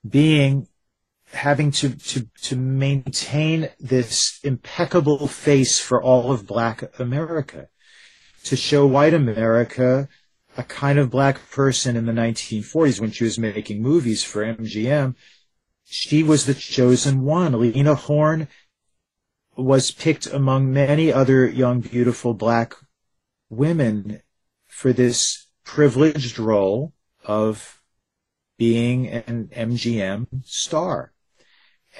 being 0.08 0.68
having 1.32 1.72
to, 1.72 1.96
to, 1.96 2.28
to 2.42 2.56
maintain 2.56 3.70
this 3.80 4.40
impeccable 4.44 5.28
face 5.28 5.80
for 5.80 6.02
all 6.02 6.32
of 6.32 6.48
black 6.48 6.84
America, 7.00 7.68
to 8.44 8.56
show 8.56 8.86
white 8.86 9.14
America 9.14 10.08
a 10.58 10.64
kind 10.64 10.98
of 10.98 11.12
black 11.12 11.50
person 11.52 11.96
in 11.96 12.06
the 12.06 12.12
1940s 12.12 13.00
when 13.00 13.12
she 13.12 13.24
was 13.24 13.38
making 13.38 13.82
movies 13.82 14.24
for 14.24 14.44
MGM. 14.44 15.16
She 15.86 16.24
was 16.24 16.46
the 16.46 16.54
chosen 16.54 17.22
one. 17.22 17.54
Lena 17.54 17.96
Horne 17.96 18.48
was 19.64 19.92
picked 19.92 20.28
among 20.28 20.72
many 20.72 21.12
other 21.12 21.48
young, 21.48 21.82
beautiful 21.82 22.34
black 22.34 22.74
women 23.50 24.22
for 24.68 24.94
this 24.94 25.48
privileged 25.64 26.40
role 26.40 26.94
of 27.26 27.82
being 28.58 29.08
an 29.08 29.50
MGM 29.56 30.46
star. 30.46 31.14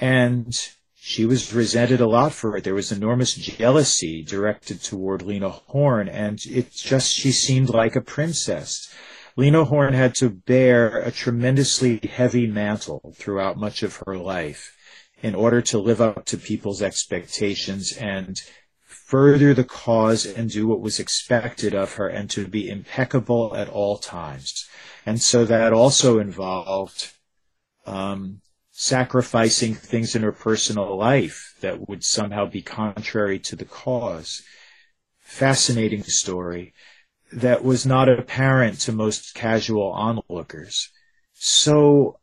And 0.00 0.58
she 0.94 1.24
was 1.24 1.52
resented 1.52 2.00
a 2.00 2.06
lot 2.06 2.32
for 2.32 2.56
it. 2.56 2.64
There 2.64 2.74
was 2.74 2.92
enormous 2.92 3.34
jealousy 3.34 4.22
directed 4.22 4.82
toward 4.82 5.22
Lena 5.22 5.48
Horne, 5.48 6.08
and 6.08 6.38
it 6.46 6.72
just, 6.72 7.12
she 7.12 7.32
seemed 7.32 7.70
like 7.70 7.96
a 7.96 8.00
princess. 8.00 8.92
Lena 9.36 9.64
Horne 9.64 9.94
had 9.94 10.14
to 10.16 10.28
bear 10.28 10.98
a 10.98 11.10
tremendously 11.10 11.98
heavy 11.98 12.46
mantle 12.46 13.14
throughout 13.16 13.56
much 13.56 13.82
of 13.82 14.02
her 14.06 14.16
life 14.16 14.76
in 15.22 15.34
order 15.34 15.60
to 15.60 15.78
live 15.78 16.00
up 16.00 16.24
to 16.26 16.36
people's 16.36 16.82
expectations 16.82 17.92
and 17.96 18.40
further 18.86 19.52
the 19.52 19.64
cause 19.64 20.24
and 20.24 20.50
do 20.50 20.66
what 20.66 20.80
was 20.80 21.00
expected 21.00 21.74
of 21.74 21.94
her 21.94 22.08
and 22.08 22.30
to 22.30 22.46
be 22.46 22.70
impeccable 22.70 23.54
at 23.56 23.68
all 23.68 23.98
times. 23.98 24.68
And 25.04 25.20
so 25.20 25.44
that 25.44 25.72
also 25.72 26.18
involved 26.18 27.12
um, 27.86 28.40
sacrificing 28.70 29.74
things 29.74 30.14
in 30.14 30.22
her 30.22 30.32
personal 30.32 30.96
life 30.96 31.56
that 31.60 31.88
would 31.88 32.04
somehow 32.04 32.46
be 32.46 32.62
contrary 32.62 33.38
to 33.40 33.56
the 33.56 33.64
cause. 33.64 34.42
Fascinating 35.18 36.02
story 36.02 36.72
that 37.32 37.62
was 37.62 37.84
not 37.84 38.08
apparent 38.08 38.80
to 38.80 38.92
most 38.92 39.34
casual 39.34 39.92
onlookers. 39.92 40.90
So 41.34 42.18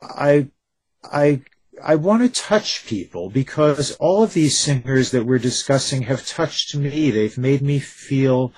I, 0.00 0.48
I, 1.04 1.42
I 1.82 1.94
want 1.94 2.22
to 2.22 2.40
touch 2.42 2.86
people 2.86 3.30
because 3.30 3.96
all 3.96 4.22
of 4.22 4.34
these 4.34 4.58
singers 4.58 5.12
that 5.12 5.24
we're 5.24 5.38
discussing 5.38 6.02
have 6.02 6.26
touched 6.26 6.74
me. 6.74 7.10
They've 7.10 7.38
made 7.38 7.62
me 7.62 7.78
feel 7.78 8.52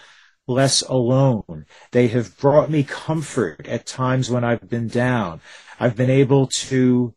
less 0.46 0.82
alone. 0.82 1.66
They 1.92 2.08
have 2.08 2.38
brought 2.38 2.70
me 2.70 2.82
comfort 2.82 3.66
at 3.68 3.86
times 3.86 4.30
when 4.30 4.44
I've 4.44 4.68
been 4.68 4.88
down. 4.88 5.40
I've 5.78 5.96
been 5.96 6.10
able 6.10 6.46
to 6.46 7.14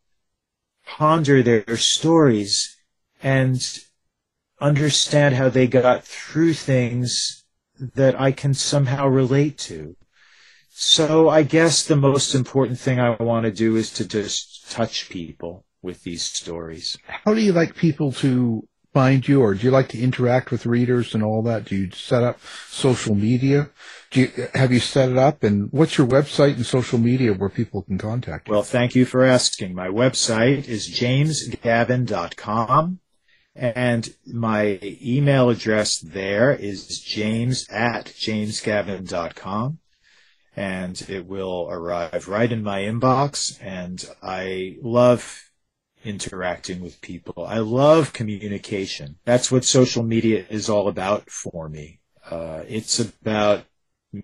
ponder 0.86 1.41
their 1.41 1.78
stories 1.78 2.76
and 3.24 3.62
understand 4.60 5.36
how 5.36 5.50
they 5.50 5.68
got 5.68 6.04
through 6.04 6.54
things 6.54 7.46
that 7.80 8.20
I 8.20 8.32
can 8.32 8.54
somehow 8.54 9.08
relate 9.08 9.58
to. 9.60 9.96
So 10.70 11.30
I 11.30 11.43
guess 11.43 11.86
the 11.86 11.96
most 11.96 12.36
important 12.36 12.80
thing 12.80 13.00
I 13.00 13.12
want 13.22 13.46
to 13.46 13.52
do 13.52 13.76
is 13.76 13.91
to 13.93 14.06
just 14.06 14.70
touch 14.70 15.10
people 15.10 15.64
with 15.86 16.03
these 16.03 16.23
stories. 16.23 16.97
How 17.07 17.33
do 17.33 17.41
you 17.41 17.53
like 17.53 17.75
people 17.75 18.11
to 18.13 18.67
find 18.95 19.27
you, 19.27 19.41
or 19.41 19.53
do 19.53 19.61
you 19.61 19.69
like 19.71 19.89
to 19.89 19.99
interact 19.99 20.49
with 20.51 20.65
readers 20.65 21.13
and 21.13 21.21
all 21.21 21.43
that? 21.43 21.65
Do 21.65 21.75
you 21.75 21.91
set 21.91 22.23
up 22.23 22.39
social 22.69 23.13
media? 23.13 23.69
Do 24.09 24.21
you, 24.21 24.31
have 24.53 24.71
you 24.71 24.79
set 24.79 25.09
it 25.09 25.17
up? 25.17 25.43
And 25.43 25.69
what's 25.73 25.97
your 25.97 26.07
website 26.07 26.55
and 26.55 26.65
social 26.65 26.97
media 26.97 27.33
where 27.33 27.49
people 27.49 27.81
can 27.81 27.97
contact 27.97 28.47
you? 28.47 28.53
Well, 28.53 28.63
thank 28.63 28.95
you 28.95 29.03
for 29.05 29.25
asking. 29.25 29.75
My 29.75 29.89
website 29.89 30.69
is 30.69 30.89
jamesgavin.com. 30.89 32.99
And 33.53 34.15
my 34.25 34.79
email 34.81 35.49
address 35.49 35.99
there 35.99 36.51
is 36.51 36.97
james 36.99 37.67
at 37.69 38.05
jamesgavin.com. 38.05 39.79
And 40.55 41.05
it 41.09 41.25
will 41.25 41.67
arrive 41.69 42.29
right 42.29 42.49
in 42.49 42.63
my 42.63 42.83
inbox. 42.83 43.59
And 43.61 44.05
I 44.23 44.77
love 44.81 45.45
interacting 46.06 46.82
with 46.82 47.01
people. 47.01 47.45
I 47.45 47.60
love 47.60 48.14
communication. 48.14 49.18
That's 49.26 49.51
what 49.51 49.66
social 49.66 50.03
media 50.03 50.45
is 50.49 50.70
all 50.70 50.88
about 50.88 51.30
for 51.30 51.68
me. 51.68 51.99
Uh, 52.30 52.64
it's 52.68 52.99
about 52.99 53.66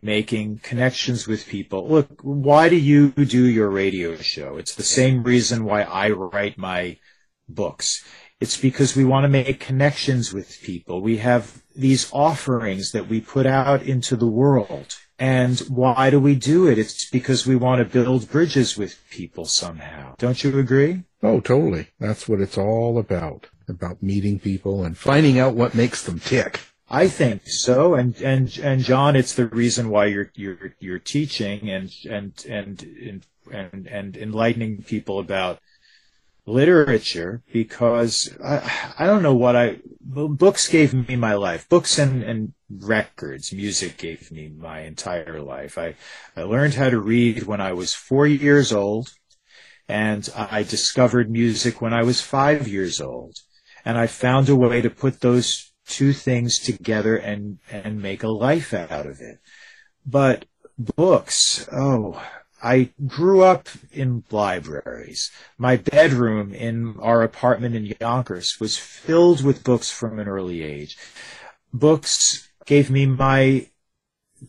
making 0.01 0.59
connections 0.59 1.27
with 1.27 1.47
people. 1.47 1.87
Look, 1.87 2.21
why 2.21 2.69
do 2.69 2.77
you 2.77 3.09
do 3.09 3.45
your 3.45 3.69
radio 3.69 4.15
show? 4.17 4.57
It's 4.57 4.75
the 4.75 4.83
same 4.83 5.23
reason 5.23 5.65
why 5.65 5.81
I 5.83 6.11
write 6.11 6.57
my 6.57 6.97
books. 7.49 8.03
It's 8.39 8.57
because 8.57 8.95
we 8.95 9.03
want 9.03 9.25
to 9.25 9.29
make 9.29 9.59
connections 9.59 10.33
with 10.33 10.61
people. 10.61 11.01
We 11.01 11.17
have 11.17 11.61
these 11.75 12.09
offerings 12.11 12.91
that 12.91 13.07
we 13.07 13.21
put 13.21 13.45
out 13.45 13.83
into 13.83 14.15
the 14.15 14.27
world. 14.27 14.95
And 15.21 15.59
why 15.69 16.09
do 16.09 16.19
we 16.19 16.33
do 16.33 16.67
it? 16.67 16.79
It's 16.79 17.07
because 17.07 17.45
we 17.45 17.55
want 17.55 17.77
to 17.77 17.85
build 17.85 18.31
bridges 18.31 18.75
with 18.75 18.99
people 19.11 19.45
somehow. 19.45 20.15
Don't 20.17 20.43
you 20.43 20.57
agree? 20.57 21.03
Oh, 21.21 21.39
totally. 21.39 21.89
That's 21.99 22.27
what 22.27 22.41
it's 22.41 22.57
all 22.57 22.97
about. 22.97 23.45
About 23.67 24.01
meeting 24.01 24.39
people 24.39 24.83
and 24.83 24.97
finding 24.97 25.37
out 25.37 25.53
what 25.53 25.75
makes 25.75 26.03
them 26.03 26.19
tick. 26.19 26.61
I 26.89 27.07
think 27.07 27.43
so, 27.45 27.93
and 27.93 28.19
and 28.21 28.57
and 28.57 28.83
John, 28.83 29.15
it's 29.15 29.35
the 29.35 29.45
reason 29.45 29.89
why 29.89 30.07
you're 30.07 30.31
you're 30.33 30.73
you're 30.79 30.99
teaching 30.99 31.69
and 31.69 31.93
and 32.09 32.43
and 32.49 33.23
and 33.53 33.87
and 33.87 34.17
enlightening 34.17 34.81
people 34.81 35.19
about 35.19 35.59
literature 36.51 37.43
because 37.51 38.35
I 38.43 38.71
I 38.99 39.07
don't 39.07 39.23
know 39.23 39.35
what 39.35 39.55
I 39.55 39.79
books 40.01 40.67
gave 40.67 40.93
me 40.93 41.15
my 41.15 41.33
life. 41.33 41.67
Books 41.69 41.97
and 41.97 42.23
and 42.23 42.53
records, 42.69 43.53
music 43.53 43.97
gave 43.97 44.31
me 44.31 44.49
my 44.49 44.81
entire 44.81 45.41
life. 45.41 45.77
I 45.77 45.95
I 46.35 46.43
learned 46.43 46.75
how 46.75 46.89
to 46.89 46.99
read 46.99 47.43
when 47.43 47.61
I 47.61 47.73
was 47.73 47.93
four 47.93 48.27
years 48.27 48.71
old, 48.71 49.09
and 49.87 50.29
I 50.35 50.63
discovered 50.63 51.29
music 51.29 51.81
when 51.81 51.93
I 51.93 52.03
was 52.03 52.21
five 52.21 52.67
years 52.67 53.01
old, 53.01 53.37
and 53.83 53.97
I 53.97 54.07
found 54.07 54.49
a 54.49 54.55
way 54.55 54.81
to 54.81 54.89
put 54.89 55.21
those 55.21 55.71
two 55.91 56.13
things 56.13 56.59
together 56.59 57.17
and, 57.17 57.59
and 57.69 58.01
make 58.01 58.23
a 58.23 58.29
life 58.29 58.73
out 58.73 59.05
of 59.05 59.19
it. 59.19 59.39
But 60.05 60.45
books, 60.77 61.67
oh, 61.71 62.23
I 62.63 62.91
grew 63.07 63.41
up 63.41 63.69
in 63.91 64.23
libraries. 64.29 65.31
My 65.57 65.77
bedroom 65.77 66.53
in 66.53 66.97
our 66.99 67.23
apartment 67.23 67.75
in 67.75 67.93
Yonkers 67.99 68.59
was 68.59 68.77
filled 68.77 69.43
with 69.43 69.63
books 69.63 69.89
from 69.89 70.19
an 70.19 70.27
early 70.27 70.61
age. 70.61 70.97
Books 71.73 72.49
gave 72.65 72.89
me 72.89 73.05
my 73.05 73.67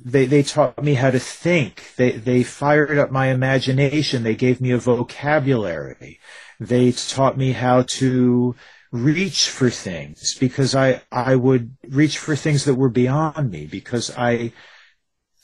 they 0.05 0.25
they 0.25 0.43
taught 0.43 0.83
me 0.83 0.95
how 0.95 1.11
to 1.11 1.19
think. 1.19 1.95
They 1.97 2.13
they 2.13 2.43
fired 2.43 2.99
up 2.99 3.11
my 3.11 3.29
imagination. 3.29 4.23
They 4.23 4.37
gave 4.37 4.61
me 4.61 4.71
a 4.71 4.79
vocabulary. 4.79 6.19
They 6.59 6.93
taught 6.93 7.37
me 7.37 7.53
how 7.53 7.83
to 7.83 8.55
reach 8.93 9.49
for 9.49 9.71
things 9.71 10.35
because 10.39 10.75
I, 10.75 11.03
I 11.11 11.35
would 11.35 11.77
reach 11.89 12.19
for 12.19 12.37
things 12.37 12.67
that 12.67 12.75
were 12.75 12.91
beyond 12.91 13.51
me 13.51 13.67
because 13.67 14.11
I 14.17 14.53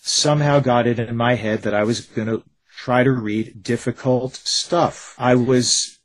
somehow 0.02 0.60
got 0.60 0.86
it 0.86 0.98
in 0.98 1.16
my 1.16 1.34
head 1.34 1.62
that 1.62 1.74
I 1.74 1.82
was 1.84 2.02
going 2.02 2.28
to 2.28 2.42
try 2.78 3.02
to 3.02 3.10
read 3.10 3.60
difficult 3.60 4.36
stuff. 4.36 5.16
I 5.18 5.34
was 5.34 5.98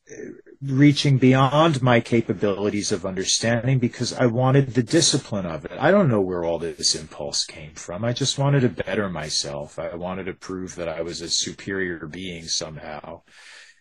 reaching 0.60 1.20
beyond 1.20 1.84
my 1.84 2.00
capabilities 2.00 2.92
of 2.92 3.06
understanding 3.06 3.78
because 3.78 4.12
I 4.12 4.26
wanted 4.26 4.74
the 4.74 4.82
discipline 4.82 5.46
of 5.46 5.66
it. 5.66 5.78
I 5.80 5.92
don't 5.92 6.10
know 6.10 6.22
where 6.22 6.44
all 6.44 6.58
this 6.58 6.96
impulse 6.96 7.46
came 7.46 7.76
from. 7.76 8.04
I 8.04 8.12
just 8.12 8.40
wanted 8.40 8.62
to 8.62 8.70
better 8.70 9.08
myself. 9.08 9.78
I 9.78 9.96
wanted 9.96 10.26
to 10.26 10.34
prove 10.34 10.74
that 10.76 10.90
I 10.90 11.02
was 11.02 11.22
a 11.22 11.30
superior 11.30 12.08
being 12.08 12.46
somehow. 12.46 13.22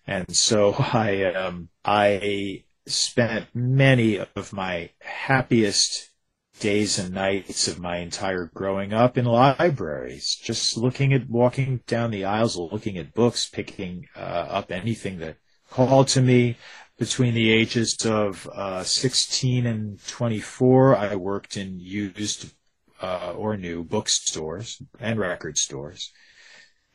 And 0.07 0.37
so 0.37 0.75
I, 0.79 1.33
um, 1.33 1.71
I 1.85 2.65
spent 2.87 3.47
many 3.55 4.19
of 4.19 4.53
my 4.53 4.91
happiest 5.01 6.12
days 6.63 6.97
and 6.97 7.13
nights 7.13 7.67
of 7.67 7.81
my 7.81 7.97
entire 7.97 8.49
growing 8.55 8.93
up 8.93 9.19
in 9.19 9.25
libraries, 9.25 10.37
just 10.37 10.77
looking 10.77 11.13
at 11.13 11.29
walking 11.29 11.81
down 11.89 12.13
the 12.13 12.25
aisles, 12.25 12.57
looking 12.57 12.97
at 12.97 13.13
books, 13.13 13.49
picking 13.49 14.07
uh, 14.17 14.47
up 14.49 14.71
anything 14.71 15.19
that 15.19 15.37
called 15.69 16.07
to 16.07 16.23
me. 16.23 16.57
Between 16.99 17.35
the 17.35 17.51
ages 17.51 17.97
of 18.07 18.49
uh, 18.55 18.85
16 18.85 19.67
and 19.67 20.07
24, 20.07 20.97
I 20.97 21.17
worked 21.17 21.57
in 21.57 21.81
used 21.81 22.53
uh, 23.01 23.35
or 23.37 23.57
new 23.57 23.83
bookstores 23.83 24.81
and 25.01 25.19
record 25.19 25.59
stores. 25.59 26.13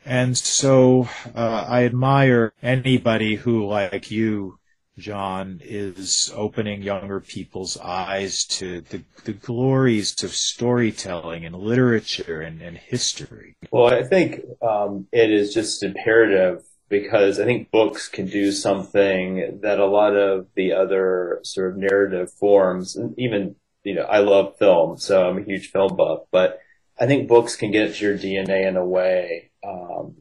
And 0.05 0.37
so 0.37 1.09
uh, 1.35 1.65
I 1.67 1.83
admire 1.83 2.53
anybody 2.63 3.35
who, 3.35 3.67
like 3.67 4.09
you, 4.11 4.59
John, 4.97 5.61
is 5.63 6.31
opening 6.35 6.81
younger 6.81 7.19
people's 7.19 7.77
eyes 7.77 8.45
to 8.45 8.81
the, 8.81 9.03
the 9.25 9.33
glories 9.33 10.23
of 10.23 10.31
storytelling 10.31 11.45
and 11.45 11.55
literature 11.55 12.41
and, 12.41 12.61
and 12.61 12.77
history? 12.77 13.55
Well, 13.71 13.93
I 13.93 14.03
think 14.03 14.41
um, 14.61 15.07
it 15.11 15.31
is 15.31 15.53
just 15.53 15.83
imperative 15.83 16.63
because 16.89 17.39
I 17.39 17.45
think 17.45 17.69
books 17.69 18.07
can 18.07 18.27
do 18.27 18.51
something 18.51 19.59
that 19.61 19.79
a 19.79 19.85
lot 19.85 20.15
of 20.15 20.47
the 20.55 20.73
other 20.73 21.39
sort 21.43 21.71
of 21.71 21.77
narrative 21.77 22.31
forms, 22.31 22.95
and 22.95 23.17
even, 23.19 23.55
you 23.83 23.93
know, 23.93 24.03
I 24.03 24.19
love 24.19 24.57
film, 24.57 24.97
so 24.97 25.27
I'm 25.27 25.37
a 25.37 25.43
huge 25.43 25.71
film 25.71 25.95
buff, 25.95 26.21
but 26.31 26.59
I 26.99 27.05
think 27.05 27.27
books 27.27 27.55
can 27.55 27.71
get 27.71 27.95
to 27.95 28.05
your 28.05 28.17
DNA 28.17 28.67
in 28.67 28.77
a 28.77 28.85
way, 28.85 29.51
um, 29.67 30.15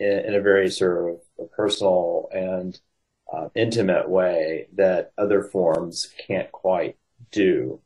in, 0.00 0.18
in, 0.26 0.34
a 0.34 0.40
very 0.40 0.70
sort 0.70 1.20
of 1.38 1.50
personal 1.52 2.28
and 2.32 2.78
uh, 3.32 3.48
intimate 3.54 4.08
way 4.08 4.68
that 4.74 5.12
other 5.18 5.42
forms 5.42 6.12
can't 6.26 6.50
quite 6.52 6.96
do. 7.30 7.80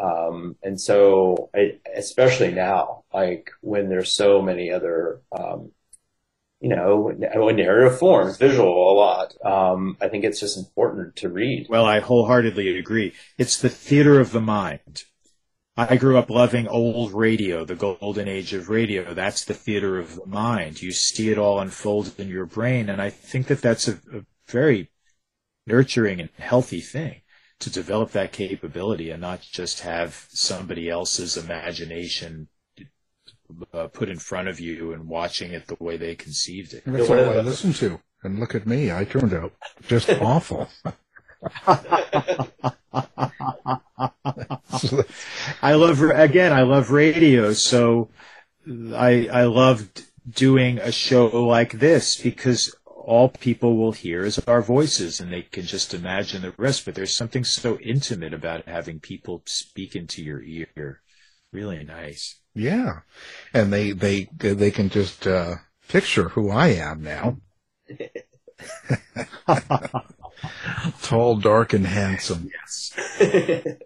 Um, 0.00 0.56
and 0.62 0.80
so, 0.80 1.50
I, 1.54 1.78
especially 1.94 2.52
now, 2.52 3.04
like 3.12 3.50
when 3.60 3.88
there's 3.88 4.12
so 4.12 4.40
many 4.40 4.70
other, 4.70 5.22
um, 5.36 5.72
you 6.60 6.68
know, 6.68 7.08
narrative 7.08 7.98
forms, 7.98 8.36
visual 8.36 8.92
a 8.92 8.94
lot. 8.94 9.34
Um, 9.44 9.96
I 10.00 10.08
think 10.08 10.24
it's 10.24 10.40
just 10.40 10.58
important 10.58 11.16
to 11.16 11.28
read. 11.28 11.66
Well, 11.68 11.84
I 11.84 12.00
wholeheartedly 12.00 12.78
agree. 12.78 13.12
It's 13.36 13.60
the 13.60 13.68
theater 13.68 14.20
of 14.20 14.32
the 14.32 14.40
mind. 14.40 15.04
I 15.76 15.96
grew 15.96 16.18
up 16.18 16.28
loving 16.28 16.66
old 16.66 17.12
radio, 17.12 17.64
the 17.64 17.76
golden 17.76 18.26
age 18.26 18.52
of 18.52 18.68
radio. 18.68 19.14
That's 19.14 19.44
the 19.44 19.54
theater 19.54 19.96
of 19.96 20.16
the 20.16 20.26
mind. 20.26 20.82
You 20.82 20.90
see 20.90 21.30
it 21.30 21.38
all 21.38 21.60
unfold 21.60 22.18
in 22.18 22.28
your 22.28 22.46
brain. 22.46 22.88
And 22.88 23.00
I 23.00 23.10
think 23.10 23.46
that 23.46 23.60
that's 23.60 23.86
a, 23.86 23.92
a 24.12 24.24
very 24.48 24.90
nurturing 25.66 26.20
and 26.20 26.30
healthy 26.38 26.80
thing 26.80 27.22
to 27.60 27.70
develop 27.70 28.12
that 28.12 28.32
capability 28.32 29.10
and 29.10 29.20
not 29.20 29.42
just 29.42 29.80
have 29.80 30.26
somebody 30.30 30.88
else's 30.88 31.36
imagination 31.36 32.48
uh, 33.72 33.88
put 33.88 34.08
in 34.08 34.18
front 34.18 34.48
of 34.48 34.60
you 34.60 34.92
and 34.92 35.08
watching 35.08 35.52
it 35.52 35.66
the 35.66 35.76
way 35.80 35.96
they 35.96 36.14
conceived 36.14 36.74
it. 36.74 36.82
That's 36.86 37.10
all 37.10 37.18
I 37.18 37.40
listened 37.40 37.76
to. 37.76 38.00
And 38.22 38.38
look 38.38 38.54
at 38.54 38.66
me, 38.66 38.92
I 38.92 39.04
turned 39.04 39.32
out 39.32 39.52
just 39.86 40.10
awful. 40.20 40.68
I 45.62 45.74
love 45.74 46.02
again. 46.02 46.52
I 46.52 46.62
love 46.62 46.90
radio, 46.90 47.52
so 47.52 48.10
I 48.66 49.28
I 49.32 49.44
loved 49.44 50.04
doing 50.28 50.78
a 50.78 50.90
show 50.90 51.26
like 51.26 51.78
this 51.78 52.16
because 52.20 52.74
all 53.08 53.30
people 53.30 53.76
will 53.76 53.92
hear 53.92 54.24
is 54.24 54.38
our 54.46 54.60
voices 54.60 55.18
and 55.18 55.32
they 55.32 55.42
can 55.42 55.64
just 55.64 55.94
imagine 55.94 56.42
the 56.42 56.52
rest. 56.58 56.84
But 56.84 56.94
there's 56.94 57.16
something 57.16 57.42
so 57.42 57.78
intimate 57.78 58.34
about 58.34 58.68
having 58.68 59.00
people 59.00 59.42
speak 59.46 59.96
into 59.96 60.22
your 60.22 60.42
ear. 60.42 61.00
Really 61.52 61.82
nice. 61.84 62.40
Yeah, 62.54 63.00
and 63.54 63.72
they 63.72 63.92
they 63.92 64.28
they 64.38 64.70
can 64.70 64.90
just 64.90 65.26
uh, 65.26 65.56
picture 65.88 66.28
who 66.30 66.50
I 66.50 66.68
am 66.68 67.02
now. 67.02 67.38
Tall, 71.02 71.36
dark, 71.36 71.72
and 71.72 71.86
handsome. 71.86 72.50
Yes. 72.52 73.78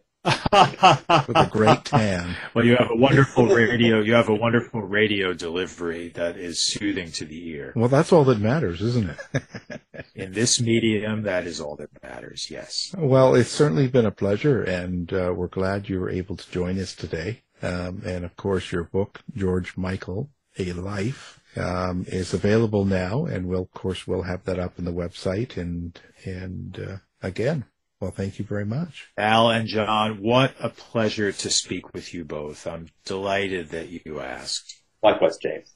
With 0.52 1.36
a 1.36 1.48
great 1.50 1.86
tan. 1.86 2.36
Well, 2.54 2.66
you 2.66 2.76
have 2.76 2.90
a 2.90 2.96
wonderful 2.96 3.46
radio. 3.46 4.00
You 4.00 4.12
have 4.12 4.28
a 4.28 4.34
wonderful 4.34 4.82
radio 4.82 5.32
delivery 5.32 6.08
that 6.10 6.36
is 6.36 6.62
soothing 6.62 7.10
to 7.12 7.24
the 7.24 7.48
ear. 7.48 7.72
Well, 7.74 7.88
that's 7.88 8.12
all 8.12 8.24
that 8.24 8.38
matters, 8.38 8.82
isn't 8.82 9.10
it? 9.10 9.80
In 10.14 10.32
this 10.32 10.60
medium, 10.60 11.22
that 11.22 11.46
is 11.46 11.58
all 11.58 11.76
that 11.76 12.02
matters. 12.02 12.50
Yes. 12.50 12.94
Well, 12.98 13.34
it's 13.34 13.48
certainly 13.48 13.88
been 13.88 14.04
a 14.04 14.10
pleasure, 14.10 14.62
and 14.62 15.10
uh, 15.12 15.32
we're 15.34 15.46
glad 15.46 15.88
you 15.88 15.98
were 15.98 16.10
able 16.10 16.36
to 16.36 16.50
join 16.50 16.78
us 16.78 16.94
today. 16.94 17.42
Um, 17.62 18.02
and 18.04 18.24
of 18.24 18.36
course, 18.36 18.72
your 18.72 18.84
book, 18.84 19.20
George 19.34 19.78
Michael, 19.78 20.28
A 20.58 20.74
Life, 20.74 21.40
um, 21.56 22.04
is 22.08 22.34
available 22.34 22.84
now, 22.84 23.24
and 23.24 23.46
we'll, 23.46 23.62
of 23.62 23.72
course, 23.72 24.06
we'll 24.06 24.22
have 24.22 24.44
that 24.44 24.58
up 24.58 24.74
on 24.78 24.84
the 24.84 24.92
website. 24.92 25.56
And 25.56 25.98
and 26.24 26.78
uh, 26.78 26.96
again, 27.22 27.64
well, 28.02 28.10
thank 28.10 28.38
you 28.40 28.44
very 28.44 28.66
much, 28.66 29.12
Al 29.16 29.48
and 29.50 29.68
John. 29.68 30.20
What 30.20 30.56
a 30.58 30.68
pleasure 30.68 31.30
to 31.30 31.48
speak 31.48 31.94
with 31.94 32.12
you 32.12 32.24
both. 32.24 32.66
I'm 32.66 32.88
delighted 33.04 33.68
that 33.68 33.90
you 33.90 34.18
asked. 34.18 34.82
Likewise, 35.04 35.38
James. 35.38 35.70